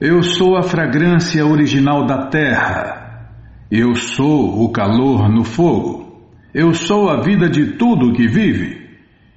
Eu 0.00 0.22
sou 0.22 0.56
a 0.56 0.62
fragrância 0.62 1.44
original 1.44 2.06
da 2.06 2.28
terra. 2.28 3.34
Eu 3.68 3.96
sou 3.96 4.64
o 4.64 4.70
calor 4.70 5.28
no 5.28 5.42
fogo. 5.42 6.30
Eu 6.54 6.72
sou 6.72 7.10
a 7.10 7.20
vida 7.20 7.50
de 7.50 7.72
tudo 7.72 8.12
que 8.12 8.28
vive. 8.28 8.78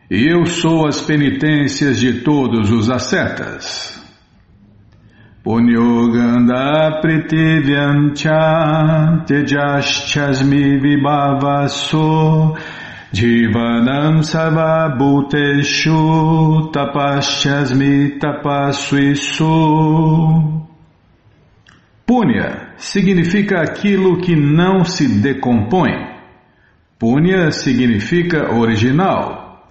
E 0.08 0.28
eu 0.32 0.46
sou 0.46 0.86
as 0.86 1.02
penitências 1.02 2.00
de 2.00 2.22
todos 2.22 2.70
os 2.70 2.92
ascetas. 2.92 4.00
Punyoganda 5.44 7.00
Pritivyamcha 7.02 8.30
Tejaschasmi 9.26 10.78
Vibhavaso 10.80 12.54
Jivanam 13.14 14.24
Sarva 14.24 14.90
Bhuteshu 14.98 16.72
Tapaschasmi 16.72 18.18
Tapasvisu 18.20 19.46
Punya 22.06 22.74
significa 22.78 23.62
aquilo 23.62 24.22
que 24.22 24.36
não 24.36 24.84
se 24.84 25.08
decompõe. 25.08 25.92
Punya 27.00 27.52
significa 27.52 28.54
original. 28.54 29.62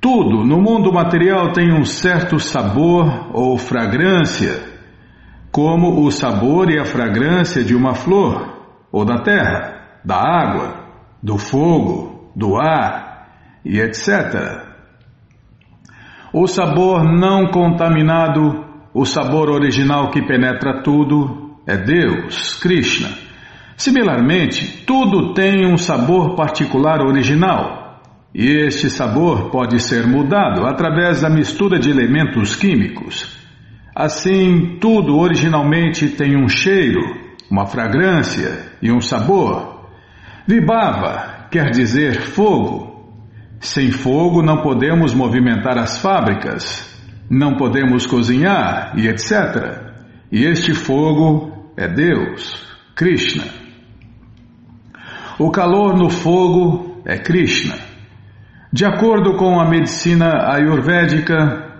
Tudo 0.00 0.44
no 0.44 0.60
mundo 0.60 0.92
material 0.92 1.52
tem 1.52 1.72
um 1.72 1.84
certo 1.84 2.38
sabor 2.38 3.30
ou 3.32 3.56
fragrância 3.58 4.72
como 5.52 6.04
o 6.04 6.10
sabor 6.10 6.70
e 6.70 6.78
a 6.78 6.84
fragrância 6.84 7.62
de 7.62 7.76
uma 7.76 7.94
flor, 7.94 8.88
ou 8.90 9.04
da 9.04 9.18
terra, 9.18 10.00
da 10.02 10.16
água, 10.16 10.86
do 11.22 11.36
fogo, 11.36 12.11
do 12.34 12.56
ar 12.56 13.28
e 13.64 13.78
etc. 13.80 14.72
O 16.32 16.46
sabor 16.46 17.04
não 17.04 17.50
contaminado, 17.50 18.64
o 18.94 19.04
sabor 19.04 19.50
original 19.50 20.10
que 20.10 20.22
penetra 20.22 20.82
tudo, 20.82 21.56
é 21.66 21.76
Deus, 21.76 22.54
Krishna. 22.54 23.10
Similarmente, 23.76 24.84
tudo 24.86 25.34
tem 25.34 25.66
um 25.66 25.76
sabor 25.76 26.34
particular 26.34 27.00
original, 27.00 28.00
e 28.34 28.46
este 28.66 28.88
sabor 28.88 29.50
pode 29.50 29.78
ser 29.80 30.06
mudado 30.06 30.64
através 30.64 31.20
da 31.20 31.28
mistura 31.28 31.78
de 31.78 31.90
elementos 31.90 32.56
químicos. 32.56 33.38
Assim, 33.94 34.78
tudo 34.80 35.18
originalmente 35.18 36.08
tem 36.08 36.36
um 36.36 36.48
cheiro, 36.48 37.00
uma 37.50 37.66
fragrância 37.66 38.72
e 38.80 38.90
um 38.90 39.00
sabor. 39.00 39.90
Vibhava 40.46 41.31
quer 41.52 41.70
dizer 41.70 42.22
fogo. 42.22 42.90
Sem 43.60 43.92
fogo 43.92 44.42
não 44.42 44.62
podemos 44.62 45.14
movimentar 45.14 45.78
as 45.78 46.00
fábricas, 46.00 46.90
não 47.30 47.56
podemos 47.56 48.06
cozinhar 48.06 48.94
e 48.96 49.06
etc. 49.06 49.92
E 50.32 50.44
este 50.46 50.74
fogo 50.74 51.72
é 51.76 51.86
Deus, 51.86 52.66
Krishna. 52.96 53.44
O 55.38 55.50
calor 55.50 55.96
no 55.96 56.08
fogo 56.08 57.02
é 57.04 57.18
Krishna. 57.18 57.76
De 58.72 58.86
acordo 58.86 59.36
com 59.36 59.60
a 59.60 59.68
medicina 59.68 60.50
ayurvédica, 60.54 61.70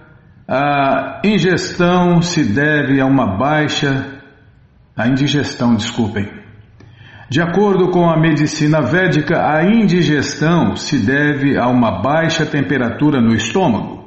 a 0.47 1.23
ingestão 1.25 2.21
se 2.21 2.45
deve 2.45 3.01
a 3.01 3.07
uma 3.07 3.39
baixa. 3.39 4.21
A 4.95 5.09
indigestão, 5.09 5.75
desculpem. 5.75 6.42
De 7.33 7.41
acordo 7.41 7.89
com 7.89 8.11
a 8.11 8.21
medicina 8.21 8.83
védica, 8.83 9.43
a 9.43 9.65
indigestão 9.65 10.77
se 10.77 10.99
deve 10.99 11.57
a 11.57 11.67
uma 11.67 12.03
baixa 12.03 12.45
temperatura 12.45 13.23
no 13.23 13.35
estômago. 13.35 14.05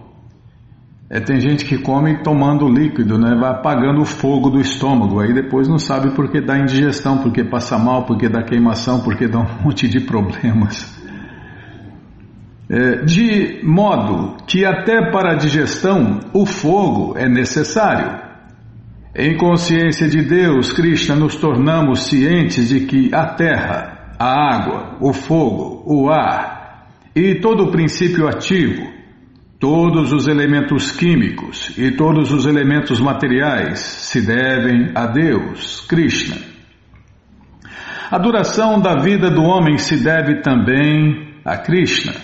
É, 1.09 1.19
tem 1.19 1.39
gente 1.41 1.65
que 1.65 1.79
come 1.79 2.21
tomando 2.21 2.69
líquido, 2.69 3.17
né? 3.17 3.35
vai 3.35 3.49
apagando 3.49 4.01
o 4.01 4.05
fogo 4.05 4.51
do 4.51 4.61
estômago, 4.61 5.19
aí 5.19 5.33
depois 5.33 5.67
não 5.67 5.79
sabe 5.79 6.11
por 6.11 6.29
que 6.29 6.39
dá 6.39 6.59
indigestão, 6.59 7.17
porque 7.17 7.43
passa 7.43 7.79
mal, 7.79 8.05
porque 8.05 8.29
dá 8.29 8.43
queimação, 8.43 9.01
porque 9.01 9.27
dá 9.27 9.39
um 9.39 9.47
monte 9.65 9.87
de 9.87 10.01
problemas. 10.01 10.95
É, 12.69 13.05
de 13.05 13.59
modo 13.63 14.37
que 14.45 14.63
até 14.63 15.09
para 15.09 15.31
a 15.31 15.35
digestão 15.35 16.19
o 16.31 16.45
fogo 16.45 17.17
é 17.17 17.27
necessário. 17.27 18.24
Em 19.17 19.37
consciência 19.37 20.09
de 20.09 20.21
Deus, 20.21 20.73
Krishna, 20.73 21.15
nos 21.15 21.37
tornamos 21.37 22.07
cientes 22.07 22.67
de 22.67 22.81
que 22.81 23.15
a 23.15 23.27
terra, 23.27 24.13
a 24.19 24.55
água, 24.55 24.97
o 24.99 25.13
fogo, 25.13 25.83
o 25.85 26.09
ar 26.09 26.89
e 27.15 27.35
todo 27.35 27.63
o 27.63 27.71
princípio 27.71 28.27
ativo, 28.27 28.91
todos 29.57 30.11
os 30.11 30.27
elementos 30.27 30.91
químicos 30.91 31.73
e 31.77 31.91
todos 31.91 32.33
os 32.33 32.45
elementos 32.45 32.99
materiais 32.99 33.79
se 33.79 34.19
devem 34.19 34.91
a 34.93 35.05
Deus, 35.07 35.79
Krishna. 35.87 36.35
A 38.11 38.17
duração 38.17 38.81
da 38.81 38.99
vida 38.99 39.29
do 39.29 39.43
homem 39.43 39.77
se 39.77 39.95
deve 40.03 40.41
também 40.41 41.39
a 41.45 41.55
Krishna. 41.55 42.15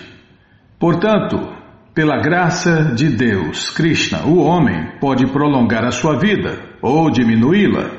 Portanto, 0.78 1.61
pela 1.94 2.16
graça 2.18 2.94
de 2.94 3.08
Deus, 3.10 3.70
Krishna, 3.70 4.24
o 4.24 4.38
homem 4.38 4.98
pode 4.98 5.26
prolongar 5.26 5.84
a 5.84 5.90
sua 5.90 6.18
vida 6.18 6.58
ou 6.80 7.10
diminuí-la. 7.10 7.90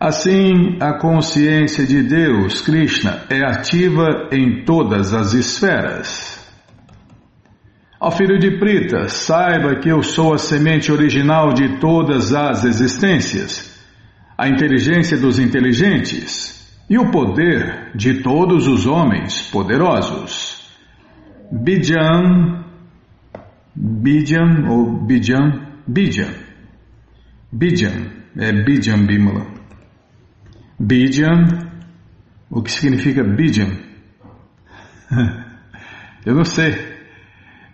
Assim, 0.00 0.78
a 0.80 0.94
consciência 0.94 1.86
de 1.86 2.02
Deus, 2.02 2.60
Krishna, 2.62 3.22
é 3.28 3.44
ativa 3.44 4.28
em 4.32 4.64
todas 4.64 5.14
as 5.14 5.32
esferas. 5.34 6.40
Ó 8.00 8.10
filho 8.10 8.38
de 8.38 8.58
Prita, 8.58 9.08
saiba 9.08 9.76
que 9.76 9.90
eu 9.90 10.02
sou 10.02 10.32
a 10.32 10.38
semente 10.38 10.90
original 10.90 11.52
de 11.52 11.78
todas 11.78 12.32
as 12.32 12.64
existências, 12.64 13.78
a 14.38 14.48
inteligência 14.48 15.18
dos 15.18 15.38
inteligentes 15.38 16.58
e 16.88 16.98
o 16.98 17.10
poder 17.10 17.90
de 17.94 18.22
todos 18.22 18.66
os 18.66 18.86
homens 18.86 19.42
poderosos. 19.50 20.66
Bijan, 21.52 22.64
Bijan 23.74 24.68
ou 24.68 25.06
Bijan, 25.06 25.66
Bijan, 25.86 26.34
Bijan, 27.52 28.10
é 28.36 28.52
Bijan 28.52 29.06
Bimala. 29.06 29.46
Bijan, 30.78 31.46
o 32.50 32.62
que 32.62 32.72
significa 32.72 33.22
Bijan? 33.22 33.70
Eu 36.26 36.34
não 36.34 36.44
sei. 36.44 36.74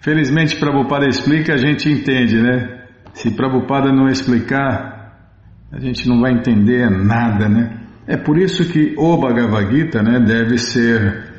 Felizmente 0.01 0.57
Prabhupada 0.57 1.07
explica, 1.07 1.55
a 1.55 1.57
gente 1.57 1.91
entende, 1.91 2.41
né? 2.41 2.87
Se 3.13 3.34
Prabhupada 3.34 3.93
não 3.93 4.07
explicar, 4.09 5.33
a 5.73 5.81
gente 5.81 6.09
não 6.09 6.21
vai 6.21 6.33
entender 6.33 6.89
nada, 6.91 7.49
né? 7.49 7.87
É 8.07 8.17
por 8.17 8.39
isso 8.39 8.71
que 8.71 8.95
o 8.97 9.17
Bhagavad 9.17 9.75
Gita, 9.75 10.01
né, 10.01 10.21
deve 10.21 10.59
ser 10.59 11.34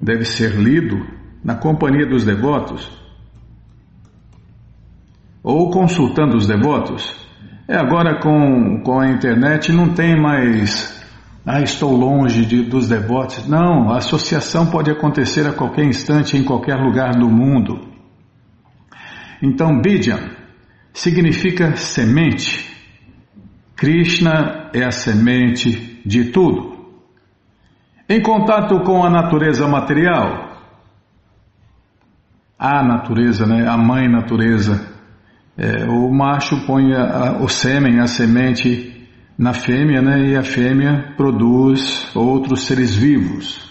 deve 0.00 0.24
ser 0.24 0.56
lido 0.56 0.96
na 1.44 1.56
companhia 1.56 2.06
dos 2.06 2.24
devotos, 2.24 2.90
ou 5.46 5.70
consultando 5.70 6.36
os 6.36 6.48
devotos. 6.48 7.14
É 7.68 7.76
agora 7.76 8.20
com, 8.20 8.82
com 8.82 8.98
a 8.98 9.08
internet 9.08 9.70
não 9.70 9.94
tem 9.94 10.20
mais. 10.20 10.92
Ah, 11.46 11.60
estou 11.60 11.92
longe 11.92 12.44
de, 12.44 12.64
dos 12.64 12.88
devotos. 12.88 13.46
Não, 13.46 13.92
a 13.92 13.98
associação 13.98 14.66
pode 14.66 14.90
acontecer 14.90 15.46
a 15.46 15.52
qualquer 15.52 15.84
instante, 15.84 16.36
em 16.36 16.42
qualquer 16.42 16.74
lugar 16.74 17.12
do 17.12 17.30
mundo. 17.30 17.78
Então, 19.40 19.80
Bidyan 19.80 20.18
significa 20.92 21.76
semente. 21.76 22.68
Krishna 23.76 24.70
é 24.74 24.84
a 24.84 24.90
semente 24.90 26.02
de 26.04 26.24
tudo. 26.32 26.74
Em 28.08 28.20
contato 28.20 28.80
com 28.80 29.04
a 29.04 29.10
natureza 29.10 29.68
material, 29.68 30.56
a 32.58 32.82
natureza, 32.82 33.46
né? 33.46 33.68
a 33.68 33.76
mãe 33.76 34.08
natureza. 34.08 34.95
É, 35.58 35.84
o 35.84 36.10
macho 36.12 36.66
põe 36.66 36.92
a, 36.92 37.02
a, 37.02 37.42
o 37.42 37.48
sêmen, 37.48 37.98
a 38.00 38.06
semente 38.06 38.92
na 39.38 39.52
fêmea, 39.52 40.02
né? 40.02 40.30
e 40.30 40.36
a 40.36 40.42
fêmea 40.42 41.14
produz 41.16 42.10
outros 42.14 42.66
seres 42.66 42.94
vivos. 42.94 43.64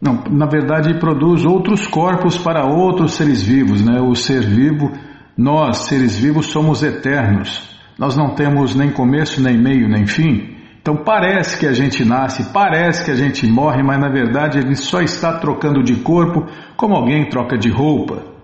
Não, 0.00 0.22
na 0.30 0.46
verdade, 0.46 0.98
produz 0.98 1.44
outros 1.44 1.86
corpos 1.86 2.38
para 2.38 2.64
outros 2.64 3.14
seres 3.14 3.42
vivos. 3.42 3.84
Né? 3.84 4.00
O 4.00 4.14
ser 4.14 4.42
vivo, 4.42 4.92
nós, 5.36 5.88
seres 5.88 6.18
vivos, 6.18 6.46
somos 6.46 6.82
eternos. 6.82 7.76
Nós 7.98 8.16
não 8.16 8.34
temos 8.34 8.74
nem 8.76 8.90
começo, 8.90 9.42
nem 9.42 9.58
meio, 9.58 9.88
nem 9.88 10.06
fim. 10.06 10.56
Então 10.80 11.04
parece 11.04 11.58
que 11.58 11.66
a 11.66 11.72
gente 11.72 12.04
nasce, 12.04 12.52
parece 12.52 13.04
que 13.04 13.10
a 13.10 13.16
gente 13.16 13.46
morre, 13.46 13.82
mas 13.82 14.00
na 14.00 14.08
verdade 14.08 14.58
ele 14.58 14.74
só 14.76 15.00
está 15.00 15.38
trocando 15.38 15.82
de 15.82 15.96
corpo 15.96 16.46
como 16.76 16.94
alguém 16.94 17.28
troca 17.28 17.58
de 17.58 17.68
roupa. 17.68 18.37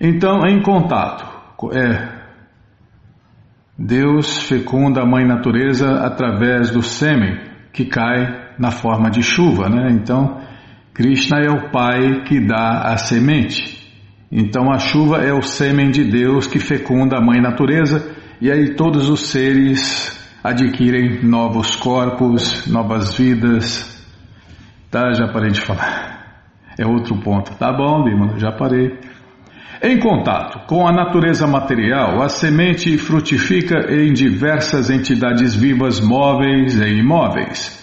Então, 0.00 0.46
em 0.46 0.62
contato, 0.62 1.26
é, 1.72 2.20
Deus 3.78 4.42
fecunda 4.44 5.02
a 5.02 5.06
mãe 5.06 5.26
natureza 5.26 6.00
através 6.04 6.70
do 6.70 6.82
sêmen 6.82 7.38
que 7.72 7.84
cai 7.84 8.54
na 8.58 8.70
forma 8.70 9.10
de 9.10 9.22
chuva, 9.22 9.68
né? 9.68 9.90
Então, 9.92 10.40
Krishna 10.94 11.38
é 11.40 11.50
o 11.50 11.70
pai 11.70 12.22
que 12.24 12.40
dá 12.40 12.82
a 12.82 12.96
semente. 12.96 13.78
Então, 14.32 14.72
a 14.72 14.78
chuva 14.78 15.18
é 15.18 15.32
o 15.32 15.42
sêmen 15.42 15.90
de 15.90 16.04
Deus 16.04 16.46
que 16.46 16.58
fecunda 16.58 17.18
a 17.18 17.20
mãe 17.20 17.40
natureza 17.40 18.14
e 18.40 18.50
aí 18.50 18.74
todos 18.74 19.08
os 19.08 19.26
seres 19.28 20.18
adquirem 20.42 21.22
novos 21.22 21.76
corpos, 21.76 22.66
novas 22.66 23.16
vidas. 23.16 24.02
Tá, 24.90 25.12
já 25.12 25.28
parei 25.28 25.50
de 25.50 25.60
falar. 25.60 26.46
É 26.78 26.86
outro 26.86 27.16
ponto. 27.20 27.54
Tá 27.56 27.72
bom, 27.72 28.02
Bima, 28.02 28.38
já 28.38 28.50
parei. 28.50 28.98
Em 29.82 29.98
contato 29.98 30.66
com 30.66 30.86
a 30.86 30.92
natureza 30.92 31.46
material, 31.46 32.22
a 32.22 32.28
semente 32.28 32.98
frutifica 32.98 33.90
em 33.90 34.12
diversas 34.12 34.90
entidades 34.90 35.54
vivas 35.54 35.98
móveis 35.98 36.78
e 36.78 36.98
imóveis. 36.98 37.80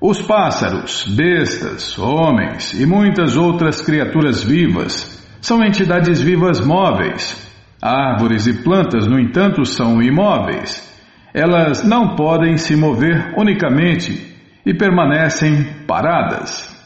Os 0.00 0.22
pássaros, 0.22 1.08
bestas, 1.08 1.98
homens 1.98 2.72
e 2.72 2.86
muitas 2.86 3.36
outras 3.36 3.82
criaturas 3.82 4.44
vivas 4.44 5.18
são 5.40 5.60
entidades 5.64 6.20
vivas 6.20 6.64
móveis. 6.64 7.36
Árvores 7.82 8.46
e 8.46 8.62
plantas, 8.62 9.04
no 9.08 9.18
entanto, 9.18 9.64
são 9.64 10.00
imóveis. 10.00 10.88
Elas 11.34 11.82
não 11.82 12.14
podem 12.14 12.56
se 12.56 12.76
mover 12.76 13.34
unicamente 13.36 14.36
e 14.64 14.72
permanecem 14.72 15.64
paradas. 15.84 16.77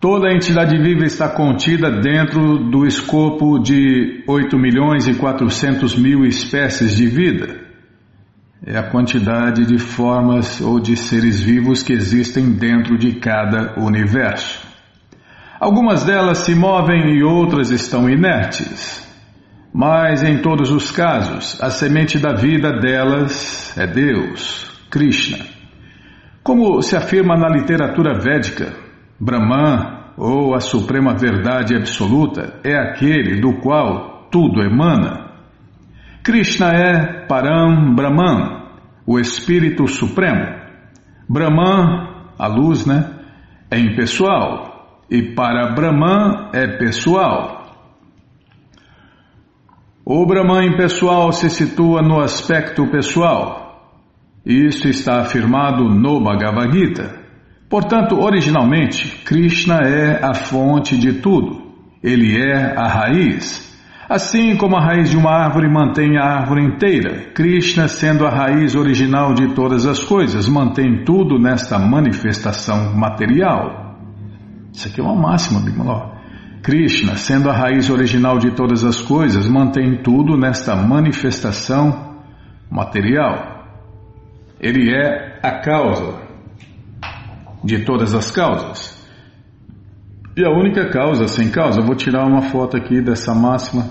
Toda 0.00 0.32
entidade 0.32 0.76
viva 0.76 1.04
está 1.04 1.28
contida 1.28 1.90
dentro 1.90 2.70
do 2.70 2.86
escopo 2.86 3.58
de 3.58 4.22
8 4.26 4.58
milhões 4.58 5.08
e 5.08 5.14
400 5.14 5.96
mil 5.96 6.24
espécies 6.24 6.96
de 6.96 7.06
vida 7.06 7.66
é 8.64 8.76
a 8.76 8.90
quantidade 8.90 9.66
de 9.66 9.78
formas 9.78 10.60
ou 10.60 10.80
de 10.80 10.96
seres 10.96 11.40
vivos 11.40 11.82
que 11.82 11.92
existem 11.92 12.52
dentro 12.52 12.98
de 12.98 13.12
cada 13.14 13.78
universo. 13.78 14.66
Algumas 15.60 16.04
delas 16.04 16.38
se 16.38 16.54
movem 16.54 17.16
e 17.16 17.22
outras 17.22 17.70
estão 17.70 18.08
inertes. 18.08 19.04
Mas 19.72 20.22
em 20.22 20.38
todos 20.38 20.70
os 20.70 20.90
casos, 20.90 21.60
a 21.62 21.70
semente 21.70 22.18
da 22.18 22.34
vida 22.34 22.72
delas 22.80 23.76
é 23.76 23.86
Deus, 23.86 24.66
Krishna. 24.90 25.44
Como 26.42 26.80
se 26.80 26.96
afirma 26.96 27.36
na 27.36 27.48
literatura 27.48 28.18
védica, 28.18 28.72
Brahman, 29.20 30.14
ou 30.16 30.54
a 30.54 30.60
suprema 30.60 31.14
verdade 31.14 31.74
absoluta, 31.74 32.60
é 32.64 32.74
aquele 32.74 33.40
do 33.40 33.60
qual 33.60 34.28
tudo 34.30 34.62
emana. 34.62 35.32
Krishna 36.22 36.72
é 36.72 37.26
Param 37.26 37.94
Brahman, 37.94 38.66
o 39.06 39.18
Espírito 39.18 39.86
Supremo. 39.86 40.44
Brahman, 41.28 42.08
a 42.38 42.46
luz, 42.48 42.86
né? 42.86 43.10
É 43.70 43.78
impessoal. 43.78 45.04
E 45.10 45.34
para 45.34 45.72
Brahman 45.72 46.50
é 46.52 46.78
pessoal. 46.78 47.64
O 50.04 50.26
Brahman 50.26 50.68
impessoal 50.68 51.32
se 51.32 51.50
situa 51.50 52.02
no 52.02 52.20
aspecto 52.20 52.86
pessoal. 52.90 53.90
Isso 54.44 54.88
está 54.88 55.20
afirmado 55.20 55.84
no 55.84 56.22
Bhagavad 56.22 56.72
Gita. 56.72 57.25
Portanto, 57.68 58.18
originalmente, 58.20 59.24
Krishna 59.24 59.80
é 59.82 60.24
a 60.24 60.34
fonte 60.34 60.96
de 60.96 61.14
tudo. 61.14 61.62
Ele 62.02 62.40
é 62.40 62.78
a 62.78 62.86
raiz. 62.86 63.66
Assim 64.08 64.56
como 64.56 64.76
a 64.76 64.80
raiz 64.80 65.10
de 65.10 65.16
uma 65.16 65.32
árvore 65.32 65.68
mantém 65.68 66.16
a 66.16 66.22
árvore 66.22 66.62
inteira, 66.62 67.32
Krishna, 67.34 67.88
sendo 67.88 68.24
a 68.24 68.30
raiz 68.30 68.76
original 68.76 69.34
de 69.34 69.52
todas 69.52 69.84
as 69.84 70.04
coisas, 70.04 70.48
mantém 70.48 71.02
tudo 71.04 71.40
nesta 71.40 71.76
manifestação 71.76 72.94
material. 72.94 73.96
Isso 74.72 74.86
aqui 74.86 75.00
é 75.00 75.02
uma 75.02 75.16
máxima, 75.16 75.58
Bimala. 75.58 76.14
Krishna, 76.62 77.16
sendo 77.16 77.50
a 77.50 77.52
raiz 77.52 77.90
original 77.90 78.38
de 78.38 78.52
todas 78.52 78.84
as 78.84 79.00
coisas, 79.00 79.48
mantém 79.48 80.02
tudo 80.02 80.36
nesta 80.36 80.76
manifestação 80.76 82.14
material. 82.70 83.64
Ele 84.60 84.94
é 84.94 85.40
a 85.42 85.60
causa 85.60 86.25
de 87.66 87.84
todas 87.84 88.14
as 88.14 88.30
causas. 88.30 88.96
E 90.36 90.44
a 90.44 90.50
única 90.50 90.88
causa 90.90 91.26
sem 91.26 91.50
causa, 91.50 91.80
eu 91.80 91.84
vou 91.84 91.96
tirar 91.96 92.24
uma 92.26 92.42
foto 92.42 92.76
aqui 92.76 93.02
dessa 93.02 93.34
máxima. 93.34 93.84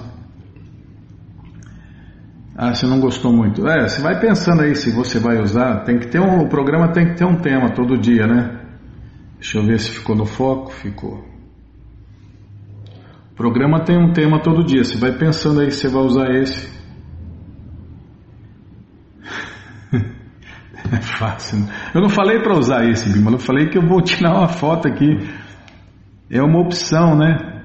Ah, 2.56 2.74
você 2.74 2.88
não 2.88 3.02
gostou 3.02 3.34
muito. 3.34 3.68
É, 3.68 3.88
você 3.88 4.02
vai 4.02 4.18
pensando 4.20 4.62
aí 4.62 4.76
se 4.76 4.90
você 4.90 5.20
vai 5.20 5.42
usar. 5.42 5.84
Tem 5.84 6.00
que 6.00 6.08
ter 6.08 6.22
um, 6.22 6.40
o 6.40 6.48
programa 6.48 6.94
tem 6.94 7.08
que 7.08 7.16
ter 7.16 7.26
um 7.26 7.36
tema 7.36 7.74
todo 7.74 7.98
dia, 7.98 8.26
né? 8.26 8.62
Deixa 9.34 9.58
eu 9.58 9.66
ver 9.66 9.78
se 9.78 9.92
ficou 9.92 10.16
no 10.16 10.26
foco. 10.26 10.72
Ficou. 10.72 11.26
O 13.32 13.36
programa 13.36 13.84
tem 13.84 13.98
um 13.98 14.14
tema 14.14 14.42
todo 14.42 14.64
dia. 14.64 14.86
Você 14.86 14.98
vai 14.98 15.12
pensando 15.18 15.60
aí 15.60 15.70
se 15.70 15.82
você 15.82 15.90
vai 15.90 16.04
usar 16.04 16.30
esse. 16.36 16.70
É 20.96 21.02
fácil. 21.02 21.60
Né? 21.60 21.74
Eu 21.94 22.02
não 22.02 22.10
falei 22.10 22.40
para 22.40 22.58
usar 22.58 22.86
esse, 22.90 23.12
Bima. 23.12 23.32
Eu 23.32 23.40
falei 23.40 23.68
que 23.68 23.78
eu 23.78 23.86
vou 23.86 24.02
tirar 24.02 24.38
uma 24.38 24.48
foto 24.48 24.88
aqui. 24.88 25.18
É 26.30 26.42
uma 26.42 26.60
opção, 26.60 27.16
né? 27.16 27.56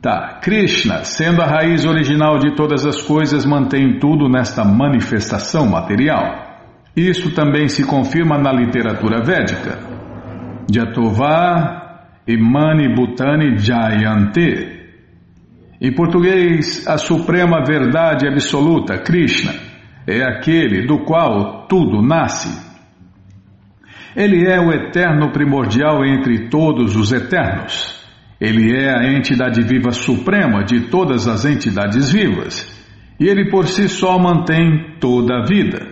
Tá, 0.00 0.38
Krishna, 0.40 1.04
sendo 1.04 1.42
a 1.42 1.46
raiz 1.46 1.84
original 1.84 2.38
de 2.38 2.54
todas 2.56 2.86
as 2.86 3.02
coisas, 3.02 3.44
mantém 3.44 3.98
tudo 3.98 4.30
nesta 4.30 4.64
manifestação 4.64 5.68
material. 5.68 6.48
Isso 6.96 7.34
também 7.34 7.68
se 7.68 7.84
confirma 7.84 8.38
na 8.38 8.50
literatura 8.50 9.22
védica. 9.22 9.78
Jatová 10.72 12.06
Imani 12.26 12.94
Bhutani 12.94 13.58
Jayante. 13.58 14.80
Em 15.80 15.94
português, 15.94 16.86
a 16.86 16.96
suprema 16.96 17.64
verdade 17.64 18.26
absoluta, 18.26 18.98
Krishna, 18.98 19.52
é 20.06 20.22
aquele 20.22 20.86
do 20.86 21.00
qual 21.00 21.66
tudo 21.66 22.02
nasce. 22.02 22.70
Ele 24.16 24.46
é 24.46 24.58
o 24.60 24.72
eterno 24.72 25.30
primordial 25.30 26.04
entre 26.04 26.48
todos 26.48 26.96
os 26.96 27.12
eternos. 27.12 28.00
Ele 28.40 28.74
é 28.74 28.90
a 28.90 29.12
entidade 29.12 29.60
viva 29.62 29.92
suprema 29.92 30.64
de 30.64 30.88
todas 30.88 31.28
as 31.28 31.44
entidades 31.44 32.10
vivas. 32.10 32.66
E 33.20 33.28
ele 33.28 33.50
por 33.50 33.66
si 33.66 33.88
só 33.88 34.18
mantém 34.18 34.96
toda 34.98 35.38
a 35.38 35.44
vida. 35.44 35.86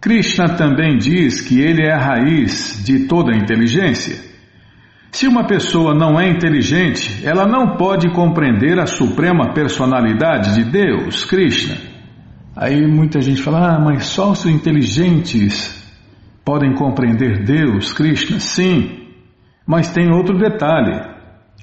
Krishna 0.00 0.50
também 0.50 0.96
diz 0.98 1.40
que 1.40 1.60
ele 1.60 1.82
é 1.82 1.92
a 1.92 1.98
raiz 1.98 2.82
de 2.84 3.06
toda 3.06 3.32
a 3.32 3.36
inteligência. 3.36 4.30
Se 5.10 5.26
uma 5.26 5.44
pessoa 5.44 5.94
não 5.94 6.20
é 6.20 6.28
inteligente, 6.28 7.26
ela 7.26 7.46
não 7.46 7.76
pode 7.76 8.08
compreender 8.12 8.78
a 8.78 8.86
suprema 8.86 9.52
personalidade 9.52 10.54
de 10.54 10.70
Deus, 10.70 11.24
Krishna. 11.24 11.89
Aí 12.60 12.86
muita 12.86 13.22
gente 13.22 13.40
fala, 13.40 13.74
ah, 13.74 13.80
mas 13.80 14.04
só 14.04 14.32
os 14.32 14.44
inteligentes 14.44 15.82
podem 16.44 16.74
compreender 16.74 17.42
Deus, 17.42 17.90
Krishna? 17.94 18.38
Sim, 18.38 19.08
mas 19.66 19.88
tem 19.88 20.12
outro 20.12 20.36
detalhe. 20.36 20.94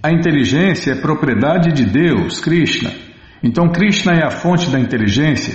A 0.01 0.11
inteligência 0.11 0.93
é 0.93 0.95
propriedade 0.99 1.71
de 1.71 1.85
Deus, 1.85 2.39
Krishna. 2.39 2.89
Então 3.43 3.69
Krishna 3.69 4.13
é 4.13 4.25
a 4.25 4.31
fonte 4.31 4.71
da 4.71 4.79
inteligência. 4.79 5.53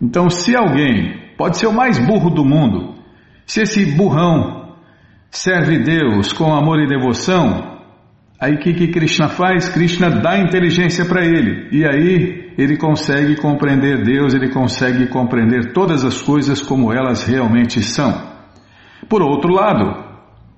Então, 0.00 0.30
se 0.30 0.54
alguém 0.54 1.32
pode 1.36 1.58
ser 1.58 1.66
o 1.66 1.72
mais 1.72 1.98
burro 1.98 2.30
do 2.30 2.44
mundo, 2.44 2.94
se 3.44 3.62
esse 3.62 3.84
burrão 3.96 4.76
serve 5.28 5.80
Deus 5.80 6.32
com 6.32 6.54
amor 6.54 6.78
e 6.78 6.86
devoção, 6.86 7.80
aí 8.40 8.54
o 8.54 8.58
que, 8.58 8.72
que 8.72 8.92
Krishna 8.92 9.28
faz? 9.28 9.68
Krishna 9.68 10.08
dá 10.08 10.38
inteligência 10.38 11.04
para 11.04 11.24
ele. 11.24 11.68
E 11.72 11.84
aí 11.84 12.43
ele 12.56 12.76
consegue 12.76 13.36
compreender 13.36 14.02
Deus, 14.02 14.34
ele 14.34 14.48
consegue 14.48 15.06
compreender 15.06 15.72
todas 15.72 16.04
as 16.04 16.20
coisas 16.22 16.62
como 16.62 16.92
elas 16.92 17.24
realmente 17.24 17.82
são. 17.82 18.12
Por 19.08 19.22
outro 19.22 19.52
lado, 19.52 20.04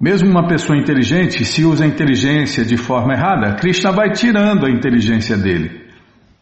mesmo 0.00 0.28
uma 0.30 0.46
pessoa 0.46 0.78
inteligente, 0.78 1.44
se 1.44 1.64
usa 1.64 1.84
a 1.84 1.88
inteligência 1.88 2.64
de 2.64 2.76
forma 2.76 3.14
errada, 3.14 3.54
Krishna 3.54 3.92
vai 3.92 4.10
tirando 4.10 4.66
a 4.66 4.70
inteligência 4.70 5.36
dele. 5.36 5.86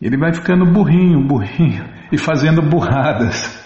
Ele 0.03 0.17
vai 0.19 0.33
ficando 0.35 0.67
burrinho, 0.67 1.27
burrinho 1.27 1.85
e 2.13 2.19
fazendo 2.19 2.61
burradas. 2.61 3.63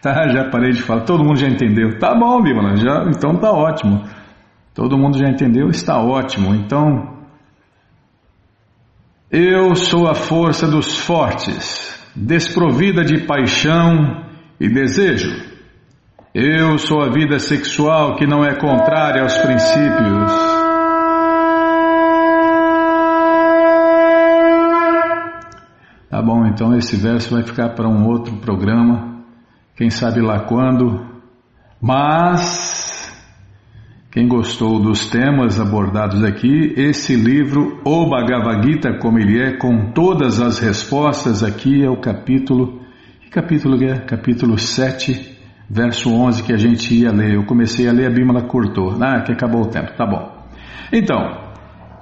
Tá, 0.00 0.28
já 0.28 0.48
parei 0.50 0.70
de 0.70 0.82
falar. 0.82 1.02
Todo 1.02 1.22
mundo 1.22 1.36
já 1.36 1.46
entendeu. 1.46 1.98
Tá 1.98 2.14
bom, 2.14 2.42
Bíblia, 2.42 2.76
já, 2.76 3.04
então 3.08 3.36
tá 3.36 3.52
ótimo. 3.52 4.02
Todo 4.74 4.96
mundo 4.96 5.18
já 5.18 5.28
entendeu, 5.28 5.68
está 5.68 6.00
ótimo. 6.00 6.54
Então, 6.54 7.11
eu 9.32 9.74
sou 9.74 10.06
a 10.06 10.14
força 10.14 10.68
dos 10.68 10.98
fortes, 10.98 11.98
desprovida 12.14 13.02
de 13.02 13.26
paixão 13.26 14.26
e 14.60 14.68
desejo. 14.68 15.50
Eu 16.34 16.76
sou 16.76 17.00
a 17.00 17.10
vida 17.10 17.38
sexual 17.38 18.16
que 18.16 18.26
não 18.26 18.44
é 18.44 18.54
contrária 18.54 19.22
aos 19.22 19.38
princípios. 19.38 20.32
Tá 26.10 26.20
bom, 26.20 26.44
então 26.46 26.76
esse 26.76 26.94
verso 26.96 27.34
vai 27.34 27.42
ficar 27.42 27.70
para 27.70 27.88
um 27.88 28.06
outro 28.06 28.36
programa, 28.36 29.24
quem 29.74 29.88
sabe 29.88 30.20
lá 30.20 30.40
quando. 30.40 31.06
Mas 31.80 32.91
Quem 34.12 34.28
gostou 34.28 34.78
dos 34.78 35.08
temas 35.08 35.58
abordados 35.58 36.22
aqui, 36.22 36.74
esse 36.76 37.16
livro, 37.16 37.80
O 37.82 38.10
Bhagavad 38.10 38.62
Gita 38.62 38.98
como 38.98 39.18
ele 39.18 39.40
é, 39.40 39.56
com 39.56 39.90
todas 39.92 40.38
as 40.38 40.58
respostas, 40.58 41.42
aqui 41.42 41.82
é 41.82 41.88
o 41.88 41.96
capítulo. 41.96 42.82
Que 43.22 43.30
capítulo 43.30 43.82
é? 43.82 44.00
Capítulo 44.00 44.58
7, 44.58 45.38
verso 45.70 46.12
11 46.12 46.42
que 46.42 46.52
a 46.52 46.58
gente 46.58 46.94
ia 46.94 47.10
ler. 47.10 47.36
Eu 47.36 47.46
comecei 47.46 47.88
a 47.88 47.92
ler, 47.92 48.04
a 48.04 48.10
Bíblia 48.10 48.42
cortou. 48.42 48.94
Ah, 49.00 49.22
que 49.22 49.32
acabou 49.32 49.62
o 49.62 49.70
tempo, 49.70 49.96
tá 49.96 50.04
bom. 50.04 50.30
Então, 50.92 51.50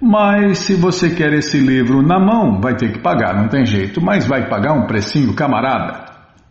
Mas 0.00 0.58
se 0.58 0.74
você 0.74 1.10
quer 1.10 1.34
esse 1.34 1.58
livro 1.58 2.02
na 2.02 2.18
mão, 2.18 2.58
vai 2.58 2.74
ter 2.74 2.90
que 2.90 3.00
pagar, 3.00 3.34
não 3.34 3.48
tem 3.48 3.66
jeito, 3.66 4.00
mas 4.00 4.26
vai 4.26 4.48
pagar 4.48 4.72
um 4.72 4.86
precinho 4.86 5.34
camarada, 5.34 6.06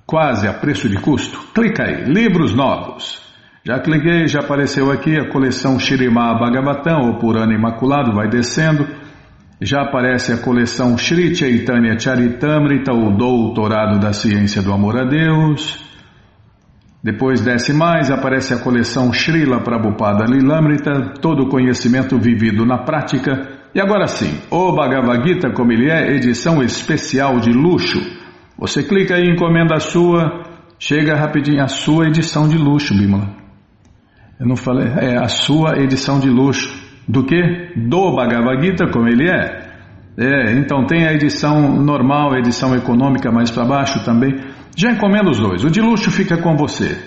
quase 0.05 0.47
a 0.47 0.53
preço 0.53 0.87
de 0.87 0.97
custo. 0.97 1.39
Clica 1.53 1.83
aí, 1.83 2.03
livros 2.05 2.55
novos. 2.55 3.24
Já 3.67 3.79
cliquei, 3.79 4.27
já 4.27 4.41
apareceu 4.41 4.91
aqui 4.91 5.17
a 5.17 5.27
coleção 5.27 5.79
Shirimá 5.79 6.37
Bhagavatam, 6.37 7.07
ou 7.07 7.17
Purana 7.17 7.51
Imaculado, 7.51 8.13
vai 8.13 8.29
descendo. 8.29 8.85
Já 9.59 9.81
aparece 9.81 10.31
a 10.31 10.37
coleção 10.37 10.95
Shri 10.95 11.33
Chaitanya 11.33 11.97
Charitamrita, 11.97 12.93
o 12.93 13.17
Doutorado 13.17 13.99
da 13.99 14.13
Ciência 14.13 14.61
do 14.61 14.71
Amor 14.71 14.99
a 14.99 15.05
Deus. 15.05 15.83
Depois 17.03 17.41
desce 17.41 17.73
mais, 17.73 18.11
aparece 18.11 18.53
a 18.53 18.59
coleção 18.59 19.11
Srila 19.11 19.59
Prabhupada 19.63 20.25
Lilamrita, 20.25 21.13
todo 21.19 21.45
o 21.45 21.49
conhecimento 21.49 22.19
vivido 22.19 22.67
na 22.67 22.83
prática. 22.83 23.49
E 23.73 23.81
agora 23.81 24.05
sim, 24.05 24.41
o 24.51 24.75
Bhagavad 24.75 25.27
Gita, 25.27 25.49
como 25.53 25.71
ele 25.71 25.89
é, 25.89 26.15
edição 26.15 26.61
especial 26.61 27.39
de 27.39 27.51
luxo. 27.51 27.99
Você 28.59 28.83
clica 28.83 29.15
aí, 29.15 29.27
encomenda 29.27 29.73
a 29.73 29.79
sua, 29.79 30.43
chega 30.77 31.15
rapidinho 31.15 31.63
a 31.63 31.67
sua 31.67 32.05
edição 32.05 32.47
de 32.47 32.59
luxo, 32.59 32.95
Bimala. 32.95 33.44
Eu 34.39 34.47
não 34.47 34.55
falei, 34.55 34.87
é 34.87 35.17
a 35.17 35.27
sua 35.27 35.79
edição 35.79 36.19
de 36.19 36.29
luxo. 36.29 36.83
Do 37.07 37.23
que? 37.23 37.37
Do 37.75 38.15
Bhagavad 38.15 38.61
Gita, 38.61 38.87
como 38.91 39.07
ele 39.07 39.29
é. 39.29 39.65
É, 40.17 40.53
então 40.53 40.85
tem 40.85 41.05
a 41.05 41.13
edição 41.13 41.81
normal, 41.81 42.33
a 42.33 42.39
edição 42.39 42.75
econômica 42.75 43.31
mais 43.31 43.51
para 43.51 43.65
baixo 43.65 44.03
também. 44.03 44.33
Já 44.75 44.91
encomenda 44.91 45.29
os 45.29 45.39
dois. 45.39 45.63
O 45.63 45.69
de 45.69 45.81
luxo 45.81 46.11
fica 46.11 46.37
com 46.37 46.55
você. 46.55 46.97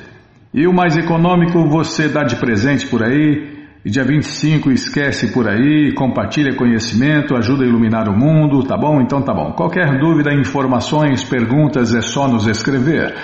E 0.54 0.66
o 0.66 0.72
mais 0.72 0.96
econômico 0.96 1.66
você 1.68 2.08
dá 2.08 2.22
de 2.22 2.36
presente 2.36 2.86
por 2.86 3.02
aí. 3.02 3.58
E 3.84 3.90
dia 3.90 4.04
25 4.04 4.70
esquece 4.72 5.32
por 5.32 5.48
aí, 5.48 5.94
compartilha 5.94 6.56
conhecimento, 6.56 7.36
ajuda 7.36 7.64
a 7.64 7.66
iluminar 7.66 8.08
o 8.08 8.18
mundo, 8.18 8.62
tá 8.64 8.76
bom? 8.76 9.00
Então 9.00 9.22
tá 9.22 9.32
bom. 9.32 9.52
Qualquer 9.52 9.98
dúvida, 9.98 10.34
informações, 10.34 11.22
perguntas 11.22 11.94
é 11.94 12.00
só 12.00 12.26
nos 12.26 12.46
escrever. 12.48 13.14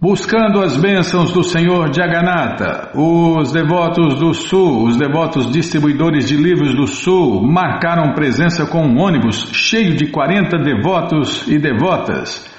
Buscando 0.02 0.62
as 0.62 0.78
bênçãos 0.78 1.34
do 1.34 1.44
Senhor 1.44 1.94
Jagannatha, 1.94 2.92
os 2.96 3.52
devotos 3.52 4.18
do 4.18 4.34
Sul, 4.34 4.86
os 4.86 4.96
devotos 4.96 5.52
distribuidores 5.52 6.26
de 6.26 6.38
livros 6.38 6.74
do 6.74 6.88
Sul, 6.88 7.42
marcaram 7.46 8.14
presença 8.14 8.66
com 8.66 8.82
um 8.82 8.98
ônibus 8.98 9.50
cheio 9.52 9.98
de 9.98 10.08
40 10.08 10.58
devotos 10.60 11.46
e 11.50 11.60
devotas 11.60 12.50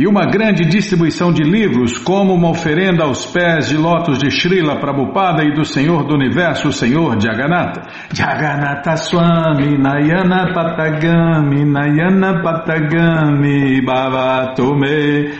e 0.00 0.06
uma 0.06 0.24
grande 0.24 0.64
distribuição 0.64 1.30
de 1.30 1.42
livros, 1.42 1.98
como 1.98 2.32
uma 2.32 2.48
oferenda 2.48 3.04
aos 3.04 3.26
pés 3.26 3.68
de 3.68 3.76
lotos 3.76 4.18
de 4.18 4.30
Srila 4.30 4.80
Prabhupada 4.80 5.42
e 5.44 5.52
do 5.52 5.62
Senhor 5.62 6.06
do 6.06 6.14
Universo, 6.14 6.68
o 6.68 6.72
Senhor 6.72 7.20
Jagannatha. 7.20 7.82
Jagannatha 8.14 8.96
Swami 8.96 9.76
Nayana 9.76 10.54
Patagami 10.54 11.66
Nayana 11.66 12.40
Patagami 12.42 13.84
Bhavatome 13.84 15.34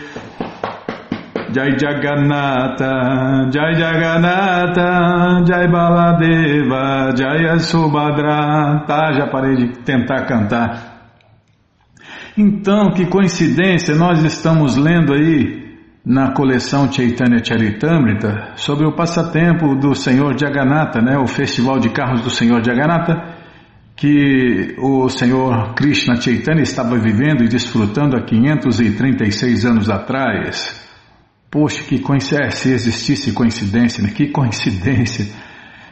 Jai 1.53 1.79
Jagannatha, 1.79 3.51
Jai 3.53 3.75
Jagannatha, 3.75 5.45
Jai 5.47 5.69
Baladeva, 5.69 7.15
Jai 7.17 7.59
Subhadra. 7.59 8.85
Tá, 8.87 9.13
já 9.13 9.27
parei 9.27 9.57
de 9.57 9.69
tentar 9.83 10.27
cantar. 10.27 10.91
Então, 12.39 12.91
que 12.93 13.07
coincidência, 13.07 13.95
nós 13.95 14.23
estamos 14.25 14.77
lendo 14.77 15.13
aí 15.13 15.61
na 16.05 16.33
coleção 16.33 16.91
Chaitanya 16.91 17.45
Charitamrita 17.45 18.53
sobre 18.57 18.87
o 18.87 18.95
passatempo 18.95 19.75
do 19.75 19.95
Senhor 19.95 20.39
Jagannatha, 20.39 21.01
né, 21.03 21.19
o 21.19 21.27
festival 21.27 21.79
de 21.79 21.91
carros 21.91 22.23
do 22.23 22.31
Senhor 22.31 22.65
Jagannatha, 22.65 23.35
que 23.97 24.75
o 24.79 25.09
Senhor 25.09 25.75
Krishna 25.75 26.19
Chaitanya 26.21 26.63
estava 26.63 26.97
vivendo 26.97 27.45
e 27.45 27.49
desfrutando 27.49 28.17
há 28.17 28.23
536 28.23 29.67
anos 29.67 29.91
atrás. 29.91 30.90
Poxa, 31.51 31.83
que 31.83 31.99
coincidência, 31.99 32.51
se 32.53 32.73
existisse 32.73 33.33
coincidência, 33.33 34.03
né? 34.03 34.11
que 34.11 34.29
coincidência. 34.29 35.27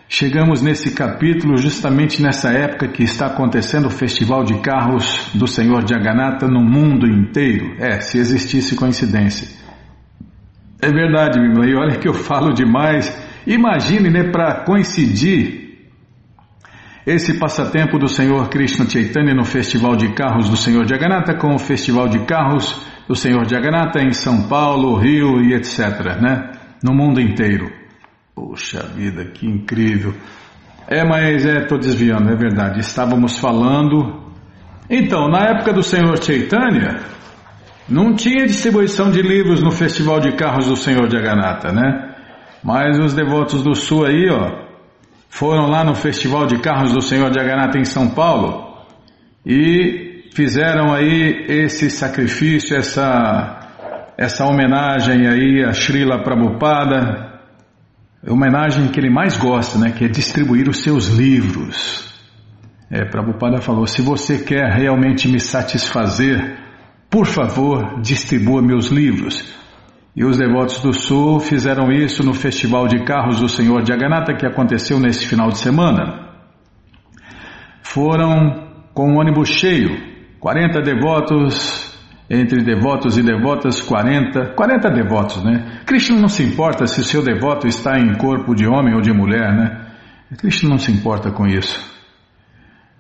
Chegamos 0.09 0.63
nesse 0.63 0.95
capítulo 0.95 1.57
justamente 1.57 2.23
nessa 2.23 2.51
época 2.51 2.89
que 2.89 3.03
está 3.03 3.27
acontecendo 3.27 3.87
o 3.87 3.91
festival 3.91 4.45
de 4.45 4.61
carros 4.61 5.31
do 5.35 5.49
Senhor 5.49 5.87
Jagannatha 5.87 6.47
no 6.47 6.63
mundo 6.63 7.07
inteiro. 7.07 7.75
É, 7.79 8.01
se 8.01 8.19
existisse 8.19 8.77
coincidência. 8.77 9.49
É 10.81 10.93
verdade, 10.93 11.41
Bimla, 11.41 11.67
e 11.67 11.75
olha 11.75 11.99
que 11.99 12.09
eu 12.09 12.15
falo 12.15 12.55
demais. 12.55 13.13
Imagine, 13.45 14.11
né, 14.11 14.31
para 14.31 14.65
coincidir 14.65 15.89
esse 17.05 17.37
passatempo 17.39 17.99
do 17.99 18.07
Senhor 18.07 18.49
Krishna 18.49 18.89
Chaitanya 18.89 19.35
no 19.35 19.45
Festival 19.45 19.97
de 19.97 20.13
Carros 20.15 20.49
do 20.49 20.57
Senhor 20.57 20.87
Jagannatha 20.87 21.35
com 21.35 21.53
o 21.55 21.59
Festival 21.59 22.09
de 22.09 22.21
Carros 22.21 22.81
do 23.09 23.17
Senhor 23.17 23.49
Jagannatha 23.49 24.01
em 24.01 24.13
São 24.13 24.47
Paulo, 24.49 24.95
Rio 24.97 25.41
e 25.41 25.55
etc, 25.55 26.21
né? 26.21 26.53
No 26.85 26.95
mundo 26.95 27.21
inteiro. 27.21 27.73
Poxa 28.35 28.87
vida, 28.95 29.25
que 29.25 29.47
incrível. 29.47 30.15
É, 30.87 31.03
mas 31.05 31.47
é, 31.47 31.65
tô 31.65 31.79
desviando, 31.79 32.31
é 32.31 32.37
verdade. 32.37 32.81
Estávamos 32.81 33.39
falando. 33.39 34.23
Então, 34.91 35.29
na 35.29 35.41
época 35.49 35.73
do 35.73 35.83
Senhor 35.83 36.23
Chaitanya, 36.23 37.01
não 37.89 38.15
tinha 38.15 38.47
distribuição 38.47 39.11
de 39.11 39.23
livros 39.23 39.63
no 39.63 39.71
Festival 39.71 40.21
de 40.21 40.33
Carros 40.33 40.67
do 40.67 40.77
Senhor 40.77 41.11
Jagannatha, 41.11 41.73
né? 41.73 42.15
Mas 42.63 42.99
os 42.99 43.15
devotos 43.15 43.63
do 43.63 43.75
Sul 43.75 44.05
aí, 44.05 44.29
ó, 44.31 44.67
foram 45.31 45.67
lá 45.67 45.83
no 45.83 45.95
Festival 45.95 46.47
de 46.47 46.59
Carros 46.59 46.93
do 46.93 47.01
Senhor 47.01 47.33
Jagannatha 47.33 47.79
em 47.79 47.85
São 47.85 48.09
Paulo 48.11 48.69
e 49.45 50.08
fizeram 50.39 50.95
aí 50.95 51.47
esse 51.49 51.91
sacrifício, 51.91 52.77
essa, 52.77 53.59
essa 54.17 54.47
homenagem 54.47 55.27
aí 55.27 55.65
a 55.65 55.73
Srila 55.73 56.23
Prabhupada, 56.23 57.41
homenagem 58.25 58.87
que 58.87 59.01
ele 59.01 59.11
mais 59.11 59.37
gosta, 59.37 59.77
né, 59.81 59.91
que 59.91 60.05
é 60.05 60.09
distribuir 60.09 60.69
os 60.69 60.81
seus 60.85 61.09
livros. 61.09 62.07
É, 62.89 63.05
Prabhupada 63.05 63.61
falou, 63.61 63.85
se 63.85 64.01
você 64.01 64.39
quer 64.39 64.71
realmente 64.71 65.27
me 65.27 65.41
satisfazer, 65.41 66.57
por 67.11 67.27
favor, 67.27 68.01
distribua 68.01 68.63
meus 68.63 68.91
livros. 68.91 69.53
E 70.15 70.25
os 70.25 70.39
devotos 70.39 70.81
do 70.81 70.93
Sul 70.93 71.41
fizeram 71.41 71.91
isso 71.91 72.25
no 72.25 72.33
Festival 72.33 72.87
de 72.87 73.05
Carros 73.05 73.41
do 73.41 73.49
Senhor 73.49 73.85
Jagannatha 73.85 74.37
que 74.37 74.47
aconteceu 74.47 75.01
nesse 75.01 75.27
final 75.27 75.49
de 75.49 75.59
semana. 75.59 76.29
Foram 77.83 78.69
com 78.95 79.13
um 79.13 79.19
ônibus 79.19 79.49
cheio, 79.49 80.08
40 80.41 80.81
devotos, 80.83 81.97
entre 82.31 82.63
devotos 82.63 83.17
e 83.17 83.23
devotas, 83.23 83.81
40, 83.81 84.55
40 84.55 84.91
devotos, 84.91 85.43
né? 85.43 85.81
Krishna 85.87 86.21
não 86.21 86.29
se 86.29 86.43
importa 86.43 86.87
se 86.87 87.01
o 87.01 87.05
seu 87.05 87.23
devoto 87.23 87.67
está 87.67 87.99
em 87.99 88.15
corpo 88.17 88.55
de 88.55 88.67
homem 88.67 88.95
ou 88.95 89.01
de 89.01 89.13
mulher, 89.13 89.53
né? 89.55 89.87
Krishna 90.37 90.69
não 90.69 90.79
se 90.79 90.93
importa 90.93 91.31
com 91.31 91.47
isso. 91.47 91.79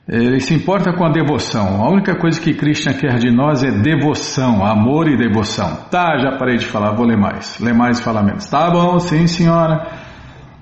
Ele 0.09 0.41
se 0.41 0.55
importa 0.55 0.91
com 0.95 1.05
a 1.05 1.11
devoção. 1.11 1.85
A 1.85 1.91
única 1.91 2.17
coisa 2.17 2.41
que 2.41 2.55
Krishna 2.55 2.95
quer 2.95 3.19
de 3.19 3.31
nós 3.31 3.63
é 3.63 3.71
devoção, 3.71 4.65
amor 4.65 5.07
e 5.07 5.19
devoção. 5.19 5.85
Tá, 5.91 6.19
já 6.19 6.39
parei 6.39 6.57
de 6.57 6.65
falar, 6.65 6.93
vou 6.93 7.05
ler 7.05 7.19
mais. 7.19 7.61
Ler 7.61 7.75
mais 7.75 8.01
e 8.01 8.03
falar 8.03 8.23
menos. 8.23 8.49
Tá 8.49 8.71
bom, 8.71 8.99
sim 8.99 9.27
senhora. 9.27 10.08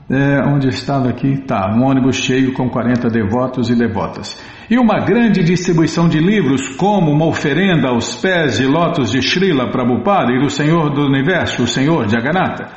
É, 0.08 0.40
onde 0.46 0.68
estava 0.68 1.08
aqui? 1.08 1.36
Tá, 1.38 1.74
um 1.74 1.84
ônibus 1.84 2.16
cheio 2.16 2.52
com 2.52 2.70
40 2.70 3.08
devotos 3.08 3.68
e 3.70 3.74
devotas. 3.74 4.40
E 4.70 4.78
uma 4.78 5.00
grande 5.04 5.42
distribuição 5.42 6.08
de 6.08 6.20
livros, 6.20 6.68
como 6.76 7.10
uma 7.10 7.26
oferenda 7.26 7.88
aos 7.88 8.14
pés 8.16 8.58
de 8.58 8.66
lótus 8.66 9.10
de 9.10 9.20
Srila 9.20 9.70
Prabhupada 9.70 10.32
e 10.32 10.40
do 10.40 10.48
Senhor 10.48 10.90
do 10.90 11.02
Universo, 11.06 11.64
o 11.64 11.66
Senhor 11.66 12.08
Jagannatha. 12.08 12.68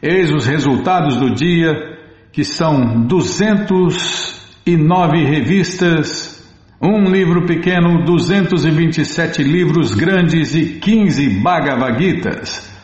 Eis 0.00 0.32
os 0.32 0.46
resultados 0.46 1.16
do 1.16 1.34
dia, 1.34 1.72
que 2.32 2.44
são 2.44 3.04
200 3.06 4.60
e 4.64 4.76
nove 4.76 5.24
revistas, 5.24 6.36
um 6.80 7.04
livro 7.04 7.46
pequeno, 7.46 8.04
227 8.04 9.42
livros 9.42 9.94
grandes 9.94 10.54
e 10.54 10.78
15 10.78 11.40
Bhagavad 11.40 11.98
Gitas. 11.98 12.75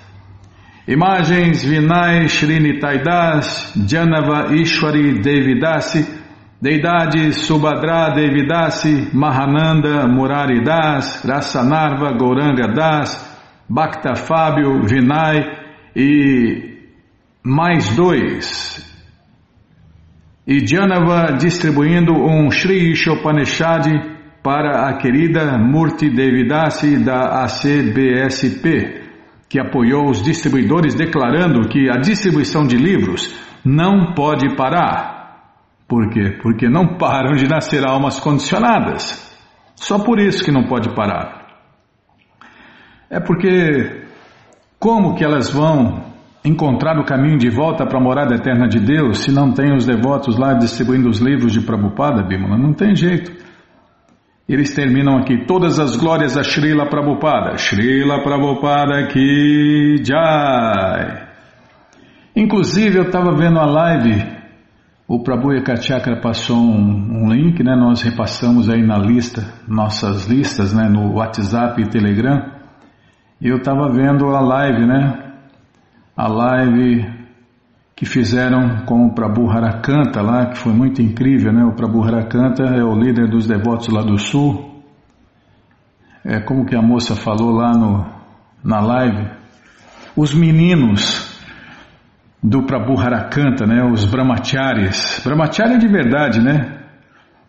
Imagens 0.87 1.63
Vinay 1.65 2.29
Srinitaidas, 2.29 3.73
Janava 3.89 4.53
Ishwari 4.53 5.21
Devidasi, 5.23 6.05
Deidades 6.61 7.47
Subhadra 7.47 8.11
Devidasi, 8.17 9.11
Mahananda 9.15 10.09
Murari 10.09 10.65
Das, 10.65 11.25
Rasanarva 11.25 12.13
Gouranga 12.19 12.67
Das, 12.75 13.15
Bhakta 13.71 14.17
Fábio 14.17 14.83
Vinay 14.83 15.45
e 15.95 16.81
mais 17.45 17.95
dois, 17.95 18.85
e 20.45 20.67
Janava 20.67 21.37
distribuindo 21.37 22.13
um 22.13 22.51
Sri 22.51 22.91
Ishopanishad 22.91 23.87
para 24.43 24.89
a 24.89 24.97
querida 24.99 25.57
Murti 25.59 26.11
Devidasi 26.11 27.05
da 27.05 27.45
ACBSP, 27.45 29.02
que 29.53 29.61
apoiou 29.61 30.09
os 30.09 30.23
distribuidores 30.23 30.95
declarando 30.95 31.69
que 31.69 31.91
a 31.91 31.99
distribuição 31.99 32.67
de 32.67 32.75
livros 32.75 33.39
não 33.63 34.15
pode 34.15 34.57
parar. 34.57 35.59
Por 35.87 36.09
quê? 36.09 36.39
Porque 36.43 36.71
não 36.71 36.97
param 36.97 37.35
de 37.35 37.47
nascer 37.47 37.87
almas 37.87 38.19
condicionadas. 38.19 39.31
Só 39.75 39.99
por 39.99 40.19
isso 40.19 40.43
que 40.43 40.51
não 40.51 40.65
pode 40.65 40.95
parar. 40.95 41.49
É 43.11 43.21
porque 43.21 44.07
como 44.79 45.15
que 45.15 45.23
elas 45.23 45.51
vão 45.53 46.03
encontrar 46.43 46.99
o 46.99 47.05
caminho 47.05 47.37
de 47.37 47.51
volta 47.51 47.85
para 47.85 47.99
a 47.99 48.03
morada 48.03 48.35
eterna 48.35 48.67
de 48.67 48.81
Deus 48.81 49.19
se 49.19 49.31
não 49.31 49.53
tem 49.53 49.75
os 49.75 49.85
devotos 49.85 50.39
lá 50.39 50.55
distribuindo 50.55 51.11
os 51.11 51.19
livros 51.19 51.53
de 51.53 51.61
Prabhupada, 51.61 52.23
Bimala? 52.23 52.57
Não 52.57 52.73
tem 52.73 52.97
jeito. 52.97 53.31
Eles 54.49 54.75
terminam 54.75 55.19
aqui, 55.19 55.47
todas 55.47 55.79
as 55.79 55.97
glórias 55.97 56.37
a 56.37 56.43
Srila 56.43 56.89
Prabhupada. 56.89 57.57
Srila 57.57 58.23
Prabhupada 58.23 59.07
que 59.07 60.03
jai. 60.05 61.29
Inclusive 62.35 62.99
eu 62.99 63.05
estava 63.05 63.33
vendo 63.37 63.59
a 63.59 63.67
live, 63.67 64.25
o 65.07 65.23
Prabhu 65.23 65.53
Ekachakra 65.53 66.21
passou 66.21 66.57
um, 66.57 67.25
um, 67.25 67.33
link, 67.33 67.63
né? 67.63 67.77
Nós 67.77 68.03
repassamos 68.03 68.69
aí 68.69 68.83
na 68.83 68.99
lista, 68.99 69.43
nossas 69.69 70.27
listas, 70.27 70.73
né? 70.73 70.89
No 70.89 71.15
WhatsApp 71.15 71.81
e 71.81 71.89
Telegram. 71.89 72.51
E 73.41 73.49
eu 73.49 73.57
estava 73.57 73.91
vendo 73.93 74.27
a 74.29 74.41
live, 74.41 74.87
né? 74.87 75.23
a 76.17 76.29
live 76.29 77.22
que 77.95 78.07
fizeram 78.07 78.85
com 78.87 79.07
o 79.07 79.15
Prabhu 79.15 79.51
Harakanta 79.51 80.21
lá, 80.23 80.47
que 80.47 80.59
foi 80.59 80.73
muito 80.73 81.01
incrível, 81.03 81.53
né? 81.53 81.65
O 81.65 81.75
Prabhu 81.75 82.03
Harakanta 82.03 82.65
é 82.65 82.83
o 82.83 82.95
líder 82.95 83.29
dos 83.29 83.47
devotos 83.47 83.89
lá 83.89 84.03
do 84.03 84.19
sul. 84.19 84.83
É 86.25 86.41
como 86.41 86.65
que 86.65 86.75
a 86.75 86.83
moça 86.83 87.15
falou 87.15 87.53
lá 87.53 87.73
no, 87.73 88.07
na 88.65 88.81
live. 88.81 89.31
Os 90.17 90.35
meninos 90.35 91.31
do 92.43 92.65
Prabhu 92.65 92.99
Harakanta, 92.99 93.67
né? 93.67 93.85
Os 93.85 94.05
brahmacharis. 94.05 95.21
Brahmachari 95.25 95.79
de 95.79 95.89
verdade, 95.89 96.41
né? 96.41 96.81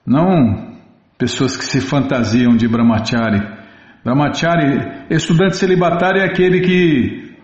Não 0.06 0.74
pessoas 1.18 1.56
que 1.56 1.66
se 1.66 1.80
fantasiam 1.80 2.56
de 2.56 2.68
brahmachari. 2.68 3.42
Brahmachari, 4.04 5.06
estudante 5.10 5.56
celibatário 5.56 6.22
é 6.22 6.26
aquele 6.26 6.60
que 6.60 7.38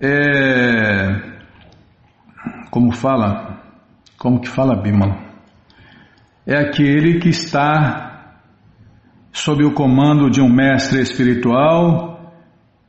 é, 0.00 1.29
como 2.70 2.92
fala, 2.92 3.58
como 4.18 4.40
que 4.40 4.48
fala 4.48 4.80
Bimala? 4.80 5.16
É 6.46 6.56
aquele 6.56 7.18
que 7.18 7.28
está 7.28 8.34
sob 9.32 9.64
o 9.64 9.72
comando 9.72 10.30
de 10.30 10.40
um 10.40 10.48
mestre 10.48 11.00
espiritual 11.00 12.34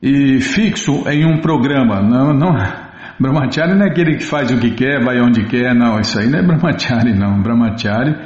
e 0.02 0.40
fixo 0.40 1.08
em 1.08 1.24
um 1.24 1.40
programa. 1.40 2.00
Não, 2.00 2.32
não, 2.32 2.52
Brahmachari 3.20 3.74
não 3.74 3.86
é 3.86 3.90
aquele 3.90 4.16
que 4.16 4.24
faz 4.24 4.50
o 4.50 4.58
que 4.58 4.72
quer, 4.72 5.04
vai 5.04 5.20
onde 5.20 5.46
quer, 5.46 5.74
não, 5.74 6.00
isso 6.00 6.18
aí 6.18 6.28
não 6.28 6.38
é 6.38 6.42
Brahmachari 6.42 7.12
não. 7.14 7.40
Brahmachari 7.40 8.16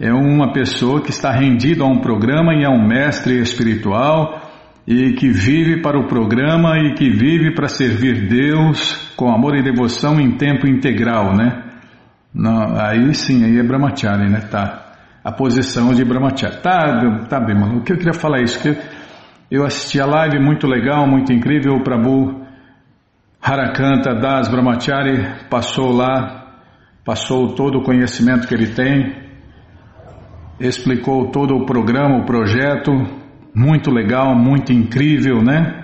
é 0.00 0.12
uma 0.12 0.52
pessoa 0.52 1.00
que 1.00 1.10
está 1.10 1.30
rendida 1.30 1.84
a 1.84 1.86
um 1.86 2.00
programa 2.00 2.54
e 2.54 2.64
a 2.64 2.70
um 2.70 2.86
mestre 2.86 3.38
espiritual 3.40 4.41
e 4.86 5.12
que 5.12 5.30
vive 5.30 5.80
para 5.80 5.98
o 5.98 6.08
programa 6.08 6.78
e 6.78 6.94
que 6.94 7.08
vive 7.08 7.54
para 7.54 7.68
servir 7.68 8.26
Deus 8.28 9.12
com 9.16 9.30
amor 9.30 9.56
e 9.56 9.62
devoção 9.62 10.20
em 10.20 10.36
tempo 10.36 10.66
integral, 10.66 11.36
né? 11.36 11.62
Não, 12.34 12.76
aí 12.76 13.14
sim, 13.14 13.44
aí 13.44 13.58
é 13.58 13.62
Brahmachari, 13.62 14.28
né? 14.28 14.40
Tá. 14.50 14.92
A 15.22 15.30
posição 15.30 15.94
de 15.94 16.04
Brahmachari. 16.04 16.60
Tá, 16.62 17.26
tá 17.28 17.38
bem, 17.38 17.54
mano. 17.54 17.78
O 17.78 17.82
que 17.82 17.92
eu 17.92 17.96
queria 17.96 18.14
falar 18.14 18.40
é 18.40 18.42
isso, 18.42 18.60
que 18.60 18.76
eu 19.50 19.64
assisti 19.64 20.00
a 20.00 20.06
live, 20.06 20.40
muito 20.40 20.66
legal, 20.66 21.06
muito 21.06 21.32
incrível, 21.32 21.74
o 21.74 21.84
Prabhu 21.84 22.42
Harakanta 23.40 24.14
Das 24.14 24.48
Brahmachari 24.48 25.46
passou 25.50 25.92
lá, 25.92 26.58
passou 27.04 27.54
todo 27.54 27.78
o 27.78 27.82
conhecimento 27.82 28.48
que 28.48 28.54
ele 28.54 28.68
tem, 28.68 29.14
explicou 30.58 31.30
todo 31.30 31.54
o 31.54 31.66
programa, 31.66 32.18
o 32.18 32.24
projeto, 32.24 32.92
muito 33.54 33.90
legal, 33.90 34.34
muito 34.34 34.72
incrível, 34.72 35.42
né? 35.42 35.82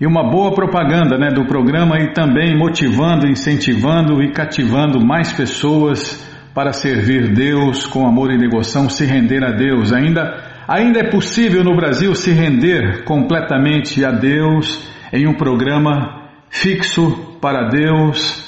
E 0.00 0.06
uma 0.06 0.30
boa 0.30 0.52
propaganda 0.52 1.16
né, 1.16 1.30
do 1.30 1.46
programa 1.46 1.98
e 1.98 2.12
também 2.12 2.56
motivando, 2.56 3.26
incentivando 3.26 4.22
e 4.22 4.30
cativando 4.30 5.04
mais 5.04 5.32
pessoas 5.32 6.22
para 6.54 6.72
servir 6.72 7.32
Deus 7.32 7.86
com 7.86 8.06
amor 8.06 8.30
e 8.30 8.38
devoção, 8.38 8.90
se 8.90 9.04
render 9.06 9.42
a 9.42 9.52
Deus. 9.52 9.92
Ainda, 9.92 10.42
ainda 10.68 11.00
é 11.00 11.10
possível 11.10 11.64
no 11.64 11.74
Brasil 11.74 12.14
se 12.14 12.30
render 12.30 13.04
completamente 13.04 14.04
a 14.04 14.10
Deus 14.10 14.86
em 15.12 15.26
um 15.26 15.34
programa 15.34 16.28
fixo 16.50 17.38
para 17.40 17.68
Deus 17.68 18.46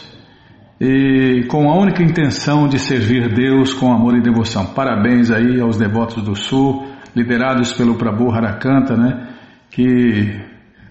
e 0.81 1.45
com 1.49 1.71
a 1.71 1.77
única 1.77 2.03
intenção 2.03 2.69
de 2.69 2.79
servir 2.79 3.33
Deus 3.33 3.73
com 3.73 3.93
amor 3.93 4.17
e 4.17 4.23
devoção. 4.23 4.67
Parabéns 4.67 5.31
aí 5.31 5.61
aos 5.61 5.77
devotos 5.77 6.23
do 6.23 6.37
Sul, 6.37 6.88
liderados 7.15 7.73
pelo 7.73 7.97
Prabhu 7.97 8.31
Harakanta, 8.31 8.97
né, 8.97 9.29
que 9.71 10.41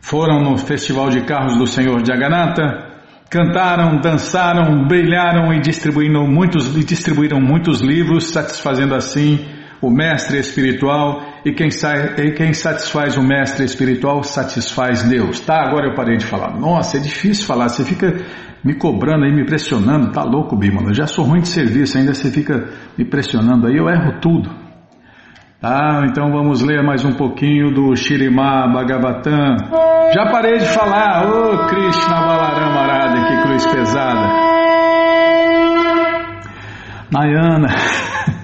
foram 0.02 0.42
no 0.42 0.58
Festival 0.58 1.10
de 1.10 1.22
Carros 1.22 1.58
do 1.58 1.68
Senhor 1.68 2.06
Jagannatha, 2.06 2.88
cantaram, 3.30 4.00
dançaram, 4.00 4.88
brilharam 4.88 5.54
e 5.54 5.60
distribuíram 5.60 6.28
muitos, 6.28 6.76
e 6.76 6.84
distribuíram 6.84 7.40
muitos 7.40 7.82
livros, 7.82 8.32
satisfazendo 8.32 8.96
assim 8.96 9.46
o 9.82 9.92
mestre 9.92 10.40
espiritual 10.40 11.22
e 11.46 11.54
quem, 11.54 11.70
e 11.70 12.32
quem 12.32 12.54
satisfaz 12.54 13.16
o 13.16 13.22
mestre 13.22 13.64
espiritual 13.64 14.24
satisfaz 14.24 15.04
Deus. 15.04 15.40
Tá, 15.40 15.62
agora 15.62 15.88
eu 15.88 15.96
parei 15.96 16.18
de 16.18 16.26
falar. 16.26 16.58
Nossa, 16.58 16.98
é 16.98 17.00
difícil 17.00 17.46
falar, 17.46 17.70
você 17.70 17.84
fica 17.84 18.26
me 18.64 18.76
cobrando 18.76 19.26
aí, 19.26 19.32
me 19.32 19.46
pressionando, 19.46 20.12
tá 20.12 20.24
louco, 20.24 20.58
Bímola? 20.58 20.94
Já 20.94 21.06
sou 21.06 21.26
ruim 21.26 21.42
de 21.42 21.50
serviço, 21.50 21.98
ainda 21.98 22.14
você 22.14 22.32
fica 22.32 22.70
me 22.98 23.06
pressionando 23.06 23.68
aí, 23.68 23.78
eu 23.78 23.88
erro 23.88 24.20
tudo. 24.20 24.67
Tá, 25.68 26.06
então 26.06 26.32
vamos 26.32 26.62
ler 26.62 26.82
mais 26.82 27.04
um 27.04 27.12
pouquinho 27.12 27.74
do 27.74 27.94
Shirimá 27.94 28.70
Bhagavatam. 28.70 29.58
Já 30.14 30.32
parei 30.32 30.60
de 30.60 30.66
falar, 30.66 31.28
ô 31.28 31.56
oh, 31.56 31.68
Krishna 31.68 32.22
Balaram 32.22 32.80
Arada, 32.80 33.28
que 33.28 33.42
cruz 33.42 33.68
pesada. 33.68 34.30
Nayana, 37.12 37.68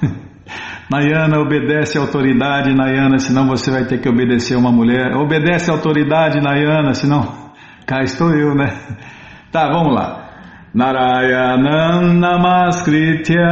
Nayana, 0.92 1.40
obedece 1.40 1.98
a 1.98 2.02
autoridade, 2.02 2.76
Nayana, 2.76 3.18
senão 3.20 3.48
você 3.48 3.72
vai 3.72 3.86
ter 3.86 4.02
que 4.02 4.10
obedecer 4.10 4.58
uma 4.58 4.74
mulher. 4.74 5.16
Obedece 5.16 5.72
a 5.72 5.76
autoridade, 5.76 6.42
Nayana, 6.42 6.94
senão 6.94 7.22
cá 7.88 8.02
estou 8.02 8.32
eu, 8.34 8.54
né? 8.54 8.78
Tá, 9.50 9.70
vamos 9.70 9.96
lá. 9.96 10.23
Narayanam 10.76 12.18
Namaskritya 12.18 13.46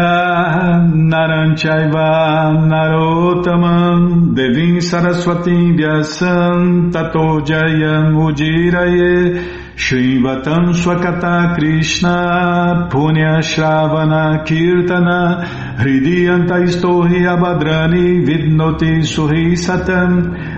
Naranchaiva 0.90 2.50
Narotamam. 2.66 4.34
Devim 4.34 4.80
Saraswatim 4.82 5.78
Vyasam 5.78 6.92
Tato 6.92 7.42
Jayam 7.42 8.18
Ujiraye. 8.18 9.62
Shrivatam 9.76 10.74
Swakata 10.74 11.56
Krishna 11.56 12.90
Punya 12.92 13.40
Shravana 13.42 14.44
Kirtana 14.44 15.71
Hridiyanta 15.82 16.60
Istohi 16.64 17.26
Abhadrani 17.26 18.22
Vidnoti 18.24 19.02
Suhi 19.04 19.58
Satam 19.58 20.14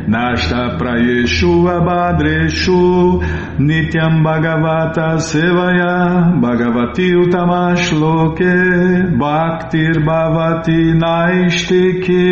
Nashta 0.06 0.78
Prayeshu 0.78 1.64
Abhadreshu 1.64 3.22
Nityam 3.58 4.22
Bhagavata 4.22 5.20
Sevaya 5.20 6.28
Bhagavati 6.42 7.16
Utamashloke 7.24 9.16
Bhaktir 9.18 10.04
Bhavati 10.04 10.94
Naistiki 11.00 12.24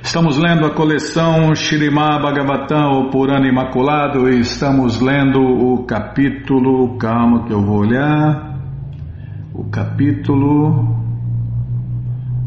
Estamos 0.00 0.38
lendo 0.38 0.64
a 0.64 0.70
coleção 0.70 1.54
Shirimá 1.54 2.18
Bhagavatam, 2.18 3.00
o 3.00 3.10
Purana 3.10 3.46
Imaculado, 3.46 4.26
e 4.30 4.40
estamos 4.40 5.02
lendo 5.02 5.38
o 5.38 5.84
capítulo, 5.84 6.96
calma 6.96 7.44
que 7.44 7.52
eu 7.52 7.60
vou 7.60 7.80
olhar, 7.80 8.47
o 9.58 9.64
capítulo 9.70 10.96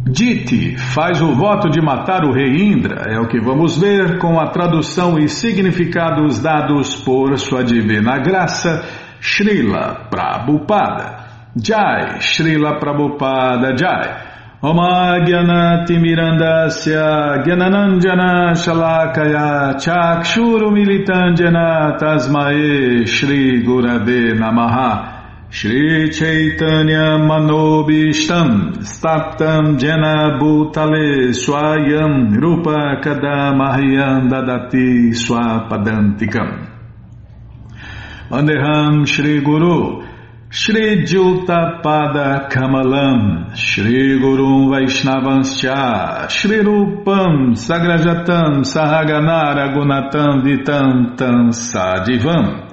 Dite 0.09 0.77
faz 0.77 1.21
o 1.21 1.35
voto 1.35 1.69
de 1.69 1.81
matar 1.81 2.23
o 2.23 2.31
rei 2.33 2.63
Indra, 2.63 3.03
é 3.13 3.19
o 3.19 3.27
que 3.27 3.39
vamos 3.39 3.77
ver 3.77 4.17
com 4.17 4.39
a 4.39 4.47
tradução 4.47 5.19
e 5.19 5.27
significados 5.27 6.41
dados 6.41 6.95
por 6.95 7.37
sua 7.37 7.63
divina 7.63 8.17
graça, 8.17 8.83
Srila 9.19 10.07
Prabhupada. 10.09 11.17
Jai, 11.55 12.19
Srila 12.19 12.79
Prabhupada 12.79 13.77
Jai. 13.77 14.31
Shalakaya 18.55 19.79
Chakshuru 19.79 20.71
Militandjana 20.71 21.95
Tasmae 21.97 23.05
Shri 23.05 23.63
Gurave 23.63 24.33
Namaha 24.33 25.20
Shri 25.53 26.09
Chaitanya 26.11 27.19
Manobishtam 27.19 28.77
Staptam 28.87 29.77
Jena 29.77 30.39
Bhutale 30.39 31.33
Swayam 31.35 32.39
Rupa 32.39 33.01
Kadamahyam 33.03 34.29
Dadati 34.31 35.11
Swapadantikam. 35.11 36.69
Vandeham 38.29 39.05
Shri 39.05 39.41
Guru 39.41 40.07
Shri 40.49 41.05
Juta 41.05 41.81
Pada 41.83 42.49
Kamalam, 42.49 43.53
Shri 43.53 44.19
Gurum 44.19 44.69
Vaishnavanscha, 44.69 46.29
Shri 46.29 46.59
Rupam 46.59 47.55
Sagrajatam 47.55 48.63
Sahaganara 48.63 49.73
Gunatam 49.75 50.43
Vitantam 50.43 51.51
Sadivam, 51.51 52.70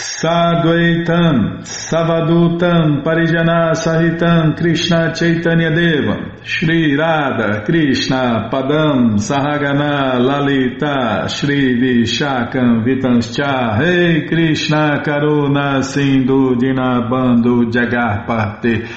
Sadvaitam 0.00 1.60
Savadutam 1.60 3.04
Parijana 3.04 3.74
Sahitam 3.74 4.56
Krishna 4.56 5.12
Chaitanya 5.14 5.70
Devam 5.70 6.42
Shri 6.42 6.96
Radha 6.96 7.62
Krishna 7.66 8.48
Padam 8.50 9.18
Sahagana 9.18 10.18
Lalita 10.18 11.28
Shri 11.28 11.78
Vishakam 11.78 12.82
Vitanscha 12.82 13.78
Rei 13.78 14.20
hey 14.22 14.26
Krishna 14.26 15.02
Karuna 15.04 15.84
Sindhu 15.84 16.56
Dinabando 16.56 17.70
Jagarpate 17.70 18.88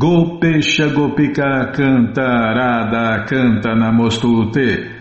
Gopesha 0.00 0.94
Gopika 0.94 1.74
Canta 1.74 2.54
Radha 2.56 3.26
Canta 3.28 3.74
Namostute 3.74 4.91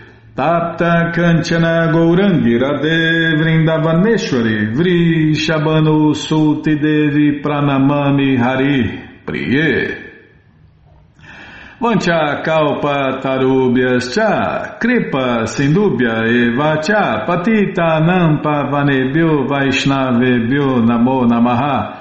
Tapta 0.41 1.11
Kanchana 1.13 1.91
Gourangi 1.93 2.57
Radhe 2.57 3.37
Vri 4.73 5.35
Shabanu 5.35 6.15
Sulti 6.15 6.81
Devi 6.81 7.39
Pranamami 7.43 8.39
Hari 8.39 9.23
Priye. 9.23 10.09
Vancha 11.79 12.41
Kalpa 12.43 13.21
Tarubhyas 13.21 14.15
Cha 14.15 14.79
Kripa 14.79 15.45
Sindubhya 15.45 16.25
Eva 16.25 16.81
Cha 16.81 17.23
Patita 17.27 18.01
Nampa 18.01 18.67
Vanebhyo 18.71 19.47
Vaishnavebhyo 19.47 20.81
Namo 20.87 21.27
Namaha 21.29 22.00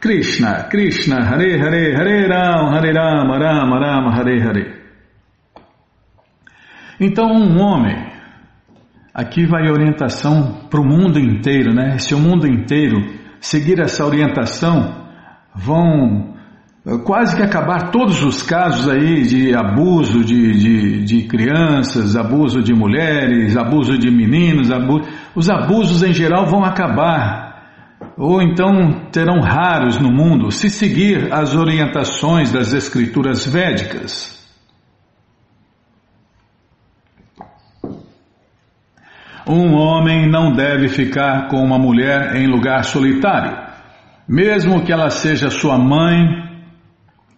Krishna, 0.00 0.64
Krishna, 0.64 1.24
Hare 1.24 1.58
Hare, 1.58 1.94
Hare 1.94 2.26
Ram, 2.28 2.74
Hare 2.74 2.92
Ram, 2.92 3.28
Ram 3.38 3.70
Ram, 3.78 4.08
Hare 4.10 4.42
Hare. 4.42 4.76
Então, 7.00 7.26
um 7.30 7.60
homem, 7.60 7.96
aqui 9.14 9.46
vai 9.46 9.70
orientação 9.70 10.66
para 10.70 10.80
o 10.80 10.84
mundo 10.84 11.18
inteiro, 11.18 11.74
né? 11.74 11.98
Se 11.98 12.14
o 12.14 12.18
mundo 12.18 12.46
inteiro 12.46 12.96
seguir 13.40 13.80
essa 13.80 14.04
orientação, 14.04 15.06
vão 15.54 16.34
quase 17.04 17.34
que 17.34 17.42
acabar 17.42 17.90
todos 17.90 18.22
os 18.22 18.42
casos 18.42 18.88
aí 18.88 19.22
de 19.22 19.54
abuso 19.54 20.24
de, 20.24 20.52
de, 20.58 21.04
de 21.04 21.22
crianças, 21.26 22.16
abuso 22.16 22.62
de 22.62 22.72
mulheres, 22.72 23.56
abuso 23.56 23.98
de 23.98 24.10
meninos, 24.10 24.70
abuso, 24.70 25.08
os 25.34 25.50
abusos 25.50 26.02
em 26.02 26.12
geral 26.12 26.46
vão 26.46 26.64
acabar 26.64 27.45
ou 28.16 28.40
então 28.40 29.08
terão 29.12 29.40
raros 29.40 29.98
no 29.98 30.10
mundo 30.10 30.50
se 30.50 30.70
seguir 30.70 31.32
as 31.32 31.54
orientações 31.54 32.50
das 32.50 32.72
escrituras 32.72 33.46
védicas. 33.46 34.34
Um 39.48 39.74
homem 39.74 40.28
não 40.28 40.52
deve 40.52 40.88
ficar 40.88 41.48
com 41.48 41.58
uma 41.62 41.78
mulher 41.78 42.34
em 42.34 42.48
lugar 42.48 42.82
solitário, 42.84 43.56
mesmo 44.26 44.82
que 44.82 44.92
ela 44.92 45.08
seja 45.08 45.50
sua 45.50 45.78
mãe, 45.78 46.26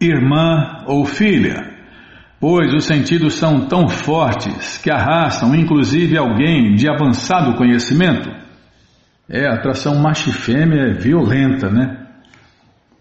irmã 0.00 0.84
ou 0.86 1.04
filha, 1.04 1.76
pois 2.40 2.72
os 2.72 2.84
sentidos 2.84 3.34
são 3.34 3.66
tão 3.66 3.88
fortes 3.88 4.78
que 4.78 4.90
arrastam 4.90 5.54
inclusive 5.54 6.16
alguém 6.16 6.74
de 6.74 6.88
avançado 6.88 7.56
conhecimento. 7.56 8.37
É, 9.30 9.46
a 9.46 9.54
atração 9.54 9.94
macho 10.00 10.30
e 10.30 10.32
fêmea 10.32 10.90
é 10.90 10.94
violenta, 10.94 11.68
né? 11.68 12.06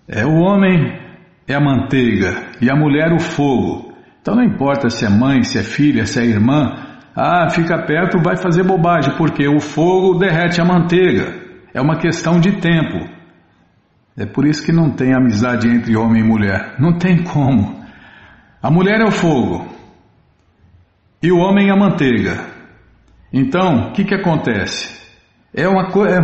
É 0.08 0.26
o 0.26 0.36
homem 0.36 1.00
é 1.48 1.54
a 1.54 1.62
manteiga 1.62 2.52
e 2.62 2.70
a 2.70 2.76
mulher 2.76 3.14
o 3.14 3.20
fogo. 3.20 3.94
Então 4.22 4.36
não 4.36 4.44
importa 4.44 4.90
se 4.90 5.06
é 5.06 5.10
mãe, 5.10 5.44
se 5.44 5.58
é 5.58 5.64
filha, 5.64 6.06
se 6.06 6.20
é 6.20 6.26
irmã, 6.26 6.88
ah, 7.16 7.50
fica 7.50 7.82
perto, 7.86 8.22
vai 8.22 8.36
fazer 8.38 8.64
bobagem, 8.64 9.16
porque 9.18 9.48
o 9.48 9.60
fogo 9.60 10.20
derrete 10.20 10.60
a 10.60 10.66
manteiga. 10.66 11.34
É 11.74 11.82
uma 11.82 11.98
questão 11.98 12.40
de 12.40 12.60
tempo. 12.60 13.10
É 14.18 14.26
por 14.26 14.46
isso 14.46 14.66
que 14.66 14.72
não 14.72 14.92
tem 14.92 15.14
amizade 15.14 15.70
entre 15.70 15.96
homem 15.96 16.24
e 16.24 16.28
mulher. 16.28 16.76
Não 16.78 16.98
tem 16.98 17.24
como. 17.24 17.84
A 18.62 18.70
mulher 18.70 19.00
é 19.00 19.06
o 19.06 19.12
fogo 19.12 19.68
e 21.22 21.32
o 21.32 21.38
homem 21.38 21.70
é 21.70 21.72
a 21.72 21.78
manteiga. 21.78 22.46
Então, 23.32 23.90
o 23.90 23.94
que, 23.94 24.04
que 24.04 24.16
acontece? 24.16 25.07
É 25.58 25.68
uma 25.68 25.90
coisa. 25.90 26.16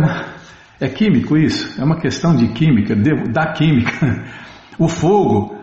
É, 0.80 0.86
é, 0.86 0.88
químico 0.88 1.36
isso? 1.36 1.80
É 1.80 1.84
uma 1.84 1.98
questão 1.98 2.36
de 2.36 2.46
química, 2.52 2.94
de, 2.94 3.32
da 3.32 3.52
química. 3.52 4.24
O 4.76 4.88
fogo, 4.88 5.56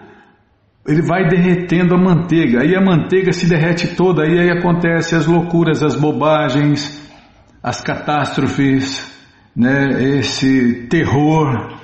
ele 0.87 1.01
vai 1.01 1.27
derretendo 1.27 1.93
a 1.93 1.97
manteiga, 1.97 2.61
aí 2.61 2.73
a 2.73 2.81
manteiga 2.81 3.33
se 3.33 3.45
derrete 3.45 3.93
toda, 3.93 4.23
aí, 4.23 4.49
acontece 4.49 5.15
as 5.15 5.25
loucuras, 5.25 5.83
as 5.83 5.95
bobagens, 5.95 7.11
as 7.61 7.81
catástrofes, 7.81 9.11
né, 9.53 10.17
esse 10.17 10.87
terror 10.87 11.77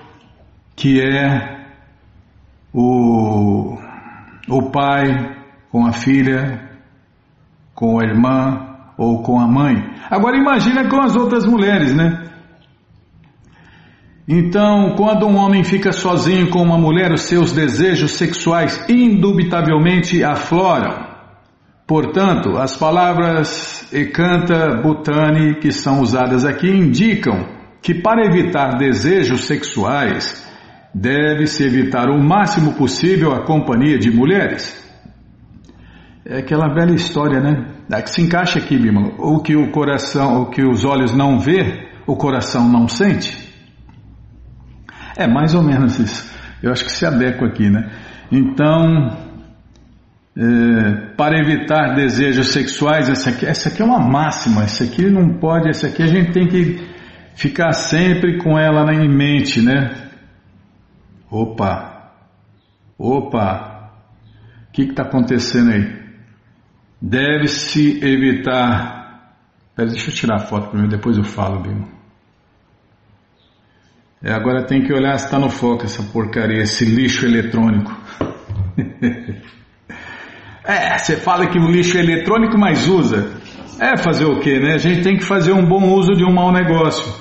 que 0.74 1.02
é 1.02 1.66
o, 2.74 3.78
o 4.48 4.72
pai 4.72 5.36
com 5.70 5.86
a 5.86 5.92
filha, 5.92 6.62
com 7.76 8.00
a 8.00 8.06
irmã 8.06 8.67
ou 8.98 9.22
com 9.22 9.40
a 9.40 9.48
mãe. 9.48 9.76
Agora 10.10 10.36
imagina 10.36 10.90
com 10.90 11.00
as 11.00 11.16
outras 11.16 11.46
mulheres, 11.46 11.94
né? 11.94 12.24
Então, 14.28 14.96
quando 14.98 15.26
um 15.26 15.38
homem 15.38 15.64
fica 15.64 15.94
sozinho 15.94 16.50
com 16.50 16.62
uma 16.62 16.78
mulher, 16.78 17.14
os 17.14 17.22
seus 17.22 17.54
desejos 17.54 18.12
sexuais 18.12 18.84
indubitavelmente 18.90 20.22
afloram. 20.22 21.08
Portanto, 21.88 22.58
as 22.58 22.76
palavras 22.76 23.88
Ekanta 23.94 24.82
Bhutani 24.82 25.56
que 25.62 25.72
são 25.72 26.02
usadas 26.02 26.44
aqui 26.44 26.68
indicam 26.68 27.48
que 27.82 27.94
para 27.94 28.26
evitar 28.26 28.78
desejos 28.78 29.46
sexuais, 29.46 30.46
deve-se 30.94 31.64
evitar 31.64 32.10
o 32.10 32.22
máximo 32.22 32.74
possível 32.74 33.32
a 33.32 33.46
companhia 33.46 33.98
de 33.98 34.12
mulheres. 34.12 34.76
É 36.26 36.40
aquela 36.40 36.68
velha 36.74 36.94
história, 36.94 37.40
né? 37.40 37.77
É 37.90 38.02
que 38.02 38.10
se 38.10 38.22
encaixa 38.22 38.60
aqui, 38.60 38.78
Bímola. 38.78 39.14
O 39.18 39.42
que 39.42 39.56
o 39.56 39.72
coração, 39.72 40.42
o 40.42 40.46
que 40.50 40.62
os 40.62 40.84
olhos 40.84 41.16
não 41.16 41.40
vê, 41.40 41.90
o 42.06 42.16
coração 42.16 42.68
não 42.68 42.88
sente. 42.88 43.48
É 45.18 45.28
mais 45.28 45.54
ou 45.54 45.64
menos 45.64 45.98
isso. 45.98 46.30
Eu 46.62 46.72
acho 46.72 46.84
que 46.84 46.92
se 46.92 47.06
adequa 47.06 47.48
aqui, 47.48 47.70
né? 47.70 47.90
Então, 48.32 49.18
é, 50.36 51.16
para 51.16 51.40
evitar 51.40 51.96
desejos 51.96 52.50
sexuais, 52.50 53.10
essa 53.10 53.30
aqui, 53.30 53.46
essa 53.46 53.70
aqui 53.70 53.82
é 53.82 53.86
uma 53.86 54.00
máxima. 54.00 54.64
Essa 54.64 54.84
aqui 54.84 55.10
não 55.10 55.40
pode, 55.40 55.70
essa 55.70 55.88
aqui 55.88 56.04
a 56.04 56.08
gente 56.08 56.32
tem 56.32 56.48
que 56.48 56.86
ficar 57.36 57.72
sempre 57.72 58.38
com 58.38 58.58
ela 58.60 58.94
em 58.94 59.08
mente, 59.08 59.62
né? 59.62 60.10
Opa, 61.30 62.14
opa, 62.98 63.92
o 64.68 64.72
que 64.72 64.84
está 64.84 65.04
acontecendo 65.04 65.72
aí? 65.72 66.07
Deve-se 67.02 68.04
evitar. 68.04 69.36
Pera, 69.76 69.90
deixa 69.90 70.10
eu 70.10 70.14
tirar 70.14 70.36
a 70.36 70.40
foto 70.40 70.70
primeiro, 70.70 70.90
depois 70.90 71.18
eu 71.18 71.24
falo, 71.24 71.62
Bimo. 71.62 71.88
É, 74.24 74.34
agora 74.34 74.66
tem 74.66 74.82
que 74.82 74.92
olhar 74.92 75.18
se 75.20 75.26
está 75.26 75.38
no 75.38 75.50
foco 75.50 75.84
essa 75.84 76.02
porcaria, 76.12 76.64
esse 76.64 76.84
lixo 76.84 77.26
eletrônico. 77.26 77.96
é, 80.66 80.98
você 80.98 81.18
fala 81.18 81.48
que 81.48 81.60
o 81.60 81.70
lixo 81.70 81.98
é 81.98 82.02
eletrônico, 82.02 82.58
mas 82.58 82.88
usa. 82.88 83.38
É 83.80 83.96
fazer 83.96 84.26
o 84.26 84.40
quê, 84.40 84.60
né? 84.60 84.74
A 84.74 84.80
gente 84.80 85.04
tem 85.04 85.18
que 85.18 85.24
fazer 85.24 85.52
um 85.52 85.64
bom 85.64 85.94
uso 85.94 86.14
de 86.14 86.26
um 86.26 86.34
mau 86.34 86.52
negócio. 86.52 87.14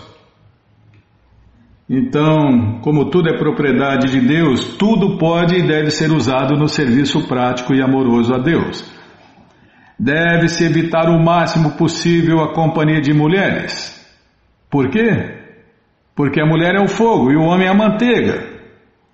Então, 1.88 2.80
como 2.82 3.10
tudo 3.10 3.28
é 3.28 3.38
propriedade 3.38 4.10
de 4.10 4.20
Deus, 4.20 4.76
tudo 4.76 5.18
pode 5.18 5.54
e 5.54 5.66
deve 5.66 5.90
ser 5.90 6.10
usado 6.10 6.56
no 6.56 6.66
serviço 6.66 7.28
prático 7.28 7.74
e 7.74 7.82
amoroso 7.82 8.34
a 8.34 8.38
Deus. 8.38 8.95
Deve-se 9.98 10.64
evitar 10.64 11.08
o 11.08 11.22
máximo 11.22 11.72
possível 11.72 12.40
a 12.40 12.54
companhia 12.54 13.00
de 13.00 13.12
mulheres. 13.14 13.94
Por 14.70 14.90
quê? 14.90 15.36
Porque 16.14 16.40
a 16.40 16.46
mulher 16.46 16.74
é 16.74 16.80
o 16.80 16.88
fogo 16.88 17.30
e 17.30 17.36
o 17.36 17.42
homem 17.42 17.66
é 17.66 17.70
a 17.70 17.74
manteiga. 17.74 18.56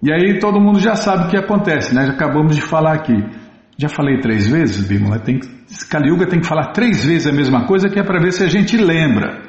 E 0.03 0.12
aí 0.12 0.40
todo 0.40 0.61
mundo 0.61 0.81
já 0.81 0.97
sabe 0.97 1.25
o 1.25 1.29
que 1.29 1.37
acontece, 1.37 1.95
né? 1.95 2.07
Já 2.07 2.12
acabamos 2.12 2.57
de 2.57 2.62
falar 2.62 2.95
aqui. 2.95 3.14
Já 3.79 3.88
falei 3.88 4.18
três 4.18 4.51
vezes, 4.51 4.87
Bímola? 4.87 5.21
Tem, 5.21 5.38
Kaliuga 5.88 6.27
tem 6.27 6.40
que 6.40 6.47
falar 6.47 6.73
três 6.73 7.05
vezes 7.05 7.27
a 7.27 7.33
mesma 7.33 7.66
coisa 7.66 7.88
que 7.88 7.99
é 7.99 8.03
para 8.03 8.21
ver 8.21 8.33
se 8.33 8.42
a 8.42 8.49
gente 8.49 8.77
lembra. 8.77 9.42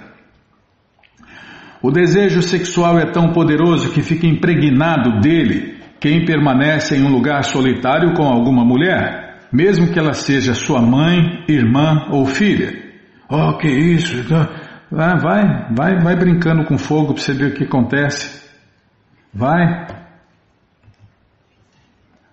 O 1.81 1.91
desejo 1.91 2.41
sexual 2.41 2.97
é 2.97 3.11
tão 3.11 3.33
poderoso 3.33 3.91
que 3.91 4.01
fica 4.01 4.25
impregnado 4.25 5.19
dele 5.19 5.77
quem 5.99 6.25
permanece 6.25 6.95
em 6.95 7.03
um 7.03 7.11
lugar 7.11 7.43
solitário 7.43 8.13
com 8.13 8.23
alguma 8.23 8.63
mulher, 8.63 9.22
mesmo 9.53 9.91
que 9.93 9.99
ela 9.99 10.13
seja 10.13 10.55
sua 10.55 10.81
mãe, 10.81 11.45
irmã 11.47 12.07
ou 12.09 12.25
filha. 12.25 12.73
Oh, 13.29 13.55
que 13.57 13.67
isso! 13.67 14.25
Ah, 14.91 15.15
vai, 15.17 15.73
vai, 15.75 15.99
vai 16.01 16.15
brincando 16.15 16.65
com 16.65 16.77
fogo 16.77 17.13
para 17.13 17.21
você 17.21 17.33
ver 17.33 17.51
o 17.51 17.53
que 17.53 17.63
acontece. 17.63 18.49
Vai. 19.31 19.87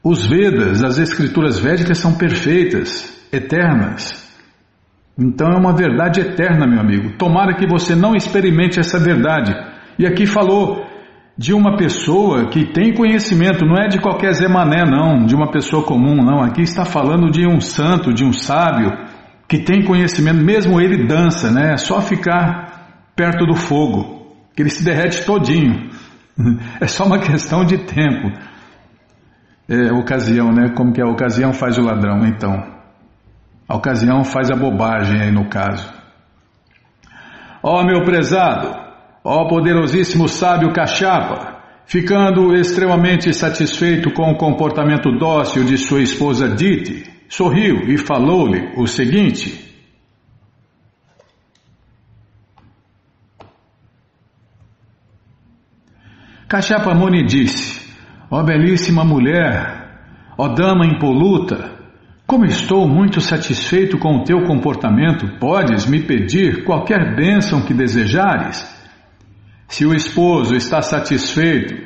Os 0.03 0.27
Vedas, 0.27 0.83
as 0.83 0.99
escrituras 0.99 1.59
védicas 1.59 1.99
são 1.99 2.17
perfeitas, 2.17 3.29
eternas. 3.31 4.29
Então 5.19 5.49
é 5.53 5.59
uma 5.59 5.77
verdade 5.77 6.21
eterna, 6.21 6.67
meu 6.67 6.81
amigo. 6.81 7.19
Tomara 7.19 7.55
que 7.55 7.67
você 7.67 7.95
não 7.95 8.15
experimente 8.15 8.81
essa 8.81 8.99
verdade. 8.99 9.53
E 9.99 10.07
aqui 10.07 10.25
falou 10.25 10.90
de 11.37 11.55
uma 11.55 11.77
pessoa 11.77 12.49
que 12.49 12.67
tem 12.67 12.95
conhecimento, 12.95 13.65
não 13.65 13.77
é 13.77 13.89
de 13.89 13.99
qualquer 13.99 14.33
Zé 14.33 14.49
Mané, 14.49 14.85
não, 14.85 15.25
de 15.25 15.35
uma 15.35 15.51
pessoa 15.51 15.83
comum, 15.83 16.17
não. 16.17 16.43
Aqui 16.43 16.63
está 16.63 16.85
falando 16.85 17.31
de 17.31 17.47
um 17.47 17.61
santo, 17.61 18.13
de 18.13 18.25
um 18.25 18.33
sábio, 18.33 18.91
que 19.49 19.59
tem 19.59 19.85
conhecimento, 19.85 20.45
mesmo 20.45 20.81
ele 20.81 21.07
dança, 21.07 21.51
né? 21.51 21.73
É 21.73 21.77
só 21.77 22.01
ficar 22.01 23.13
perto 23.17 23.47
do 23.47 23.55
fogo, 23.55 24.37
que 24.55 24.63
ele 24.63 24.71
se 24.71 24.85
derrete 24.85 25.25
todinho. 25.25 25.91
É 26.81 26.87
só 26.87 27.05
uma 27.05 27.19
questão 27.19 27.67
de 27.67 27.77
tempo. 27.77 28.33
É, 29.69 29.93
ocasião, 29.93 30.51
né? 30.51 30.71
Como 30.75 30.91
que 30.91 31.03
a 31.03 31.07
ocasião 31.07 31.53
faz 31.53 31.77
o 31.77 31.83
ladrão, 31.83 32.25
então. 32.25 32.81
A 33.69 33.77
ocasião 33.77 34.25
faz 34.25 34.51
a 34.51 34.57
bobagem 34.57 35.21
aí 35.21 35.31
no 35.31 35.51
caso. 35.51 35.93
Ó 37.63 37.79
oh, 37.79 37.85
meu 37.85 38.03
prezado, 38.05 38.75
ó 39.23 39.43
oh, 39.43 39.49
poderosíssimo 39.49 40.29
sábio 40.29 40.73
Cachapa, 40.73 41.61
ficando 41.87 42.55
extremamente 42.55 43.33
satisfeito 43.35 44.13
com 44.13 44.31
o 44.31 44.37
comportamento 44.37 45.11
dócil 45.13 45.65
de 45.65 45.77
sua 45.77 46.01
esposa 46.01 46.49
Diti, 46.49 47.05
sorriu 47.29 47.89
e 47.89 47.99
falou-lhe 47.99 48.73
o 48.77 48.87
seguinte. 48.87 49.69
Cachapa 56.49 56.95
Muni 56.95 57.25
disse: 57.25 57.95
Ó 58.31 58.41
oh, 58.41 58.43
belíssima 58.43 59.05
mulher, 59.05 60.01
ó 60.37 60.49
dama 60.49 60.87
impoluta, 60.87 61.79
como 62.27 62.45
estou 62.45 62.89
muito 62.89 63.21
satisfeito 63.21 63.99
com 63.99 64.17
o 64.17 64.25
teu 64.25 64.45
comportamento, 64.45 65.39
podes 65.39 65.85
me 65.87 66.01
pedir 66.01 66.65
qualquer 66.65 67.15
bênção 67.15 67.63
que 67.63 67.75
desejares. 67.75 68.80
Se 69.71 69.87
o 69.87 69.95
esposo 69.95 70.57
está 70.57 70.83
satisfeito, 70.83 71.77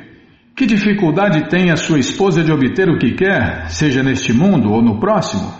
que 0.55 0.65
dificuldade 0.65 1.47
tem 1.49 1.69
a 1.69 1.75
sua 1.75 1.99
esposa 1.99 2.43
de 2.43 2.51
obter 2.51 2.89
o 2.89 2.97
que 2.97 3.11
quer, 3.11 3.69
seja 3.69 4.01
neste 4.01 4.33
mundo 4.33 4.71
ou 4.71 4.81
no 4.81 4.99
próximo? 4.99 5.53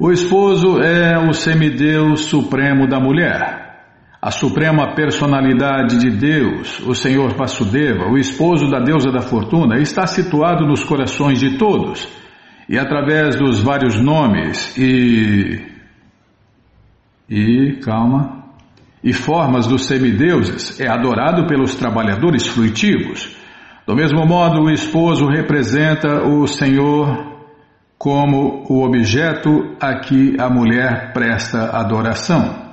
O 0.00 0.10
esposo 0.10 0.80
é 0.82 1.16
o 1.16 1.32
semideus 1.32 2.24
supremo 2.24 2.88
da 2.88 2.98
mulher. 2.98 3.60
A 4.20 4.32
suprema 4.32 4.96
personalidade 4.96 5.96
de 5.98 6.10
Deus, 6.10 6.80
o 6.80 6.92
Senhor 6.92 7.32
Vasudeva, 7.36 8.10
o 8.10 8.18
esposo 8.18 8.68
da 8.68 8.80
deusa 8.80 9.12
da 9.12 9.20
fortuna, 9.20 9.78
está 9.78 10.08
situado 10.08 10.66
nos 10.66 10.82
corações 10.82 11.38
de 11.38 11.56
todos 11.56 12.08
e 12.68 12.76
através 12.76 13.36
dos 13.36 13.60
vários 13.60 14.02
nomes 14.02 14.76
e. 14.76 15.62
e. 17.28 17.78
calma. 17.80 18.39
E 19.02 19.12
formas 19.12 19.66
dos 19.66 19.86
semideuses 19.86 20.78
é 20.80 20.88
adorado 20.88 21.46
pelos 21.46 21.74
trabalhadores 21.74 22.46
fruitivos. 22.46 23.36
Do 23.86 23.96
mesmo 23.96 24.26
modo, 24.26 24.62
o 24.62 24.70
esposo 24.70 25.26
representa 25.26 26.22
o 26.22 26.46
Senhor 26.46 27.30
como 27.98 28.64
o 28.68 28.84
objeto 28.84 29.76
a 29.80 29.96
que 30.00 30.36
a 30.38 30.48
mulher 30.48 31.12
presta 31.12 31.70
adoração. 31.76 32.70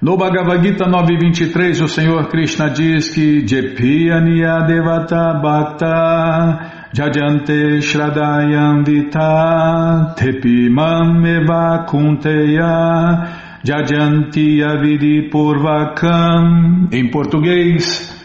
No 0.00 0.16
Bhagavad 0.16 0.62
Gita 0.62 0.86
9.23, 0.86 1.82
o 1.82 1.88
Senhor 1.88 2.28
Krishna 2.28 2.70
diz 2.70 3.10
que 3.10 3.46
Jepiyaniya 3.46 4.62
Devata 4.66 5.34
Bhakta 5.34 6.88
Jajante 6.94 7.82
Shradayam 7.82 8.82
Vita 8.82 10.14
Tepimam 10.16 11.22
Eva 11.26 11.84
Kunteya 11.86 13.49
Jajanti 13.62 14.62
Avidi 14.62 15.28
Purvakam 15.30 16.88
Em 16.90 17.10
português, 17.10 18.18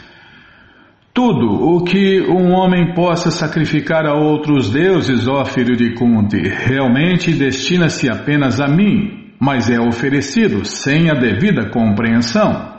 tudo 1.13 1.45
o 1.45 1.84
que 1.84 2.21
um 2.21 2.54
homem 2.54 2.93
possa 2.93 3.30
sacrificar 3.30 4.06
a 4.06 4.13
outros 4.13 4.69
deuses, 4.69 5.28
ó 5.28 5.43
filho 5.43 5.76
de 5.76 5.93
Kunti, 5.93 6.41
realmente 6.48 7.34
destina-se 7.34 8.10
apenas 8.10 8.62
a 8.62 8.67
mim, 8.67 9.34
mas 9.38 9.69
é 9.69 9.78
oferecido 9.78 10.63
sem 10.63 11.10
a 11.10 11.13
devida 11.13 11.69
compreensão. 11.69 12.74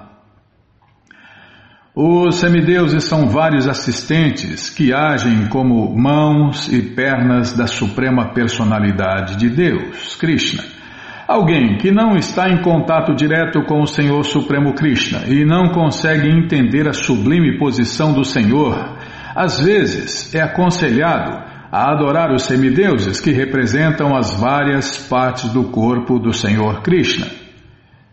Os 1.95 2.37
semideuses 2.37 3.05
são 3.05 3.29
vários 3.29 3.69
assistentes 3.69 4.71
que 4.71 4.95
agem 4.95 5.47
como 5.49 5.95
mãos 5.95 6.73
e 6.73 6.81
pernas 6.81 7.55
da 7.55 7.67
suprema 7.67 8.33
personalidade 8.33 9.37
de 9.37 9.51
Deus, 9.51 10.17
Krishna. 10.17 10.77
Alguém 11.27 11.77
que 11.79 11.91
não 11.91 12.15
está 12.15 12.49
em 12.49 12.63
contato 12.63 13.13
direto 13.13 13.61
com 13.65 13.83
o 13.83 13.87
Senhor 13.87 14.23
Supremo 14.25 14.75
Krishna 14.75 15.25
e 15.27 15.45
não 15.45 15.73
consegue 15.73 16.29
entender 16.29 16.89
a 16.89 16.93
sublime 16.93 17.59
posição 17.59 18.13
do 18.13 18.25
Senhor, 18.25 18.97
às 19.35 19.59
vezes 19.59 20.33
é 20.35 20.41
aconselhado 20.41 21.45
a 21.73 21.91
adorar 21.91 22.33
os 22.33 22.45
semideuses 22.45 23.21
que 23.21 23.33
representam 23.33 24.17
as 24.17 24.39
várias 24.39 24.97
partes 25.09 25.51
do 25.53 25.65
corpo 25.65 26.21
do 26.21 26.33
Senhor 26.33 26.81
Krishna. 26.83 27.27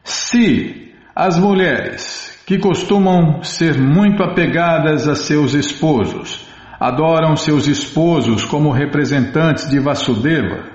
Se 0.04 0.92
as 1.16 1.38
mulheres, 1.38 2.42
que 2.48 2.58
costumam 2.58 3.44
ser 3.44 3.80
muito 3.80 4.24
apegadas 4.24 5.08
a 5.08 5.14
seus 5.14 5.54
esposos, 5.54 6.48
adoram 6.80 7.36
seus 7.36 7.68
esposos 7.68 8.44
como 8.44 8.72
representantes 8.72 9.70
de 9.70 9.80
Vasudeva, 9.80 10.74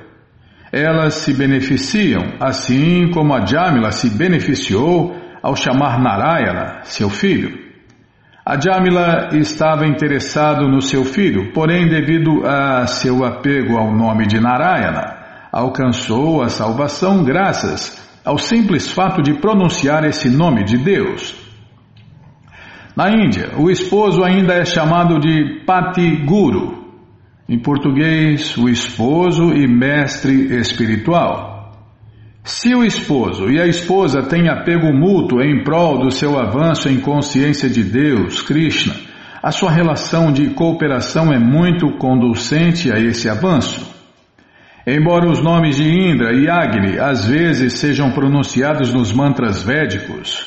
elas 0.73 1.15
se 1.15 1.33
beneficiam, 1.33 2.35
assim 2.41 3.11
como 3.11 3.35
a 3.35 3.45
Jamila 3.45 3.91
se 3.91 4.11
beneficiou 4.11 5.17
ao 5.43 5.57
chamar 5.57 6.01
Narayana, 6.01 6.81
seu 6.85 7.09
filho. 7.09 7.69
A 8.45 8.59
Jamila 8.59 9.29
estava 9.33 9.87
interessado 9.87 10.67
no 10.69 10.81
seu 10.81 11.05
filho, 11.05 11.53
porém, 11.53 11.89
devido 11.89 12.47
a 12.47 12.87
seu 12.87 13.25
apego 13.25 13.77
ao 13.77 13.95
nome 13.95 14.27
de 14.27 14.41
Narayana, 14.41 15.17
alcançou 15.53 16.43
a 16.43 16.49
salvação 16.49 17.25
graças 17.25 18.09
ao 18.25 18.39
simples 18.39 18.91
fato 18.91 19.23
de 19.23 19.35
pronunciar 19.35 20.05
esse 20.05 20.29
nome 20.29 20.65
de 20.65 20.77
Deus. 20.79 21.35
Na 22.97 23.11
Índia, 23.11 23.53
o 23.57 23.71
esposo 23.71 24.25
ainda 24.25 24.55
é 24.55 24.65
chamado 24.65 25.21
de 25.21 25.63
Pati 25.65 26.25
Guru, 26.25 26.78
em 27.49 27.59
português, 27.59 28.59
o 28.59 28.69
esposo 28.69 29.55
e 29.55 29.67
mestre 29.67 30.55
espiritual. 30.59 31.73
Se 32.45 32.75
o 32.75 32.85
esposo 32.85 33.51
e 33.51 33.59
a 33.59 33.67
esposa 33.67 34.23
têm 34.23 34.51
apego 34.51 34.93
mútuo 34.93 35.41
em 35.41 35.65
prol 35.65 35.99
do 35.99 36.11
seu 36.11 36.39
avanço 36.39 36.91
em 36.91 37.01
consciência 37.01 37.69
de 37.71 37.83
Deus, 37.83 38.43
Krishna, 38.43 38.95
a 39.43 39.51
sua 39.51 39.71
relação 39.71 40.31
de 40.31 40.51
cooperação 40.51 41.33
é 41.33 41.39
muito 41.39 41.93
conducente 41.97 42.93
a 42.93 42.99
esse 42.99 43.31
avanço. 43.31 43.97
Embora 44.87 45.31
os 45.31 45.43
nomes 45.43 45.77
de 45.77 45.89
Indra 45.89 46.35
e 46.35 46.51
Agni 46.51 46.99
às 46.99 47.27
vezes 47.27 47.79
sejam 47.79 48.11
pronunciados 48.11 48.93
nos 48.93 49.13
mantras 49.13 49.63
védicos, 49.63 50.47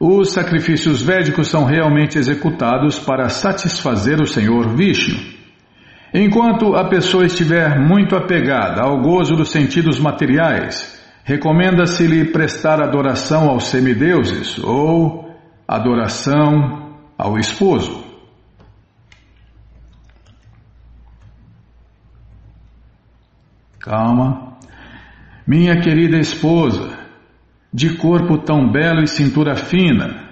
os 0.00 0.32
sacrifícios 0.32 1.02
védicos 1.02 1.48
são 1.48 1.64
realmente 1.64 2.18
executados 2.18 2.98
para 2.98 3.28
satisfazer 3.28 4.20
o 4.20 4.26
Senhor 4.26 4.74
Vishnu. 4.74 5.41
Enquanto 6.14 6.74
a 6.74 6.88
pessoa 6.88 7.24
estiver 7.24 7.78
muito 7.80 8.14
apegada 8.14 8.82
ao 8.82 9.00
gozo 9.00 9.34
dos 9.34 9.50
sentidos 9.50 9.98
materiais, 9.98 11.00
recomenda-se-lhe 11.24 12.26
prestar 12.26 12.82
adoração 12.82 13.48
aos 13.48 13.64
semideuses 13.64 14.58
ou 14.58 15.34
adoração 15.66 16.98
ao 17.16 17.38
esposo. 17.38 18.04
Calma. 23.78 24.52
Minha 25.46 25.80
querida 25.80 26.18
esposa, 26.18 26.96
de 27.72 27.96
corpo 27.96 28.38
tão 28.38 28.70
belo 28.70 29.02
e 29.02 29.08
cintura 29.08 29.56
fina. 29.56 30.30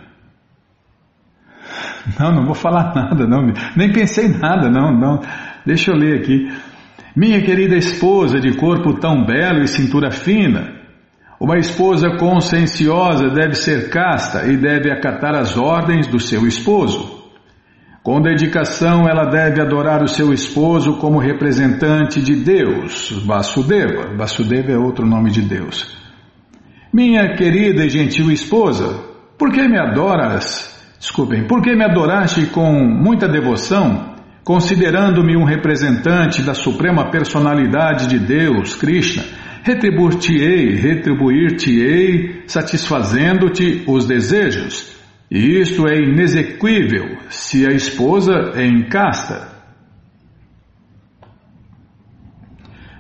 Não, 2.18 2.32
não 2.32 2.44
vou 2.44 2.54
falar 2.54 2.92
nada, 2.96 3.26
não. 3.26 3.52
Nem 3.76 3.92
pensei 3.92 4.28
nada, 4.28 4.70
não, 4.70 4.92
não. 4.92 5.20
Deixa 5.64 5.90
eu 5.90 5.96
ler 5.96 6.20
aqui. 6.20 6.50
Minha 7.14 7.42
querida 7.42 7.76
esposa, 7.76 8.38
de 8.40 8.56
corpo 8.56 8.94
tão 8.94 9.24
belo 9.24 9.62
e 9.62 9.68
cintura 9.68 10.10
fina, 10.10 10.80
uma 11.40 11.58
esposa 11.58 12.16
conscienciosa 12.18 13.30
deve 13.30 13.54
ser 13.54 13.88
casta 13.88 14.46
e 14.46 14.58
deve 14.58 14.90
acatar 14.90 15.34
as 15.34 15.56
ordens 15.56 16.06
do 16.06 16.20
seu 16.20 16.46
esposo. 16.46 17.18
Com 18.02 18.20
dedicação, 18.20 19.08
ela 19.08 19.24
deve 19.24 19.60
adorar 19.60 20.02
o 20.02 20.08
seu 20.08 20.32
esposo 20.32 20.98
como 20.98 21.18
representante 21.18 22.20
de 22.20 22.36
Deus, 22.36 23.10
Vasudeva. 23.26 24.14
Vasudeva 24.16 24.72
é 24.72 24.76
outro 24.76 25.06
nome 25.06 25.30
de 25.30 25.42
Deus. 25.42 25.98
Minha 26.92 27.34
querida 27.36 27.84
e 27.84 27.88
gentil 27.88 28.30
esposa, 28.30 29.02
por 29.38 29.50
que 29.50 29.66
me 29.66 29.78
adoras? 29.78 30.78
Desculpem, 30.98 31.46
por 31.46 31.62
que 31.62 31.74
me 31.74 31.84
adoraste 31.84 32.46
com 32.46 32.72
muita 32.72 33.26
devoção, 33.26 34.09
considerando-me 34.50 35.36
um 35.36 35.44
representante 35.44 36.42
da 36.42 36.54
suprema 36.54 37.08
personalidade 37.08 38.08
de 38.08 38.18
Deus, 38.18 38.74
Krishna? 38.74 39.22
retribuir-te-ei, 39.62 40.74
retribuir-te-ei, 40.74 42.42
satisfazendo-te 42.48 43.84
os 43.86 44.08
desejos. 44.08 44.92
E 45.30 45.60
isto 45.60 45.86
é 45.86 46.00
inexequível 46.00 47.16
se 47.28 47.64
a 47.64 47.70
esposa 47.70 48.32
é 48.56 48.66
incasta. 48.66 49.52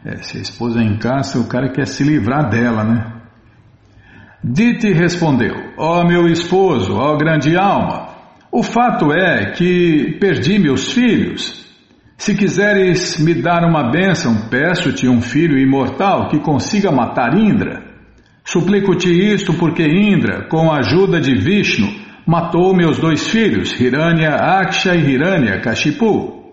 É, 0.04 0.18
se 0.18 0.38
a 0.38 0.40
esposa 0.42 0.78
é 0.78 0.84
incasta, 0.84 1.40
o 1.40 1.48
cara 1.48 1.72
quer 1.72 1.88
se 1.88 2.04
livrar 2.04 2.48
dela, 2.48 2.84
né? 2.84 3.12
Dite 4.44 4.92
respondeu: 4.92 5.56
Ó 5.76 6.00
oh, 6.00 6.04
meu 6.04 6.28
esposo, 6.28 6.94
ó 6.94 7.12
oh, 7.12 7.18
grande 7.18 7.56
alma, 7.56 8.09
o 8.52 8.62
fato 8.62 9.12
é 9.12 9.52
que 9.52 10.18
perdi 10.20 10.58
meus 10.58 10.92
filhos 10.92 11.60
se 12.20 12.36
quiseres 12.36 13.18
me 13.18 13.32
dar 13.32 13.64
uma 13.64 13.90
bênção, 13.90 14.48
peço-te 14.50 15.08
um 15.08 15.22
filho 15.22 15.58
imortal 15.58 16.28
que 16.28 16.38
consiga 16.38 16.92
matar 16.92 17.34
Indra. 17.34 17.82
Suplico-te 18.44 19.08
isto 19.08 19.54
porque 19.54 19.82
Indra, 19.82 20.46
com 20.46 20.70
a 20.70 20.80
ajuda 20.80 21.18
de 21.18 21.34
Vishnu, 21.34 21.88
matou 22.26 22.76
meus 22.76 22.98
dois 22.98 23.26
filhos, 23.26 23.72
Hiranya 23.80 24.34
Aksha 24.34 24.94
e 24.94 25.14
Hiranya 25.14 25.60
Kashipu. 25.62 26.52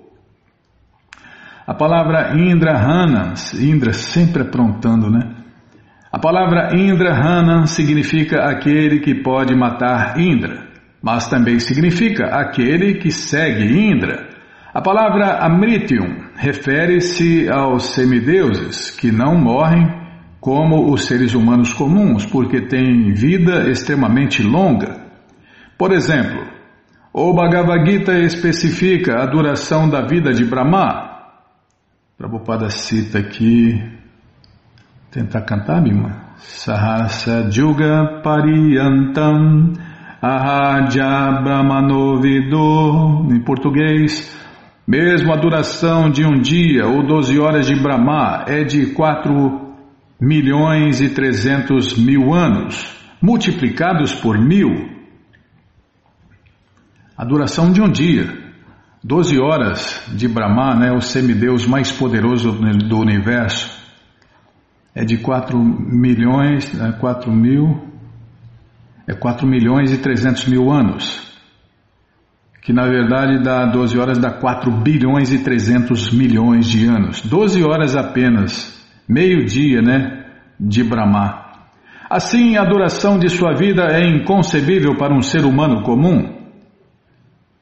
A 1.67 1.73
palavra 1.73 2.33
Indra 2.39 2.77
Hanan, 2.79 3.33
Indra 3.59 3.91
sempre 3.91 4.43
aprontando, 4.43 5.09
né? 5.11 5.35
A 6.09 6.17
palavra 6.17 6.69
Indra 6.77 7.13
Hanan 7.13 7.65
significa 7.65 8.45
aquele 8.45 9.01
que 9.01 9.15
pode 9.21 9.53
matar 9.53 10.17
Indra, 10.17 10.66
mas 11.07 11.29
também 11.29 11.57
significa 11.57 12.25
aquele 12.25 12.95
que 12.95 13.09
segue 13.11 13.63
Indra. 13.63 14.27
A 14.73 14.81
palavra 14.81 15.37
Amritium 15.37 16.33
refere-se 16.35 17.49
aos 17.49 17.93
semideuses 17.93 18.91
que 18.91 19.09
não 19.09 19.39
morrem 19.39 19.87
como 20.41 20.91
os 20.91 21.05
seres 21.05 21.33
humanos 21.33 21.71
comuns, 21.71 22.25
porque 22.25 22.67
têm 22.67 23.13
vida 23.13 23.69
extremamente 23.71 24.43
longa. 24.43 24.99
Por 25.77 25.93
exemplo, 25.93 26.45
o 27.13 27.33
Bhagavad 27.33 27.89
Gita 27.89 28.19
especifica 28.19 29.23
a 29.23 29.25
duração 29.27 29.89
da 29.89 30.05
vida 30.05 30.33
de 30.33 30.43
Brahma. 30.43 31.21
Prabhupada 32.17 32.69
cita 32.69 33.19
aqui, 33.19 33.81
tentar 35.09 35.43
cantar, 35.43 35.81
Bima. 35.81 36.27
Sahasa 36.35 37.49
Juga 37.49 38.19
Pariyantam 38.21 39.86
Ahaja 40.21 41.41
Brahmanovido, 41.43 43.27
em 43.31 43.39
português, 43.43 44.35
mesmo 44.87 45.31
a 45.31 45.37
duração 45.37 46.09
de 46.09 46.25
um 46.25 46.41
dia 46.41 46.87
ou 46.87 47.05
12 47.05 47.39
horas 47.39 47.67
de 47.67 47.75
Brahma 47.75 48.45
é 48.47 48.63
de 48.63 48.93
4 48.93 49.75
milhões 50.19 51.01
e 51.01 51.09
300 51.09 51.95
mil 51.99 52.33
anos, 52.33 52.97
multiplicados 53.21 54.15
por 54.15 54.39
mil. 54.39 54.89
A 57.15 57.23
duração 57.23 57.71
de 57.71 57.79
um 57.79 57.89
dia, 57.89 58.27
12 59.03 59.39
horas 59.39 60.03
de 60.15 60.27
Brahma, 60.27 60.73
né, 60.75 60.91
o 60.93 61.01
semideus 61.01 61.67
mais 61.67 61.91
poderoso 61.91 62.53
do 62.53 62.97
universo, 62.97 63.77
é 64.95 65.05
de 65.05 65.17
4 65.17 65.59
milhões, 65.59 66.71
4 66.99 67.31
né, 67.31 67.37
mil 67.37 67.86
é 69.07 69.13
4 69.13 69.47
milhões 69.47 69.91
e 69.91 69.97
300 69.97 70.47
mil 70.47 70.69
anos. 70.69 71.25
Que 72.61 72.73
na 72.73 72.85
verdade 72.85 73.41
dá 73.41 73.65
12 73.65 73.97
horas, 73.97 74.17
dá 74.17 74.29
4 74.29 74.69
bilhões 74.81 75.31
e 75.31 75.39
300 75.39 76.11
milhões 76.11 76.67
de 76.67 76.85
anos. 76.85 77.21
12 77.21 77.63
horas 77.63 77.95
apenas, 77.95 78.85
meio 79.07 79.45
dia, 79.45 79.81
né? 79.81 80.25
De 80.59 80.83
Brahma. 80.83 81.45
Assim, 82.09 82.57
a 82.57 82.65
duração 82.65 83.17
de 83.17 83.29
sua 83.29 83.53
vida 83.53 83.83
é 83.83 84.05
inconcebível 84.05 84.97
para 84.97 85.15
um 85.15 85.21
ser 85.21 85.45
humano 85.45 85.83
comum. 85.83 86.35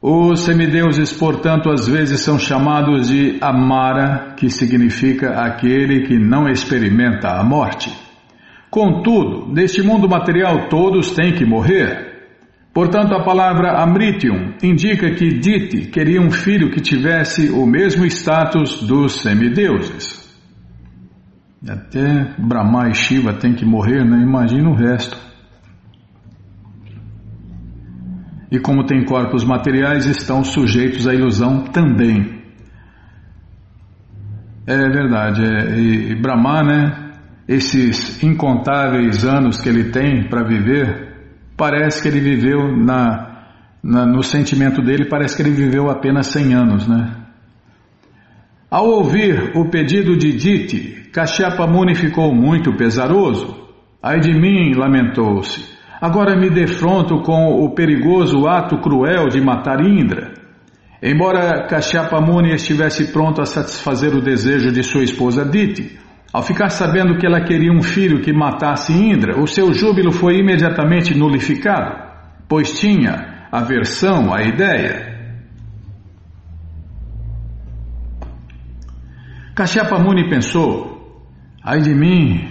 Os 0.02 0.41
semideuses, 0.41 1.12
portanto, 1.12 1.70
às 1.70 1.88
vezes 1.88 2.22
são 2.22 2.38
chamados 2.38 3.10
de 3.10 3.38
Amara, 3.41 4.34
que 4.38 4.50
significa 4.50 5.41
aquele 5.41 6.06
que 6.06 6.18
não 6.18 6.48
experimenta 6.48 7.30
a 7.30 7.43
morte. 7.43 8.05
Contudo, 8.76 9.53
neste 9.53 9.82
mundo 9.82 10.09
material 10.09 10.67
todos 10.67 11.11
têm 11.11 11.34
que 11.34 11.45
morrer. 11.45 12.13
Portanto, 12.73 13.13
a 13.13 13.23
palavra 13.23 13.82
Amritium 13.82 14.55
indica 14.61 15.11
que 15.11 15.39
Diti 15.39 15.89
queria 15.89 16.19
um 16.19 16.30
filho 16.30 16.69
que 16.69 16.82
tivesse 16.82 17.49
o 17.51 17.65
mesmo 17.65 18.05
status 18.05 18.84
dos 18.84 19.21
semideuses. 19.21 20.30
Até 21.65 22.36
Brahma 22.38 22.89
e 22.89 22.93
Shiva 22.93 23.32
têm 23.36 23.55
que 23.55 23.63
morrer, 23.63 24.03
né? 24.03 24.21
Imagina 24.21 24.69
o 24.69 24.76
resto. 24.76 25.23
e, 28.51 28.59
como 28.59 28.86
têm 28.86 29.05
corpos 29.05 29.43
materiais, 29.43 30.05
estão 30.05 30.43
sujeitos 30.43 31.07
à 31.07 31.13
ilusão 31.13 31.63
também. 31.63 32.41
É 34.67 34.78
verdade, 34.78 35.43
é, 35.43 35.78
e, 35.78 36.11
e 36.11 36.21
Brahma, 36.21 36.63
né, 36.63 37.05
esses 37.48 38.22
incontáveis 38.24 39.24
anos 39.24 39.62
que 39.62 39.70
ele 39.70 39.91
tem 39.91 40.28
para 40.28 40.43
viver, 40.43 41.14
parece 41.56 42.02
que 42.02 42.08
ele 42.08 42.20
viveu 42.20 42.76
na, 42.76 43.46
na, 43.84 44.06
no 44.06 44.24
sentimento 44.24 44.82
dele, 44.82 45.06
parece 45.06 45.36
que 45.36 45.43
ele 45.43 45.52
viveu 45.52 45.89
apenas 45.89 46.28
100 46.28 46.54
anos, 46.54 46.88
né? 46.88 47.12
Ao 48.70 48.88
ouvir 48.88 49.52
o 49.56 49.70
pedido 49.70 50.18
de 50.18 50.34
Diti, 50.34 51.10
Kashyapa 51.14 51.66
Muni 51.68 51.96
ficou 51.96 52.34
muito 52.34 52.76
pesaroso. 52.76 53.56
Ai 54.02 54.20
de 54.20 54.34
mim, 54.34 54.74
lamentou-se. 54.76 55.76
Agora 56.02 56.36
me 56.36 56.50
defronto 56.50 57.22
com 57.22 57.64
o 57.64 57.74
perigoso 57.74 58.48
ato 58.48 58.78
cruel 58.80 59.30
de 59.30 59.39
matar 59.39 59.80
Indra. 59.86 60.34
Embora 61.02 61.68
Kashyapa 61.68 62.20
Muni 62.20 62.54
estivesse 62.54 63.14
pronto 63.14 63.41
a 63.41 63.46
satisfazer 63.46 64.14
o 64.14 64.22
desejo 64.22 64.72
de 64.72 64.84
sua 64.84 65.04
esposa 65.04 65.46
Diti, 65.46 65.98
ao 66.36 66.43
ficar 66.43 66.67
sabendo 66.67 67.17
que 67.17 67.25
ela 67.25 67.45
queria 67.45 67.71
um 67.71 67.81
filho 67.81 68.19
que 68.19 68.33
matasse 68.33 68.91
Indra, 68.91 69.39
o 69.41 69.47
seu 69.47 69.73
júbilo 69.73 70.11
foi 70.11 70.38
imediatamente 70.38 71.17
nulificado, 71.17 71.95
pois 72.45 72.77
tinha 72.77 73.47
aversão 73.49 74.33
à 74.33 74.41
ideia. 74.41 75.15
Kashyapa 79.55 79.97
Muni 79.97 80.29
pensou: 80.29 81.23
ai 81.63 81.79
de 81.79 81.95
mim, 81.95 82.49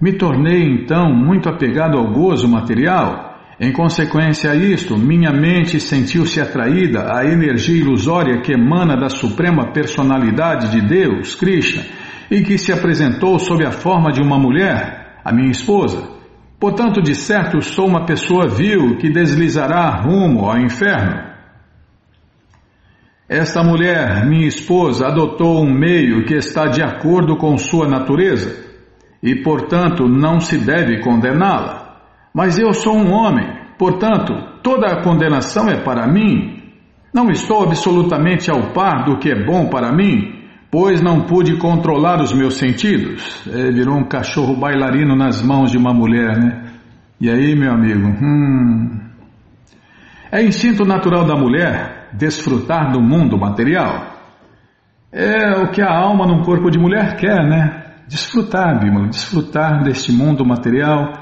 me 0.00 0.12
tornei 0.12 0.62
então 0.62 1.12
muito 1.12 1.48
apegado 1.48 1.98
ao 1.98 2.12
gozo 2.12 2.46
material. 2.48 3.36
Em 3.58 3.72
consequência 3.72 4.52
a 4.52 4.54
isto, 4.54 4.96
minha 4.96 5.32
mente 5.32 5.80
sentiu-se 5.80 6.40
atraída 6.40 7.12
à 7.12 7.24
energia 7.24 7.80
ilusória 7.80 8.40
que 8.42 8.52
emana 8.52 8.96
da 8.96 9.08
suprema 9.08 9.72
personalidade 9.72 10.70
de 10.70 10.80
Deus, 10.86 11.34
Krishna, 11.34 11.82
e 12.30 12.42
que 12.42 12.58
se 12.58 12.72
apresentou 12.72 13.38
sob 13.38 13.64
a 13.64 13.70
forma 13.70 14.12
de 14.12 14.20
uma 14.20 14.38
mulher, 14.38 15.20
a 15.24 15.32
minha 15.32 15.50
esposa. 15.50 16.18
Portanto, 16.60 17.00
de 17.00 17.14
certo, 17.14 17.62
sou 17.62 17.86
uma 17.86 18.04
pessoa 18.04 18.48
vil 18.48 18.96
que 18.98 19.10
deslizará 19.10 19.88
rumo 20.02 20.44
ao 20.44 20.58
inferno. 20.58 21.28
Esta 23.28 23.62
mulher, 23.62 24.26
minha 24.26 24.48
esposa, 24.48 25.06
adotou 25.06 25.62
um 25.62 25.70
meio 25.70 26.24
que 26.24 26.34
está 26.34 26.66
de 26.66 26.82
acordo 26.82 27.36
com 27.36 27.56
sua 27.58 27.86
natureza 27.86 28.66
e, 29.22 29.36
portanto, 29.42 30.08
não 30.08 30.40
se 30.40 30.56
deve 30.58 31.00
condená-la. 31.00 32.00
Mas 32.34 32.58
eu 32.58 32.72
sou 32.72 32.96
um 32.96 33.12
homem, 33.12 33.46
portanto, 33.78 34.32
toda 34.62 34.86
a 34.86 35.02
condenação 35.02 35.68
é 35.68 35.76
para 35.76 36.06
mim. 36.06 36.62
Não 37.12 37.30
estou 37.30 37.64
absolutamente 37.64 38.50
ao 38.50 38.72
par 38.72 39.04
do 39.04 39.18
que 39.18 39.30
é 39.30 39.44
bom 39.44 39.68
para 39.68 39.92
mim, 39.92 40.37
pois 40.70 41.00
não 41.00 41.22
pude 41.22 41.56
controlar 41.56 42.20
os 42.20 42.32
meus 42.32 42.54
sentidos. 42.54 43.46
É, 43.46 43.70
virou 43.70 43.96
um 43.96 44.04
cachorro 44.04 44.56
bailarino 44.56 45.16
nas 45.16 45.42
mãos 45.42 45.70
de 45.70 45.78
uma 45.78 45.92
mulher, 45.92 46.38
né? 46.38 46.72
E 47.20 47.28
aí, 47.28 47.54
meu 47.54 47.72
amigo? 47.72 48.06
Hum. 48.06 49.00
É 50.30 50.42
instinto 50.42 50.84
natural 50.84 51.24
da 51.24 51.34
mulher 51.34 52.10
desfrutar 52.12 52.92
do 52.92 53.00
mundo 53.00 53.38
material. 53.38 54.16
É 55.10 55.56
o 55.62 55.70
que 55.70 55.80
a 55.80 55.90
alma 55.90 56.26
num 56.26 56.42
corpo 56.42 56.70
de 56.70 56.78
mulher 56.78 57.16
quer, 57.16 57.42
né? 57.48 57.88
desfrutar, 58.08 58.80
Bimala, 58.80 59.08
desfrutar 59.08 59.84
deste 59.84 60.10
mundo 60.10 60.44
material 60.44 61.12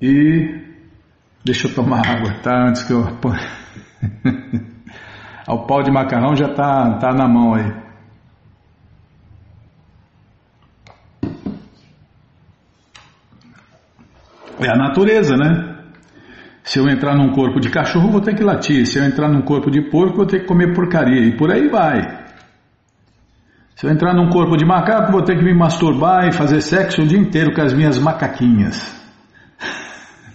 e 0.00 0.62
deixa 1.44 1.68
eu 1.68 1.74
tomar 1.74 2.06
água, 2.06 2.32
tá? 2.42 2.68
Antes 2.68 2.82
que 2.82 2.92
eu 2.92 3.04
o 5.52 5.66
pau 5.66 5.82
de 5.82 5.90
macarrão 5.90 6.34
já 6.34 6.48
tá, 6.48 6.98
tá 6.98 7.12
na 7.12 7.28
mão 7.28 7.54
aí. 7.54 7.84
É 14.60 14.70
a 14.70 14.76
natureza, 14.76 15.36
né? 15.36 15.74
Se 16.62 16.78
eu 16.78 16.88
entrar 16.88 17.14
num 17.14 17.32
corpo 17.32 17.60
de 17.60 17.68
cachorro, 17.68 18.10
vou 18.10 18.20
ter 18.22 18.34
que 18.34 18.42
latir. 18.42 18.86
Se 18.86 18.98
eu 18.98 19.04
entrar 19.04 19.28
num 19.28 19.42
corpo 19.42 19.70
de 19.70 19.82
porco, 19.90 20.16
vou 20.16 20.26
ter 20.26 20.40
que 20.40 20.46
comer 20.46 20.74
porcaria. 20.74 21.26
E 21.26 21.36
por 21.36 21.50
aí 21.50 21.68
vai. 21.68 22.24
Se 23.76 23.86
eu 23.86 23.90
entrar 23.90 24.14
num 24.14 24.30
corpo 24.30 24.56
de 24.56 24.64
macaco, 24.64 25.12
vou 25.12 25.22
ter 25.22 25.36
que 25.36 25.44
me 25.44 25.52
masturbar 25.52 26.26
e 26.26 26.32
fazer 26.32 26.62
sexo 26.62 27.02
o 27.02 27.06
dia 27.06 27.18
inteiro 27.18 27.52
com 27.52 27.60
as 27.60 27.74
minhas 27.74 27.98
macaquinhas. 27.98 28.94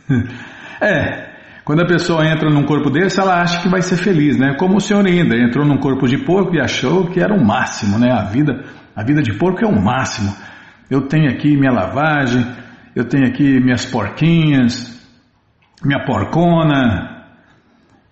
é, 0.79 1.28
quando 1.69 1.81
a 1.81 1.85
pessoa 1.85 2.25
entra 2.25 2.49
num 2.49 2.63
corpo 2.63 2.89
desse, 2.89 3.19
ela 3.19 3.43
acha 3.43 3.61
que 3.61 3.69
vai 3.69 3.83
ser 3.83 3.95
feliz, 3.95 4.35
né? 4.39 4.55
Como 4.57 4.77
o 4.77 4.81
senhor 4.81 5.05
ainda 5.05 5.35
entrou 5.35 5.63
num 5.63 5.77
corpo 5.77 6.07
de 6.07 6.17
porco 6.17 6.55
e 6.55 6.59
achou 6.59 7.05
que 7.11 7.19
era 7.19 7.31
o 7.31 7.45
máximo, 7.45 7.99
né? 7.99 8.11
A 8.11 8.23
vida, 8.23 8.63
a 8.95 9.03
vida 9.03 9.21
de 9.21 9.37
porco 9.37 9.63
é 9.63 9.67
o 9.67 9.79
máximo. 9.79 10.35
Eu 10.89 11.01
tenho 11.01 11.29
aqui 11.29 11.55
minha 11.55 11.71
lavagem, 11.71 12.43
eu 12.95 13.05
tenho 13.05 13.27
aqui 13.27 13.59
minhas 13.59 13.85
porquinhas, 13.85 14.99
minha 15.85 16.03
porcona, 16.05 17.27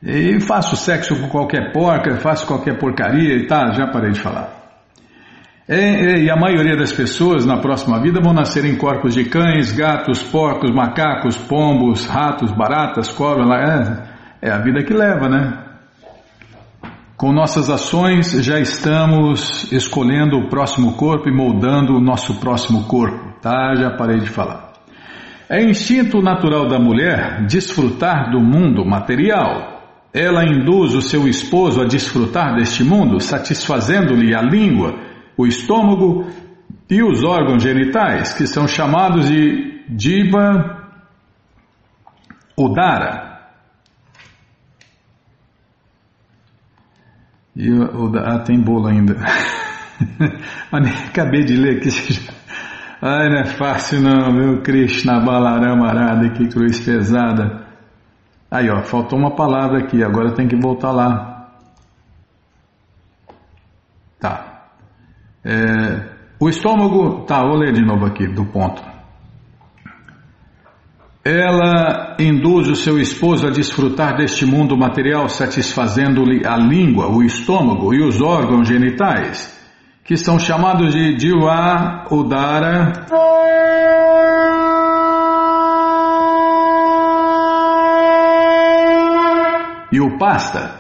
e 0.04 0.40
faço 0.40 0.76
sexo 0.76 1.20
com 1.20 1.28
qualquer 1.28 1.74
porca, 1.74 2.16
faço 2.18 2.46
qualquer 2.46 2.78
porcaria 2.78 3.38
e 3.38 3.48
tá, 3.48 3.72
já 3.72 3.88
parei 3.88 4.12
de 4.12 4.20
falar. 4.20 4.57
É, 5.70 5.76
é, 5.76 6.24
e 6.24 6.32
a 6.32 6.36
maioria 6.38 6.78
das 6.78 6.94
pessoas 6.94 7.46
na 7.46 7.58
próxima 7.58 8.00
vida 8.00 8.22
vão 8.22 8.32
nascer 8.32 8.64
em 8.64 8.78
corpos 8.78 9.14
de 9.14 9.26
cães, 9.26 9.74
gatos, 9.74 10.24
porcos, 10.24 10.72
macacos, 10.72 11.38
pombos, 11.38 12.06
ratos, 12.06 12.54
baratas, 12.54 13.12
cobras. 13.12 13.50
É, 14.42 14.48
é 14.48 14.50
a 14.50 14.60
vida 14.60 14.82
que 14.82 14.94
leva, 14.94 15.28
né? 15.28 15.66
Com 17.18 17.34
nossas 17.34 17.70
ações 17.70 18.32
já 18.46 18.60
estamos 18.62 19.70
escolhendo 19.74 20.38
o 20.38 20.48
próximo 20.48 20.94
corpo 20.94 21.28
e 21.28 21.36
moldando 21.36 21.98
o 21.98 22.00
nosso 22.00 22.40
próximo 22.40 22.86
corpo, 22.86 23.34
tá? 23.42 23.76
Já 23.76 23.90
parei 23.90 24.20
de 24.20 24.30
falar. 24.30 24.72
É 25.50 25.62
instinto 25.62 26.22
natural 26.22 26.70
da 26.70 26.80
mulher 26.80 27.46
desfrutar 27.46 28.32
do 28.32 28.40
mundo 28.40 28.86
material. 28.86 29.82
Ela 30.14 30.46
induz 30.46 30.94
o 30.96 31.02
seu 31.02 31.28
esposo 31.28 31.82
a 31.82 31.86
desfrutar 31.86 32.56
deste 32.56 32.86
mundo, 32.86 33.20
satisfazendo-lhe 33.20 34.34
a 34.34 34.42
língua 34.42 35.08
o 35.38 35.46
estômago 35.46 36.26
e 36.90 37.04
os 37.04 37.24
órgãos 37.24 37.62
genitais, 37.62 38.34
que 38.34 38.48
são 38.48 38.68
chamados 38.68 39.30
de 39.30 39.84
Diva 39.88 40.90
Udara. 42.58 43.28
E 47.56 47.72
o, 47.72 48.12
ah, 48.18 48.40
tem 48.40 48.60
bolo 48.60 48.88
ainda. 48.88 49.16
Acabei 51.10 51.44
de 51.44 51.56
ler 51.56 51.78
aqui. 51.78 51.90
Ai, 53.02 53.30
não 53.30 53.42
é 53.42 53.46
fácil 53.46 54.02
não, 54.02 54.34
meu 54.34 54.62
Krishna 54.62 55.20
Balarama 55.20 55.88
Arada, 55.88 56.30
que 56.32 56.48
cruz 56.48 56.80
pesada. 56.80 57.68
Aí, 58.50 58.70
ó, 58.70 58.82
faltou 58.82 59.20
uma 59.20 59.36
palavra 59.36 59.80
aqui, 59.80 60.04
agora 60.04 60.34
tem 60.34 60.48
que 60.48 60.56
voltar 60.56 60.92
lá. 60.92 61.37
É, 65.50 66.10
o 66.38 66.50
estômago. 66.50 67.26
Tá, 67.26 67.42
vou 67.42 67.56
ler 67.56 67.72
de 67.72 67.82
novo 67.82 68.06
aqui 68.06 68.28
do 68.28 68.46
ponto. 68.46 68.84
Ela 71.24 72.16
induz 72.20 72.68
o 72.68 72.76
seu 72.76 73.00
esposo 73.00 73.48
a 73.48 73.50
desfrutar 73.50 74.16
deste 74.16 74.46
mundo 74.46 74.78
material, 74.78 75.28
satisfazendo-lhe 75.28 76.46
a 76.46 76.58
língua, 76.58 77.08
o 77.08 77.24
estômago 77.24 77.94
e 77.94 78.02
os 78.02 78.22
órgãos 78.22 78.68
genitais, 78.68 79.58
que 80.06 80.16
são 80.16 80.40
chamados 80.40 80.94
de 80.94 81.16
Diva 81.16 82.06
Udara. 82.12 83.06
E 89.92 90.00
o 90.00 90.18
pasta, 90.18 90.77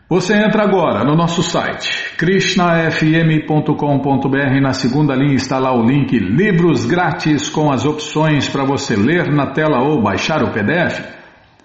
Você 0.08 0.36
entra 0.36 0.64
agora 0.64 1.04
no 1.04 1.16
nosso 1.16 1.42
site 1.42 2.16
krishnafm.com.br. 2.18 4.62
Na 4.62 4.74
segunda 4.74 5.16
linha 5.16 5.34
está 5.34 5.58
lá 5.58 5.74
o 5.74 5.84
link 5.84 6.20
Livros 6.20 6.86
Grátis 6.86 7.50
com 7.50 7.72
as 7.72 7.84
opções 7.84 8.48
para 8.48 8.64
você 8.64 8.96
ler 8.96 9.34
na 9.34 9.48
tela 9.54 9.82
ou 9.82 10.04
baixar 10.04 10.44
o 10.44 10.52
PDF. 10.52 11.19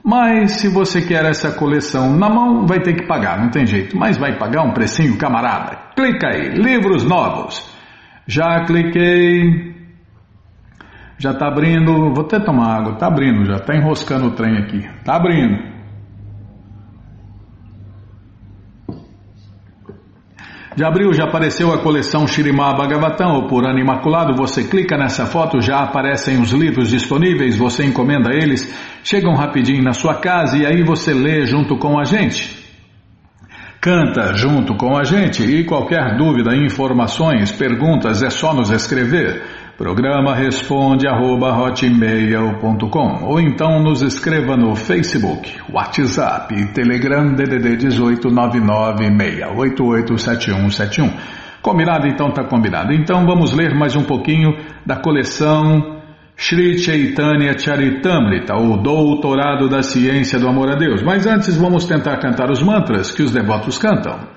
Mas 0.04 0.60
se 0.60 0.68
você 0.68 1.00
quer 1.00 1.24
essa 1.24 1.52
coleção 1.52 2.14
na 2.14 2.28
mão, 2.28 2.66
vai 2.66 2.78
ter 2.80 2.92
que 2.92 3.06
pagar, 3.06 3.40
não 3.40 3.48
tem 3.48 3.66
jeito. 3.66 3.96
Mas 3.96 4.18
vai 4.18 4.36
pagar 4.36 4.62
um 4.62 4.72
precinho, 4.72 5.16
camarada. 5.16 5.78
Clica 5.96 6.28
aí, 6.28 6.50
livros 6.50 7.02
novos. 7.04 7.66
Já 8.26 8.64
cliquei. 8.66 9.74
Já 11.16 11.30
está 11.30 11.48
abrindo. 11.48 12.12
Vou 12.12 12.24
até 12.26 12.38
tomar 12.38 12.76
água. 12.76 12.92
Está 12.92 13.06
abrindo 13.06 13.46
já. 13.46 13.56
Está 13.56 13.74
enroscando 13.74 14.26
o 14.26 14.30
trem 14.32 14.58
aqui. 14.58 14.78
Está 14.78 15.16
abrindo. 15.16 15.73
Já 20.76 20.88
abriu, 20.88 21.12
já 21.12 21.24
apareceu 21.24 21.72
a 21.72 21.78
coleção 21.78 22.26
Shirimá 22.26 22.74
Bhagavatam, 22.74 23.36
ou 23.36 23.46
Purana 23.46 23.78
Imaculado. 23.78 24.34
Você 24.34 24.64
clica 24.64 24.96
nessa 24.96 25.24
foto, 25.24 25.60
já 25.60 25.78
aparecem 25.78 26.40
os 26.40 26.50
livros 26.50 26.90
disponíveis, 26.90 27.56
você 27.56 27.84
encomenda 27.84 28.34
eles, 28.34 28.74
chegam 29.04 29.34
rapidinho 29.34 29.84
na 29.84 29.92
sua 29.92 30.16
casa 30.16 30.58
e 30.58 30.66
aí 30.66 30.82
você 30.82 31.14
lê 31.14 31.46
junto 31.46 31.78
com 31.78 31.96
a 31.96 32.02
gente. 32.02 32.64
Canta 33.80 34.34
junto 34.34 34.74
com 34.76 34.98
a 34.98 35.04
gente 35.04 35.44
e 35.44 35.62
qualquer 35.62 36.16
dúvida, 36.16 36.56
informações, 36.56 37.52
perguntas 37.52 38.24
é 38.24 38.30
só 38.30 38.52
nos 38.52 38.70
escrever. 38.72 39.42
Programa 39.76 40.36
responde 40.36 41.08
arroba 41.08 41.52
hotmail.com 41.52 43.24
ou 43.24 43.40
então 43.40 43.82
nos 43.82 44.02
escreva 44.02 44.56
no 44.56 44.76
Facebook, 44.76 45.52
WhatsApp 45.68 46.54
e 46.54 46.72
Telegram 46.72 47.34
DDD 47.34 47.78
18 47.78 48.28
996887171. 48.28 51.12
Combinado? 51.60 52.06
Então 52.06 52.30
tá 52.30 52.44
combinado. 52.44 52.92
Então 52.92 53.26
vamos 53.26 53.52
ler 53.52 53.74
mais 53.74 53.96
um 53.96 54.04
pouquinho 54.04 54.56
da 54.86 54.94
coleção 54.94 56.00
Sri 56.36 56.78
Chaitanya 56.78 57.58
Charitamrita, 57.58 58.54
o 58.54 58.76
Doutorado 58.76 59.68
da 59.68 59.82
Ciência 59.82 60.38
do 60.38 60.46
Amor 60.46 60.70
a 60.70 60.76
Deus. 60.76 61.02
Mas 61.02 61.26
antes 61.26 61.56
vamos 61.56 61.84
tentar 61.84 62.18
cantar 62.18 62.48
os 62.48 62.62
mantras 62.62 63.10
que 63.10 63.24
os 63.24 63.32
devotos 63.32 63.76
cantam. 63.76 64.33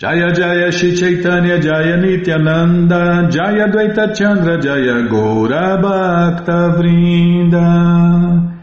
Jaya 0.00 0.32
Jaya 0.32 0.70
Shri 0.70 0.94
Chaitanya 0.94 1.58
Jaya 1.58 1.96
Nityananda 1.96 3.28
Jaya 3.28 3.66
Dvaita 3.66 4.14
Chandra 4.14 4.56
Jaya 4.60 5.08
Gaura 5.08 5.76
Bhakta 5.76 6.70
Vrinda. 6.78 8.62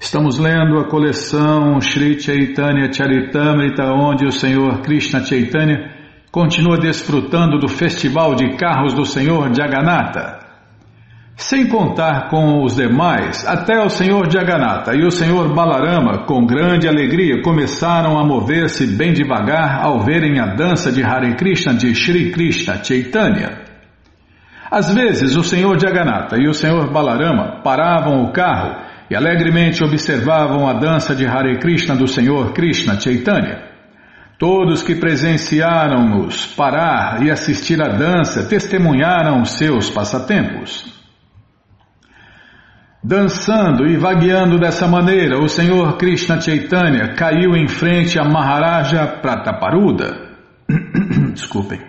Estamos 0.00 0.40
lendo 0.40 0.80
a 0.80 0.88
coleção 0.88 1.80
Shri 1.80 2.20
Chaitanya 2.20 2.92
Charitamrita 2.92 3.92
onde 3.92 4.26
o 4.26 4.32
Senhor 4.32 4.82
Krishna 4.82 5.22
Chaitanya 5.22 5.88
continua 6.32 6.78
desfrutando 6.78 7.60
do 7.60 7.68
festival 7.68 8.34
de 8.34 8.56
carros 8.56 8.92
do 8.92 9.04
Senhor 9.04 9.54
Jagannatha 9.54 10.39
sem 11.40 11.66
contar 11.66 12.28
com 12.28 12.62
os 12.62 12.76
demais, 12.76 13.46
até 13.46 13.82
o 13.82 13.88
senhor 13.88 14.30
Jagannatha 14.30 14.94
e 14.94 15.06
o 15.06 15.10
senhor 15.10 15.54
Balarama, 15.54 16.26
com 16.26 16.44
grande 16.44 16.86
alegria, 16.86 17.40
começaram 17.42 18.18
a 18.18 18.24
mover-se 18.26 18.86
bem 18.86 19.14
devagar 19.14 19.82
ao 19.82 20.00
verem 20.00 20.38
a 20.38 20.54
dança 20.54 20.92
de 20.92 21.02
Hare 21.02 21.34
Krishna 21.36 21.72
de 21.72 21.94
Sri 21.94 22.30
Krishna 22.30 22.84
Chaitanya. 22.84 23.58
Às 24.70 24.92
vezes, 24.92 25.34
o 25.34 25.42
senhor 25.42 25.80
Jagannatha 25.80 26.36
e 26.36 26.46
o 26.46 26.52
senhor 26.52 26.92
Balarama 26.92 27.62
paravam 27.64 28.22
o 28.22 28.32
carro 28.32 28.76
e 29.10 29.16
alegremente 29.16 29.82
observavam 29.82 30.68
a 30.68 30.74
dança 30.74 31.14
de 31.16 31.26
Hare 31.26 31.58
Krishna 31.58 31.96
do 31.96 32.06
senhor 32.06 32.52
Krishna 32.52 33.00
Chaitanya. 33.00 33.62
Todos 34.38 34.82
que 34.82 34.94
presenciaram-nos 34.94 36.46
parar 36.54 37.22
e 37.22 37.30
assistir 37.30 37.82
à 37.82 37.88
dança 37.88 38.46
testemunharam 38.46 39.42
seus 39.46 39.88
passatempos. 39.88 40.99
Dançando 43.02 43.86
e 43.86 43.96
vagueando 43.96 44.58
dessa 44.58 44.86
maneira, 44.86 45.38
o 45.38 45.48
Senhor 45.48 45.96
Krishna 45.96 46.38
Chaitanya 46.38 47.14
caiu 47.14 47.56
em 47.56 47.66
frente 47.66 48.20
a 48.20 48.24
Maharaja 48.24 49.06
Prataparuda. 49.22 50.36
Desculpem. 51.32 51.80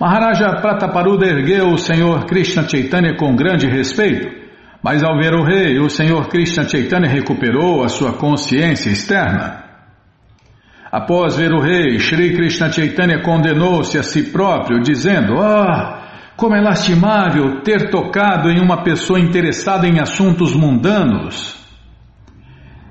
Maharaja 0.00 0.56
Prataparuda 0.60 1.24
ergueu 1.24 1.68
o 1.68 1.78
Senhor 1.78 2.24
Krishna 2.26 2.68
Chaitanya 2.68 3.16
com 3.16 3.36
grande 3.36 3.68
respeito, 3.68 4.28
mas 4.82 5.04
ao 5.04 5.16
ver 5.16 5.34
o 5.34 5.44
rei, 5.44 5.78
o 5.78 5.88
Senhor 5.88 6.26
Krishna 6.26 6.68
Chaitanya 6.68 7.08
recuperou 7.08 7.84
a 7.84 7.88
sua 7.88 8.14
consciência 8.14 8.90
externa. 8.90 9.62
Após 10.90 11.36
ver 11.36 11.52
o 11.52 11.60
rei, 11.60 12.00
Sri 12.00 12.34
Krishna 12.34 12.72
Chaitanya 12.72 13.22
condenou-se 13.22 13.96
a 13.96 14.02
si 14.02 14.32
próprio, 14.32 14.82
dizendo: 14.82 15.40
Ah! 15.40 16.01
Como 16.42 16.56
é 16.56 16.60
lastimável 16.60 17.60
ter 17.60 17.88
tocado 17.88 18.50
em 18.50 18.60
uma 18.60 18.82
pessoa 18.82 19.20
interessada 19.20 19.86
em 19.86 20.00
assuntos 20.00 20.56
mundanos. 20.56 21.56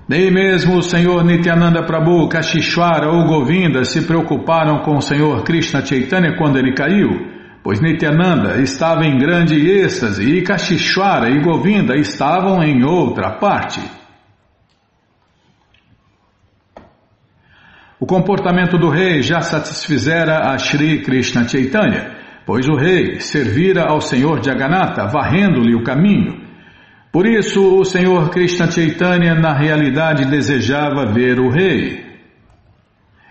Nem 0.07 0.31
mesmo 0.31 0.77
o 0.77 0.81
Senhor 0.81 1.21
Nityananda 1.25 1.83
Prabhu, 1.83 2.29
Kashishwara 2.29 3.11
ou 3.11 3.25
Govinda 3.25 3.83
se 3.83 4.03
preocuparam 4.03 4.83
com 4.83 4.95
o 4.95 5.01
Senhor 5.01 5.43
Krishna 5.43 5.85
Chaitanya 5.85 6.37
quando 6.37 6.57
ele 6.57 6.73
caiu, 6.73 7.09
pois 7.61 7.81
Nityananda 7.81 8.61
estava 8.61 9.03
em 9.03 9.17
grande 9.17 9.55
êxtase 9.55 10.23
e 10.23 10.41
Kashishwara 10.43 11.29
e 11.29 11.41
Govinda 11.41 11.97
estavam 11.97 12.63
em 12.63 12.85
outra 12.85 13.31
parte. 13.31 13.81
O 17.99 18.05
comportamento 18.05 18.77
do 18.77 18.87
rei 18.87 19.21
já 19.21 19.41
satisfizera 19.41 20.53
a 20.53 20.57
Shri 20.57 21.01
Krishna 21.01 21.45
Chaitanya 21.45 22.20
pois 22.51 22.67
o 22.67 22.75
rei 22.75 23.21
servira 23.21 23.85
ao 23.85 24.01
Senhor 24.01 24.43
Jagannatha, 24.43 25.07
varrendo-lhe 25.07 25.73
o 25.73 25.85
caminho. 25.85 26.41
Por 27.09 27.25
isso, 27.25 27.79
o 27.79 27.85
Senhor 27.85 28.29
Krishna 28.29 28.69
Chaitanya, 28.69 29.33
na 29.33 29.57
realidade, 29.57 30.25
desejava 30.25 31.05
ver 31.05 31.39
o 31.39 31.49
rei. 31.49 32.03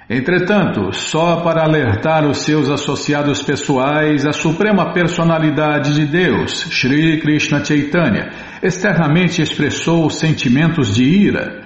Entretanto, 0.08 0.90
só 0.94 1.42
para 1.42 1.64
alertar 1.64 2.26
os 2.26 2.38
seus 2.38 2.70
associados 2.70 3.42
pessoais, 3.42 4.24
a 4.24 4.32
suprema 4.32 4.94
personalidade 4.94 5.92
de 5.92 6.06
Deus, 6.06 6.52
Sri 6.70 7.20
Krishna 7.20 7.62
Chaitanya, 7.62 8.30
externamente 8.62 9.42
expressou 9.42 10.08
sentimentos 10.08 10.94
de 10.94 11.04
ira. 11.04 11.60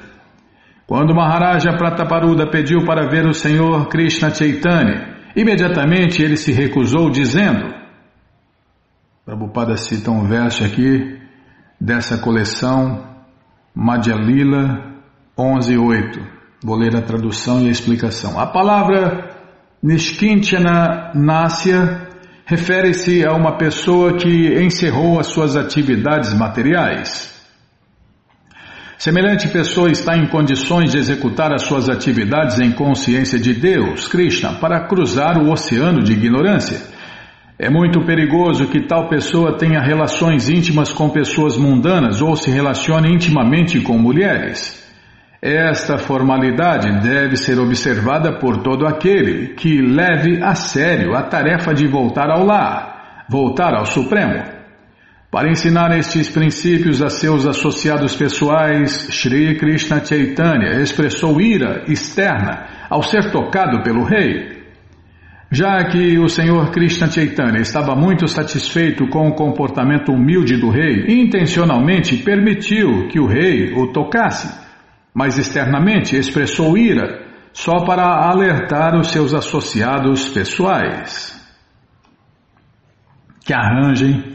Quando 0.88 1.14
Maharaja 1.14 1.72
Prataparuda 1.76 2.50
pediu 2.50 2.84
para 2.84 3.08
ver 3.08 3.28
o 3.28 3.32
Senhor 3.32 3.86
Krishna 3.86 4.34
Chaitanya, 4.34 5.13
Imediatamente 5.36 6.22
ele 6.22 6.36
se 6.36 6.52
recusou, 6.52 7.10
dizendo: 7.10 7.74
Prabhupada 9.24 9.76
cita 9.76 10.10
um 10.10 10.26
verso 10.26 10.64
aqui 10.64 11.18
dessa 11.80 12.18
coleção 12.18 13.02
Madhya 13.74 14.14
Lila 14.14 14.94
11.8. 15.36 16.20
Vou 16.62 16.76
ler 16.76 16.96
a 16.96 17.02
tradução 17.02 17.60
e 17.62 17.68
a 17.68 17.70
explicação. 17.70 18.38
A 18.38 18.46
palavra 18.46 19.30
Nishkinchana 19.82 21.12
Nasya 21.14 22.08
refere-se 22.46 23.26
a 23.26 23.32
uma 23.32 23.58
pessoa 23.58 24.16
que 24.16 24.62
encerrou 24.62 25.18
as 25.18 25.26
suas 25.26 25.56
atividades 25.56 26.32
materiais. 26.32 27.33
Semelhante 28.96 29.48
pessoa 29.48 29.90
está 29.90 30.16
em 30.16 30.26
condições 30.26 30.92
de 30.92 30.98
executar 30.98 31.52
as 31.52 31.62
suas 31.62 31.88
atividades 31.88 32.60
em 32.60 32.70
consciência 32.70 33.38
de 33.38 33.52
Deus, 33.52 34.06
Krishna, 34.06 34.54
para 34.54 34.86
cruzar 34.86 35.36
o 35.36 35.50
oceano 35.50 36.02
de 36.02 36.12
ignorância. 36.12 36.80
É 37.58 37.68
muito 37.68 38.04
perigoso 38.04 38.68
que 38.68 38.86
tal 38.86 39.08
pessoa 39.08 39.58
tenha 39.58 39.80
relações 39.80 40.48
íntimas 40.48 40.92
com 40.92 41.08
pessoas 41.10 41.56
mundanas 41.56 42.20
ou 42.22 42.36
se 42.36 42.50
relacione 42.50 43.12
intimamente 43.12 43.80
com 43.80 43.98
mulheres. 43.98 44.82
Esta 45.42 45.98
formalidade 45.98 47.00
deve 47.02 47.36
ser 47.36 47.58
observada 47.58 48.38
por 48.38 48.62
todo 48.62 48.86
aquele 48.86 49.54
que 49.54 49.80
leve 49.82 50.42
a 50.42 50.54
sério 50.54 51.14
a 51.14 51.22
tarefa 51.22 51.74
de 51.74 51.86
voltar 51.86 52.30
ao 52.30 52.44
lar, 52.44 53.24
voltar 53.28 53.74
ao 53.74 53.84
Supremo. 53.84 54.53
Para 55.34 55.50
ensinar 55.50 55.90
estes 55.98 56.30
princípios 56.30 57.02
a 57.02 57.10
seus 57.10 57.44
associados 57.44 58.14
pessoais, 58.14 59.08
Sri 59.10 59.58
Krishna 59.58 60.00
Chaitanya 60.04 60.80
expressou 60.80 61.40
ira 61.40 61.82
externa 61.88 62.68
ao 62.88 63.02
ser 63.02 63.32
tocado 63.32 63.82
pelo 63.82 64.04
rei. 64.04 64.62
Já 65.50 65.88
que 65.88 66.20
o 66.20 66.28
Senhor 66.28 66.70
Krishna 66.70 67.10
Chaitanya 67.10 67.60
estava 67.60 67.96
muito 67.96 68.28
satisfeito 68.28 69.08
com 69.08 69.26
o 69.26 69.34
comportamento 69.34 70.12
humilde 70.12 70.56
do 70.56 70.70
rei, 70.70 71.04
intencionalmente 71.08 72.16
permitiu 72.18 73.08
que 73.08 73.18
o 73.18 73.26
rei 73.26 73.72
o 73.74 73.92
tocasse 73.92 74.62
mas 75.12 75.36
externamente 75.36 76.16
expressou 76.16 76.78
ira 76.78 77.24
só 77.52 77.84
para 77.84 78.04
alertar 78.04 78.94
os 78.94 79.08
seus 79.08 79.34
associados 79.34 80.28
pessoais. 80.28 81.44
Que 83.44 83.52
arranjem. 83.52 84.33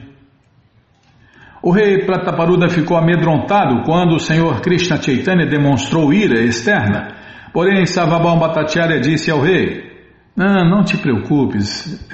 O 1.62 1.72
rei 1.72 2.05
Prataparuda 2.05 2.70
ficou 2.70 2.97
amedrontado 2.97 3.84
quando 3.84 4.16
o 4.16 4.20
senhor 4.20 4.62
Krishna 4.62 5.01
Chaitanya 5.01 5.45
demonstrou 5.45 6.14
ira 6.14 6.39
externa. 6.41 7.16
Porém, 7.51 7.86
Savabam 7.86 8.39
Bhattacharya 8.39 8.99
disse 8.99 9.30
ao 9.30 9.41
rei: 9.41 9.84
Não, 10.36 10.70
não 10.70 10.84
te 10.84 10.97
preocupes. 10.97 12.07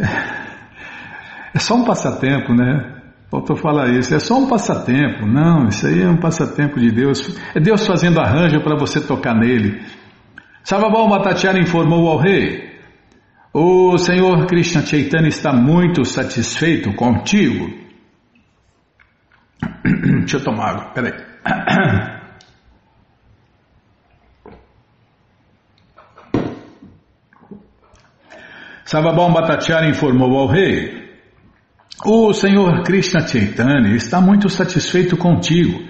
É 1.54 1.60
só 1.60 1.76
um 1.76 1.86
passatempo, 1.86 2.54
né? 2.54 2.96
Faltou 3.30 3.56
falar 3.56 3.90
isso. 3.92 4.14
É 4.14 4.20
só 4.20 4.38
um 4.38 4.48
passatempo. 4.48 5.26
Não, 5.26 5.68
isso 5.68 5.86
aí 5.88 6.02
é 6.02 6.10
um 6.10 6.18
passatempo 6.18 6.80
de 6.80 6.92
Deus. 6.92 7.40
É 7.56 7.60
Deus 7.60 7.86
fazendo 7.86 8.20
arranjo 8.20 8.62
para 8.62 8.78
você 8.78 9.00
tocar 9.00 9.36
nele. 9.36 9.82
Savabal 10.64 11.08
Matatiara 11.08 11.60
informou 11.60 12.10
ao 12.10 12.18
rei: 12.18 12.72
O 13.54 13.98
Senhor 13.98 14.48
Krishna 14.48 14.82
Chaitanya 14.82 15.28
está 15.28 15.54
muito 15.54 16.04
satisfeito 16.04 16.94
contigo. 16.94 17.85
Deixa 20.20 20.38
eu 20.38 20.44
tomar 20.44 20.70
água, 20.70 20.92
peraí. 20.94 21.14
Savabal 28.86 29.32
Bhattacharya 29.34 29.90
informou 29.90 30.38
ao 30.38 30.48
rei: 30.48 31.06
o 32.04 32.34
Senhor 32.34 32.84
Krishna 32.84 33.28
Chaitanya 33.28 33.96
está 33.96 34.22
muito 34.22 34.48
satisfeito 34.48 35.18
contigo. 35.18 35.84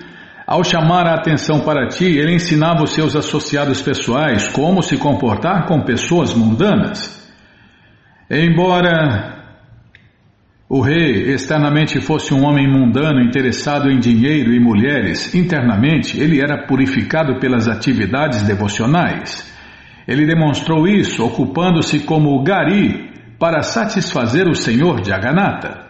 Ao 0.47 0.63
chamar 0.63 1.07
a 1.07 1.15
atenção 1.15 1.59
para 1.61 1.87
ti, 1.87 2.05
ele 2.05 2.35
ensinava 2.35 2.83
os 2.83 2.91
seus 2.91 3.15
associados 3.15 3.81
pessoais 3.81 4.47
como 4.47 4.81
se 4.81 4.95
comportar 4.95 5.65
com 5.65 5.81
pessoas 5.81 6.33
mundanas. 6.33 7.33
Embora 8.29 9.34
o 10.67 10.81
rei 10.81 11.31
externamente 11.31 12.01
fosse 12.01 12.33
um 12.33 12.43
homem 12.43 12.67
mundano 12.67 13.21
interessado 13.21 13.89
em 13.89 13.99
dinheiro 13.99 14.51
e 14.51 14.59
mulheres, 14.59 15.35
internamente 15.35 16.19
ele 16.19 16.41
era 16.41 16.65
purificado 16.65 17.39
pelas 17.39 17.67
atividades 17.67 18.41
devocionais. 18.41 19.53
Ele 20.07 20.25
demonstrou 20.25 20.87
isso 20.87 21.23
ocupando-se 21.23 21.99
como 21.99 22.41
gari 22.43 23.11
para 23.39 23.61
satisfazer 23.61 24.47
o 24.47 24.55
senhor 24.55 25.01
de 25.01 25.13
Aganata. 25.13 25.85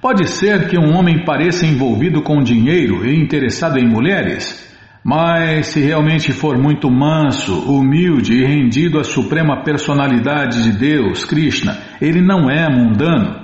Pode 0.00 0.28
ser 0.28 0.68
que 0.68 0.78
um 0.78 0.96
homem 0.96 1.24
pareça 1.24 1.66
envolvido 1.66 2.22
com 2.22 2.42
dinheiro 2.42 3.04
e 3.04 3.20
interessado 3.20 3.76
em 3.76 3.88
mulheres, 3.88 4.69
mas 5.02 5.68
se 5.68 5.80
realmente 5.80 6.32
for 6.32 6.58
muito 6.58 6.90
manso, 6.90 7.54
humilde 7.70 8.34
e 8.34 8.44
rendido 8.44 8.98
à 8.98 9.04
suprema 9.04 9.62
personalidade 9.62 10.62
de 10.62 10.78
Deus, 10.78 11.24
Krishna, 11.24 11.78
ele 12.00 12.20
não 12.20 12.50
é 12.50 12.68
mundano. 12.68 13.40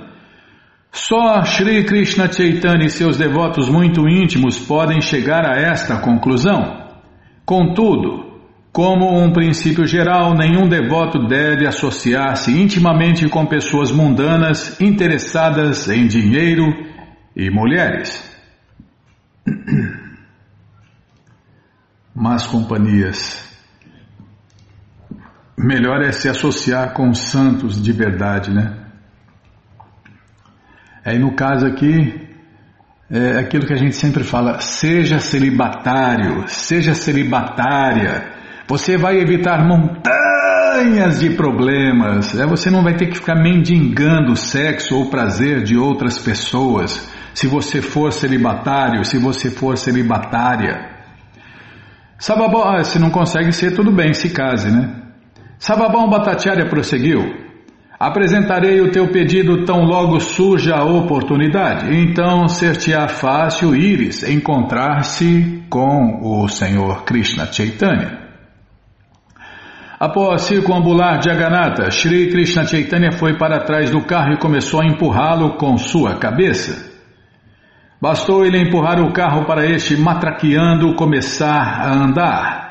Só 0.91 1.43
Sri 1.43 1.83
Krishna 1.83 2.31
Chaitanya 2.31 2.85
e 2.85 2.89
seus 2.89 3.17
devotos 3.17 3.69
muito 3.69 4.07
íntimos 4.07 4.59
podem 4.59 5.01
chegar 5.01 5.45
a 5.45 5.59
esta 5.59 5.99
conclusão. 5.99 6.85
Contudo, 7.45 8.27
como 8.71 9.19
um 9.19 9.31
princípio 9.31 9.85
geral, 9.87 10.35
nenhum 10.35 10.67
devoto 10.67 11.27
deve 11.27 11.65
associar-se 11.65 12.51
intimamente 12.51 13.27
com 13.27 13.45
pessoas 13.45 13.91
mundanas 13.91 14.79
interessadas 14.79 15.89
em 15.89 16.05
dinheiro 16.07 16.65
e 17.35 17.49
mulheres. 17.49 18.23
Más 22.19 22.47
companhias. 22.47 23.47
Melhor 25.55 26.01
é 26.01 26.11
se 26.11 26.27
associar 26.27 26.95
com 26.95 27.09
os 27.09 27.19
santos 27.19 27.79
de 27.79 27.91
verdade, 27.91 28.51
né? 28.51 28.73
Aí 31.05 31.19
no 31.19 31.35
caso 31.35 31.67
aqui, 31.67 32.27
é 33.07 33.37
aquilo 33.37 33.67
que 33.67 33.73
a 33.73 33.77
gente 33.77 33.95
sempre 33.95 34.23
fala: 34.23 34.59
seja 34.59 35.19
celibatário, 35.19 36.47
seja 36.47 36.95
celibatária. 36.95 38.33
Você 38.67 38.97
vai 38.97 39.19
evitar 39.19 39.63
montanhas 39.63 41.19
de 41.19 41.29
problemas. 41.35 42.35
É, 42.35 42.47
você 42.47 42.71
não 42.71 42.81
vai 42.81 42.95
ter 42.95 43.09
que 43.09 43.17
ficar 43.17 43.35
mendigando 43.35 44.31
o 44.31 44.35
sexo 44.35 44.95
ou 44.95 45.11
prazer 45.11 45.61
de 45.61 45.77
outras 45.77 46.17
pessoas. 46.17 47.13
Se 47.35 47.45
você 47.45 47.79
for 47.79 48.11
celibatário, 48.11 49.05
se 49.05 49.19
você 49.19 49.51
for 49.51 49.77
celibatária. 49.77 50.96
Sababão, 52.19 52.63
ah, 52.67 52.83
se 52.83 52.97
não 52.97 53.11
consegue 53.11 53.51
ser, 53.51 53.75
tudo 53.75 53.91
bem, 53.91 54.13
se 54.13 54.29
case, 54.29 54.71
né? 54.71 55.03
Sababão 55.59 56.09
Batatiária 56.09 56.67
prosseguiu. 56.67 57.47
Apresentarei 57.99 58.79
o 58.81 58.91
teu 58.91 59.11
pedido 59.11 59.65
tão 59.65 59.83
logo 59.83 60.19
surja 60.19 60.75
a 60.75 60.83
oportunidade, 60.83 61.95
então 61.95 62.47
ser-te-á 62.47 63.07
fácil 63.07 63.75
ires 63.75 64.21
encontrar-se 64.21 65.63
com 65.67 66.19
o 66.21 66.47
Senhor 66.47 67.03
Krishna 67.05 67.51
Chaitanya. 67.51 68.27
Após 69.99 70.43
circunambular 70.43 71.19
Jagannatha, 71.23 71.89
Sri 71.89 72.29
Krishna 72.29 72.65
Chaitanya 72.65 73.11
foi 73.13 73.35
para 73.35 73.63
trás 73.63 73.89
do 73.89 74.05
carro 74.05 74.33
e 74.33 74.37
começou 74.37 74.79
a 74.79 74.85
empurrá-lo 74.85 75.57
com 75.57 75.75
sua 75.75 76.19
cabeça. 76.19 76.86
Bastou 78.01 78.45
ele 78.45 78.61
empurrar 78.61 79.01
o 79.01 79.11
carro 79.11 79.45
para 79.45 79.65
este 79.65 79.97
matraqueando 79.97 80.93
começar 80.95 81.81
a 81.81 81.93
andar. 81.93 82.67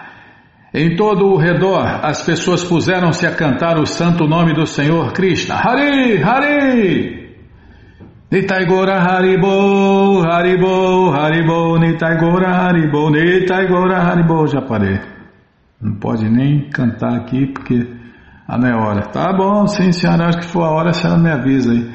Em 0.72 0.94
todo 0.94 1.26
o 1.26 1.36
redor, 1.36 2.00
as 2.02 2.22
pessoas 2.24 2.62
puseram-se 2.62 3.26
a 3.26 3.34
cantar 3.34 3.78
o 3.78 3.86
santo 3.86 4.26
nome 4.26 4.54
do 4.54 4.66
Senhor 4.66 5.12
Krishna. 5.12 5.56
Hari, 5.56 6.22
Hari! 6.22 7.26
Nitai 8.30 8.66
Gora 8.66 9.00
Haribo, 9.00 10.22
Haribo, 10.22 11.12
Haribo, 11.12 11.78
Nitai 11.78 12.18
Gora 12.18 12.50
Haribo, 12.50 13.10
Nitai 13.10 13.66
Gora 13.68 13.98
Haribo. 14.02 14.46
Já 14.46 14.60
parei. 14.60 15.00
Não 15.80 15.94
pode 15.94 16.28
nem 16.28 16.68
cantar 16.70 17.16
aqui 17.16 17.46
porque 17.46 17.86
ah, 18.48 18.58
não 18.58 18.68
é 18.68 18.74
hora. 18.74 19.02
Tá 19.02 19.32
bom, 19.32 19.66
sim, 19.66 19.90
senhora, 19.92 20.28
acho 20.28 20.38
que 20.38 20.44
for 20.44 20.62
a 20.62 20.70
hora, 20.70 20.90
a 20.90 20.92
senhora 20.92 21.18
me 21.18 21.30
avisa 21.30 21.72
aí. 21.72 21.90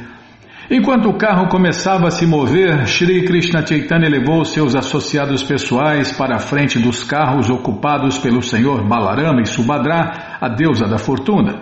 Enquanto 0.73 1.09
o 1.09 1.17
carro 1.17 1.49
começava 1.49 2.07
a 2.07 2.11
se 2.11 2.25
mover, 2.25 2.87
Shri 2.87 3.25
Krishna 3.25 3.67
Chaitanya 3.67 4.07
levou 4.07 4.45
seus 4.45 4.73
associados 4.73 5.43
pessoais 5.43 6.13
para 6.13 6.37
a 6.37 6.39
frente 6.39 6.79
dos 6.79 7.03
carros 7.03 7.49
ocupados 7.49 8.17
pelo 8.17 8.41
senhor 8.41 8.87
Balarama 8.87 9.41
e 9.41 9.45
Subhadra, 9.45 10.37
a 10.39 10.47
deusa 10.47 10.87
da 10.87 10.97
fortuna. 10.97 11.59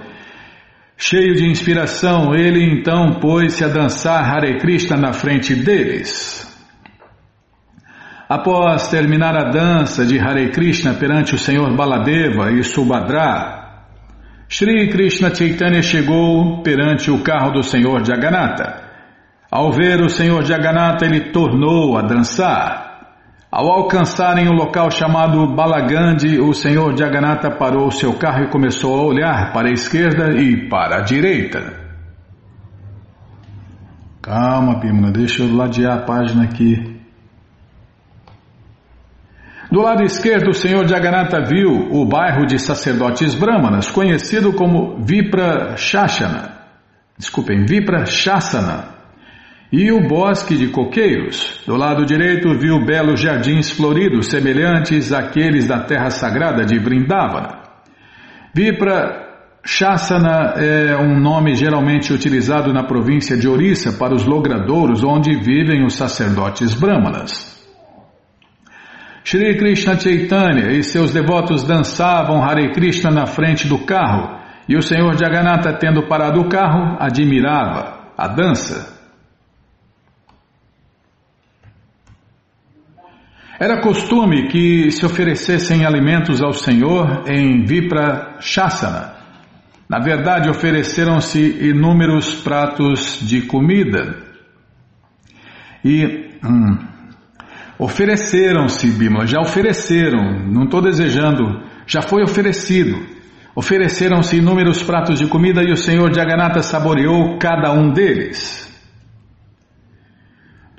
Cheio 0.96 1.34
de 1.34 1.50
inspiração, 1.50 2.36
ele 2.36 2.64
então 2.64 3.20
pôs-se 3.20 3.66
a 3.66 3.68
dançar 3.68 4.24
Hare 4.24 4.60
Krishna 4.60 4.96
na 4.96 5.12
frente 5.12 5.56
deles. 5.56 6.48
Após 8.30 8.90
terminar 8.90 9.36
a 9.36 9.50
dança 9.50 10.06
de 10.06 10.20
Hare 10.20 10.52
Krishna 10.52 10.94
perante 10.94 11.34
o 11.34 11.40
Senhor 11.40 11.76
Baladeva 11.76 12.52
e 12.52 12.64
Subhadra, 12.64 13.88
Shri 14.48 14.88
Krishna 14.90 15.34
Chaitanya 15.34 15.82
chegou 15.82 16.62
perante 16.62 17.10
o 17.10 17.24
carro 17.24 17.54
do 17.54 17.64
Senhor 17.64 18.06
Jagannatha. 18.06 18.89
Ao 19.52 19.72
ver 19.72 20.00
o 20.02 20.10
Senhor 20.10 20.46
Jagannatha, 20.46 21.06
ele 21.06 21.32
tornou 21.32 21.98
a 21.98 22.04
dançar. 22.04 22.90
Ao 23.52 23.68
alcançarem 23.68 24.48
o 24.48 24.54
local 24.54 24.92
chamado 24.92 25.56
Balagandi, 25.56 26.40
o 26.40 26.54
senhor 26.54 26.96
Jagannatha 26.96 27.50
parou 27.50 27.90
seu 27.90 28.14
carro 28.14 28.44
e 28.44 28.52
começou 28.52 28.96
a 28.96 29.04
olhar 29.04 29.52
para 29.52 29.70
a 29.70 29.72
esquerda 29.72 30.40
e 30.40 30.70
para 30.70 30.98
a 30.98 31.02
direita. 31.02 31.60
Calma, 34.22 34.80
Bimala, 34.80 35.12
deixa 35.12 35.42
eu 35.42 35.52
ladear 35.52 35.98
a 35.98 36.02
página 36.04 36.44
aqui. 36.44 37.00
Do 39.72 39.82
lado 39.82 40.04
esquerdo, 40.04 40.50
o 40.50 40.54
senhor 40.54 40.88
Jagannatha 40.88 41.44
viu 41.44 41.90
o 41.90 42.06
bairro 42.06 42.46
de 42.46 42.60
sacerdotes 42.60 43.34
brahmanas, 43.34 43.90
conhecido 43.90 44.54
como 44.54 45.04
Vipra 45.04 45.76
Shashana. 45.76 46.54
Desculpem, 47.18 47.66
Vipra 47.66 48.06
Shasana 48.06 48.99
e 49.72 49.92
o 49.92 50.08
bosque 50.08 50.58
de 50.58 50.68
coqueiros. 50.68 51.62
Do 51.66 51.76
lado 51.76 52.06
direito 52.06 52.58
viu 52.58 52.84
belos 52.84 53.20
jardins 53.20 53.70
floridos 53.70 54.28
semelhantes 54.28 55.14
àqueles 55.14 55.68
da 55.68 55.80
terra 55.80 56.10
sagrada 56.10 56.66
de 56.66 56.80
Vrindavana. 56.80 57.60
Vipra 58.54 59.28
Shasana 59.64 60.56
é 60.58 60.98
um 60.98 61.20
nome 61.20 61.54
geralmente 61.54 62.12
utilizado 62.12 62.74
na 62.74 62.84
província 62.84 63.38
de 63.38 63.48
Orissa 63.48 63.94
para 63.94 64.16
os 64.16 64.26
logradouros 64.26 65.04
onde 65.04 65.36
vivem 65.36 65.86
os 65.86 65.94
sacerdotes 65.94 66.74
brahmanas. 66.74 67.60
Shri 69.24 69.58
Krishna 69.58 70.00
Chaitanya 70.00 70.72
e 70.72 70.84
seus 70.84 71.12
devotos 71.14 71.64
dançavam 71.64 72.42
Hare 72.42 72.72
Krishna 72.72 73.12
na 73.12 73.28
frente 73.28 73.68
do 73.68 73.78
carro 73.86 74.40
e 74.68 74.76
o 74.76 74.82
Senhor 74.82 75.16
Jagannatha, 75.16 75.74
tendo 75.74 76.08
parado 76.08 76.42
o 76.42 76.50
carro, 76.50 76.98
admirava 77.00 78.00
a 78.18 78.28
dança. 78.28 78.99
Era 83.60 83.82
costume 83.82 84.48
que 84.48 84.90
se 84.90 85.06
oferecessem 85.06 85.86
alimentos 85.86 86.42
ao 86.42 86.54
Senhor 86.54 87.26
em 87.28 87.66
Vipra 87.66 88.38
Shasana. 88.40 89.16
Na 89.90 90.00
verdade, 90.00 90.50
ofereceram-se 90.50 91.68
inúmeros 91.68 92.36
pratos 92.36 93.20
de 93.22 93.42
comida. 93.42 94.16
E 95.84 96.30
hum, 96.42 96.78
ofereceram-se, 97.78 98.88
Bimala, 98.92 99.28
já 99.28 99.42
ofereceram, 99.42 100.48
não 100.48 100.64
estou 100.64 100.82
desejando, 100.82 101.62
já 101.86 102.02
foi 102.02 102.24
oferecido. 102.24 102.98
Ofereceram-se 103.54 104.38
inúmeros 104.38 104.82
pratos 104.82 105.20
de 105.20 105.28
comida 105.28 105.62
e 105.62 105.74
o 105.74 105.78
Senhor 105.78 106.14
Jagannatha 106.14 106.62
saboreou 106.62 107.38
cada 107.38 107.74
um 107.74 107.92
deles. 107.92 108.69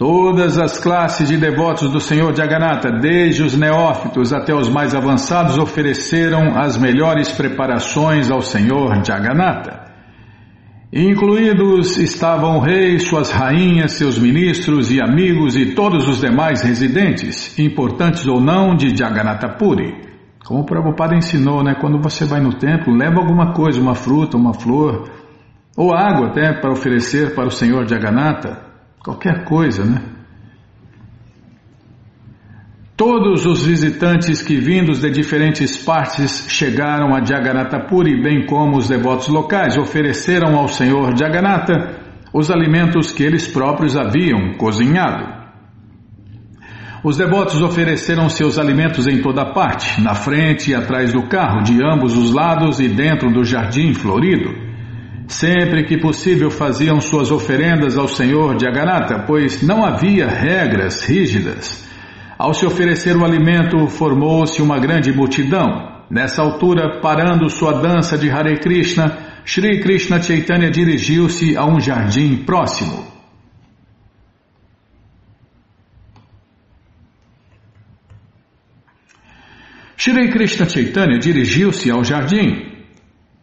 Todas 0.00 0.58
as 0.58 0.80
classes 0.80 1.28
de 1.28 1.36
devotos 1.36 1.90
do 1.90 2.00
Senhor 2.00 2.34
Jagannatha, 2.34 2.90
desde 2.90 3.42
os 3.42 3.54
neófitos 3.54 4.32
até 4.32 4.54
os 4.54 4.66
mais 4.66 4.94
avançados, 4.94 5.58
ofereceram 5.58 6.58
as 6.58 6.78
melhores 6.78 7.30
preparações 7.30 8.30
ao 8.30 8.40
Senhor 8.40 9.04
Jagannatha. 9.04 9.92
Incluídos 10.90 11.98
estavam 11.98 12.56
o 12.56 12.60
rei, 12.60 12.98
suas 12.98 13.30
rainhas, 13.30 13.92
seus 13.92 14.18
ministros 14.18 14.90
e 14.90 15.02
amigos 15.02 15.54
e 15.54 15.74
todos 15.74 16.08
os 16.08 16.22
demais 16.22 16.62
residentes, 16.62 17.58
importantes 17.58 18.26
ou 18.26 18.40
não, 18.40 18.74
de 18.74 18.96
Jagannatha 18.96 19.50
Puri. 19.58 19.94
Como 20.46 20.60
o 20.60 20.64
Prabhupada 20.64 21.14
ensinou, 21.14 21.62
né? 21.62 21.74
Quando 21.78 22.00
você 22.00 22.24
vai 22.24 22.40
no 22.40 22.54
templo, 22.54 22.96
leva 22.96 23.20
alguma 23.20 23.52
coisa, 23.52 23.78
uma 23.78 23.94
fruta, 23.94 24.38
uma 24.38 24.54
flor, 24.54 25.10
ou 25.76 25.94
água 25.94 26.28
até 26.28 26.54
para 26.54 26.72
oferecer 26.72 27.34
para 27.34 27.48
o 27.48 27.50
Senhor 27.50 27.86
Jagannatha 27.86 28.69
qualquer 29.02 29.44
coisa, 29.44 29.84
né? 29.84 30.02
Todos 32.96 33.46
os 33.46 33.64
visitantes 33.64 34.42
que 34.42 34.56
vindos 34.56 35.00
de 35.00 35.10
diferentes 35.10 35.74
partes 35.82 36.44
chegaram 36.48 37.14
a 37.14 37.24
Jagannatha 37.24 37.80
Puri, 37.88 38.22
bem 38.22 38.44
como 38.44 38.76
os 38.76 38.88
devotos 38.88 39.28
locais, 39.28 39.78
ofereceram 39.78 40.54
ao 40.54 40.68
Senhor 40.68 41.16
Jagannatha 41.16 41.98
os 42.30 42.50
alimentos 42.50 43.10
que 43.10 43.22
eles 43.22 43.48
próprios 43.48 43.96
haviam 43.96 44.52
cozinhado. 44.58 45.40
Os 47.02 47.16
devotos 47.16 47.62
ofereceram 47.62 48.28
seus 48.28 48.58
alimentos 48.58 49.06
em 49.06 49.22
toda 49.22 49.46
parte, 49.54 49.98
na 50.02 50.14
frente 50.14 50.70
e 50.70 50.74
atrás 50.74 51.10
do 51.14 51.26
carro, 51.26 51.62
de 51.62 51.82
ambos 51.82 52.14
os 52.14 52.30
lados 52.30 52.78
e 52.78 52.88
dentro 52.88 53.32
do 53.32 53.42
jardim 53.42 53.94
florido. 53.94 54.69
Sempre 55.30 55.84
que 55.84 55.96
possível 55.96 56.50
faziam 56.50 57.00
suas 57.00 57.30
oferendas 57.30 57.96
ao 57.96 58.08
Senhor 58.08 58.56
de 58.56 58.66
Agarata, 58.66 59.22
pois 59.28 59.62
não 59.62 59.84
havia 59.84 60.26
regras 60.26 61.04
rígidas. 61.04 61.88
Ao 62.36 62.52
se 62.52 62.66
oferecer 62.66 63.16
o 63.16 63.24
alimento, 63.24 63.86
formou-se 63.86 64.60
uma 64.60 64.80
grande 64.80 65.12
multidão. 65.12 66.02
Nessa 66.10 66.42
altura, 66.42 67.00
parando 67.00 67.48
sua 67.48 67.74
dança 67.80 68.18
de 68.18 68.28
Hare 68.28 68.58
Krishna, 68.58 69.16
Sri 69.44 69.80
Krishna 69.80 70.20
Chaitanya 70.20 70.68
dirigiu-se 70.68 71.56
a 71.56 71.64
um 71.64 71.78
jardim 71.78 72.38
próximo. 72.38 73.06
Shri 79.96 80.28
Krishna 80.32 80.68
Chaitanya 80.68 81.20
dirigiu-se 81.20 81.88
ao 81.88 82.02
jardim. 82.02 82.69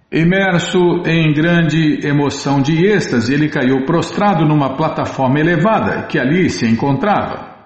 Imerso 0.10 1.04
em 1.06 1.34
grande 1.34 2.08
emoção 2.08 2.62
de 2.62 2.86
êxtase, 2.86 3.34
ele 3.34 3.50
caiu 3.50 3.86
prostrado 3.86 4.46
numa 4.46 4.78
plataforma 4.78 5.38
elevada 5.38 6.04
que 6.04 6.18
ali 6.18 6.50
se 6.50 6.66
encontrava. 6.66 7.58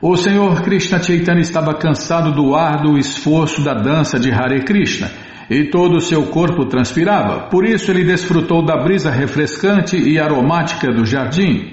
O 0.00 0.14
Senhor 0.14 0.60
Krishna 0.60 1.02
Chaitanya 1.02 1.40
estava 1.40 1.72
cansado 1.72 2.32
do 2.32 2.54
árduo 2.54 2.98
esforço 2.98 3.64
da 3.64 3.72
dança 3.72 4.20
de 4.20 4.30
Hare 4.30 4.62
Krishna 4.62 5.10
e 5.48 5.70
todo 5.70 5.96
o 5.96 6.00
seu 6.02 6.26
corpo 6.26 6.66
transpirava, 6.66 7.48
por 7.48 7.64
isso 7.64 7.90
ele 7.90 8.04
desfrutou 8.04 8.62
da 8.62 8.76
brisa 8.76 9.10
refrescante 9.10 9.96
e 9.96 10.20
aromática 10.20 10.92
do 10.92 11.06
jardim. 11.06 11.72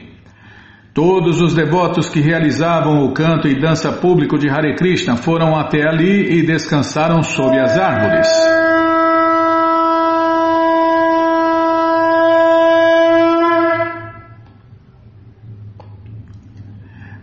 Todos 0.94 1.42
os 1.42 1.54
devotos 1.54 2.08
que 2.08 2.22
realizavam 2.22 3.04
o 3.04 3.12
canto 3.12 3.50
e 3.50 3.60
dança 3.60 3.92
público 3.92 4.38
de 4.38 4.50
Hare 4.50 4.74
Krishna 4.78 5.18
foram 5.18 5.54
até 5.60 5.86
ali 5.86 6.40
e 6.40 6.46
descansaram 6.46 7.22
sob 7.22 7.60
as 7.60 7.78
árvores. 7.78 8.65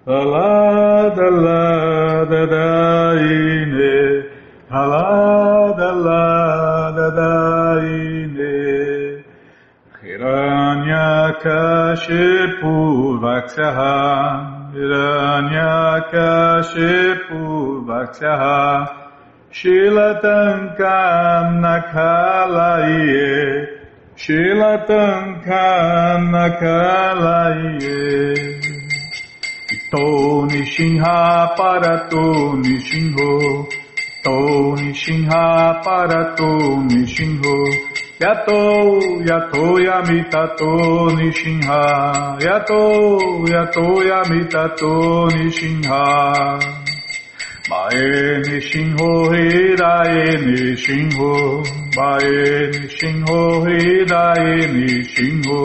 Alada 0.08 1.30
lada 1.30 2.48
daine 2.48 4.26
Alada 4.72 5.43
Hiranyakashi 11.42 12.62
Purvaksaha 12.62 13.94
Hiranyakashi 14.74 16.94
Purvaksaha 17.28 18.62
Shilatankam 19.52 21.46
Nakalaye 21.64 23.32
Shilatankam 24.16 26.20
Nakalaye 26.34 28.00
Ito 29.74 30.08
Nishinha 30.50 31.18
Parato 31.58 32.26
Nishinho 32.62 33.32
Ito 33.98 34.40
Nishinha 34.78 35.46
Parato 35.84 36.52
Nishinho 36.90 37.58
Yato, 38.20 39.00
yato 39.26 39.80
yamitato 39.88 40.72
nishinha. 41.18 41.80
Yato, 42.40 42.82
yato 43.54 43.86
yamitato 44.10 45.28
nishinha. 45.34 46.04
Mae 47.70 48.40
nishinho 48.46 49.10
hidae 49.34 50.38
nishinho. 50.46 51.64
Mae 51.98 52.70
nishinho 52.72 53.66
hidae 53.66 54.68
nishinho. 54.76 55.62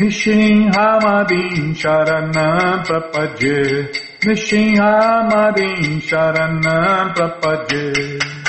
Nishinha 0.00 0.86
madin 1.04 1.74
sharanam 1.74 2.82
prapadye. 2.86 3.88
Nishinha 4.24 4.92
madin 5.30 6.00
sharanam 6.00 7.14
prapadye. 7.14 8.41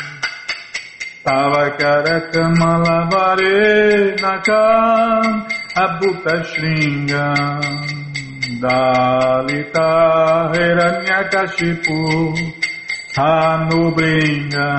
Tava 1.24 1.72
careca, 1.78 2.50
malabare 2.60 4.14
na 4.22 4.40
cama, 4.40 5.48
a 5.74 5.88
buta 5.98 6.44
xinga. 6.44 7.34
Dali 8.60 9.64
tá, 9.72 10.52
era 10.54 11.00
minha 11.00 11.24
cachipu, 11.30 12.34
a 13.18 13.58
nubrinha. 13.72 14.76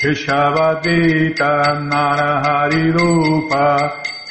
Queixava 0.00 0.80
dita, 0.80 1.52
harirupa, 2.46 3.66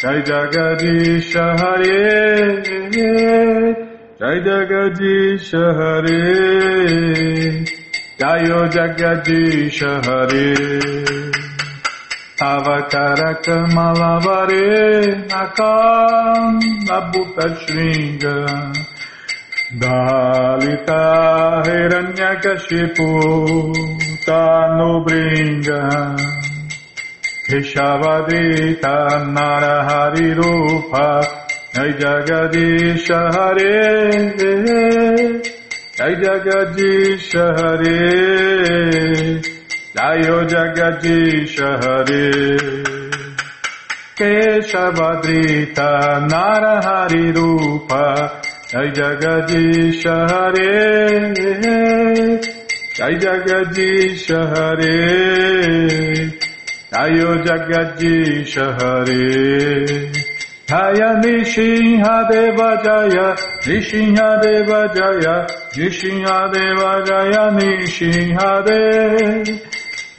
jai 0.01 0.23
jagadisha 0.25 1.45
harie, 1.61 2.63
jai 4.19 4.37
jagadisha 4.43 5.63
harie. 5.77 7.76
गायो 8.21 8.59
जगदीश 8.73 9.79
हरे 10.05 10.45
अवकरकमलवरे 12.45 13.75
अकाम्बुतशृङ्ग 15.39 16.55
दालिता 19.83 20.97
हिरण्यकशिपो 21.67 23.09
तानुभृङ्ग 24.25 25.69
हिषवदीता 27.51 28.95
नरहरिरूप 29.37 30.97
जगदीश 32.01 33.07
हरे 33.37 33.77
জয় 35.97 36.15
জগদীশ 36.23 37.29
হরে 37.57 37.99
জয় 39.95 40.23
জগদীশ 40.53 41.55
হরে 41.81 42.27
केशवदृत 44.19 45.79
नरहरिरूप 46.29 47.91
जय 48.71 48.87
जगदीश 48.97 50.01
हरे 50.29 50.71
जय 52.97 53.13
जगदीश 53.23 54.25
हरे 54.53 54.97
जयो 56.93 57.35
जगदीश 57.47 58.57
हरे 58.79 59.27
Jaya 60.67 61.15
Nishinha 61.23 62.27
Deva 62.29 62.83
Jaya, 62.83 63.35
Nishinha 63.63 64.41
Deva 64.41 64.93
Jaya, 64.93 65.47
Nishinha 65.71 66.51
Deva 66.51 67.05
Jaya, 67.07 67.43
Nishinha 67.55 68.65
Deva. 68.65 69.61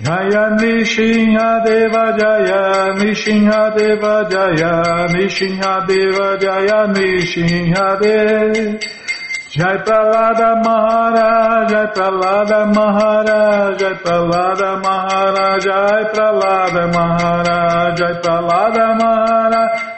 Jaya 0.00 0.56
Nishinha 0.56 1.64
Deva 1.66 2.16
Jaya, 2.18 2.94
Nishinha 2.96 3.76
Deva 3.76 4.26
Jaya, 4.30 4.72
Nishinha 5.12 5.86
Deva 5.86 6.38
Jaya, 6.40 6.86
Nishinha 6.94 8.00
Deva. 8.00 8.78
Jai 9.50 9.76
Pralada 9.84 10.62
Maharaj, 10.64 11.70
Jai 11.70 11.86
Pralada 11.92 12.72
Maharaj, 12.72 13.78
Jai 13.80 13.94
Pralada 14.02 14.80
Maharaj, 14.82 15.64
Jai 15.64 16.04
Pralada 16.12 16.92
Maharaj, 16.94 17.98
Jai 17.98 18.14
Pralada 18.22 18.98
Maharaj. 18.98 19.97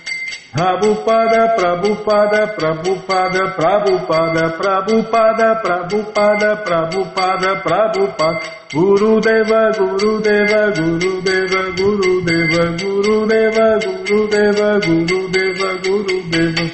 Prabhupada, 0.51 1.55
Prabhupada, 1.55 2.41
Guru 8.73 9.21
Deva, 9.21 9.71
Guru 9.71 10.21
Deva, 10.21 10.71
Guru 10.75 11.21
Deva, 11.21 11.71
Guru 11.75 12.21
Deva, 12.25 12.63
Guru 12.75 13.27
Deva, 13.27 13.79
Guru 13.79 14.27
Deva, 14.27 14.79
Guru 14.79 15.29
Deva, 15.31 15.69
Guru 15.83 16.17
Deva. 16.29 16.65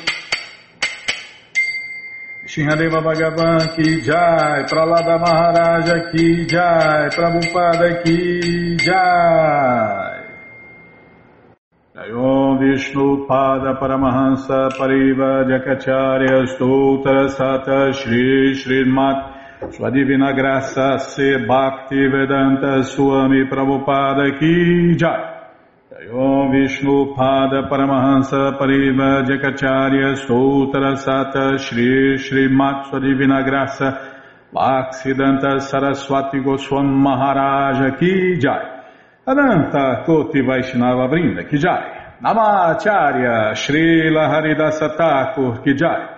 Shinhadeva 2.48 3.00
Bhagavan 3.04 3.76
Ki 3.76 4.02
Jai, 4.02 4.66
Pralada 4.66 5.20
Maharaja 5.20 6.12
Ki 6.12 6.48
Jai, 6.48 7.10
Prabhupada 7.10 8.04
Ki 8.04 8.76
Jai. 8.78 10.18
Jayom 11.98 12.60
Vishnu 12.60 12.67
Pada 12.67 12.67
Paramahansa 12.67 12.67
Pariva 12.67 12.67
Jakacharya 12.67 12.67
Stoutra 12.67 12.67
Sata 12.67 12.67
Shri 17.94 18.54
Shri 18.54 18.86
Mat 18.86 19.72
Sua 19.72 19.90
Graça 20.34 21.00
Se 21.00 21.38
Bhakti 21.46 22.08
Vedanta 22.08 22.84
Swami 22.84 23.46
Prabhupada 23.46 24.38
Ki 24.40 24.96
Jai. 24.96 25.36
Om 26.14 26.52
Vishnu 26.52 27.16
Pada 27.16 27.68
Paramahansa 27.68 28.58
Pariva 28.58 29.24
Jakacharya 29.26 30.16
Sutra 30.16 30.96
Sata 30.96 31.58
Shri 31.58 32.18
Shri 32.18 32.48
Matsu 32.48 33.00
Divina 33.00 33.42
Graça 33.44 33.98
Bhaksidanta 34.54 35.60
Saraswati 35.60 36.40
Goswam 36.40 36.86
Maharaja 36.86 37.98
Ki 37.98 38.38
Jai. 38.40 38.62
Ananta 39.26 40.04
Koti 40.06 40.42
Vaishnava 40.42 41.08
Brinda 41.08 41.44
Ki 41.50 41.58
Jai 41.58 41.97
Namacharya 42.20 43.54
Srila 43.54 44.28
Haridasa 44.28 44.98
Thakur 44.98 45.62
Ki 45.64 45.76
Jai. 45.76 46.16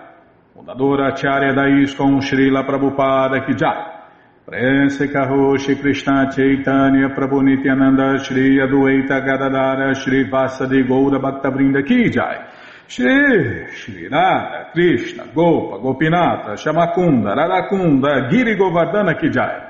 Fundadora 0.56 1.12
Acharya 1.12 1.52
da 1.52 1.66
ISKCON 1.66 2.22
Srila 2.22 2.64
Prabhupada 2.64 3.44
Ki 3.44 3.54
Jai. 3.54 3.98
Prense 4.46 5.08
Karoshi 5.12 5.78
Krishna 5.78 6.32
Chaitanya 6.34 7.10
Prabhu 7.10 7.42
Nityananda 7.42 8.18
Shri 8.24 8.56
Adueta 8.56 9.20
Gadadara 9.20 9.94
Shri 9.94 10.24
Vasadi 10.24 10.82
Goura 10.88 11.20
Bhaktavrinda 11.20 11.86
Ki 11.86 12.08
Jai. 12.08 12.48
Shri 12.86 13.66
Shri 13.74 14.08
Radha 14.08 14.70
Krishna 14.72 15.26
Gopa 15.34 15.76
Gopinata 15.80 16.56
Shamakunda 16.56 17.36
Radakunda 17.36 18.30
Giri 18.30 18.56
Govardhana 18.56 19.20
Ki 19.20 19.28
Jai 19.28 19.69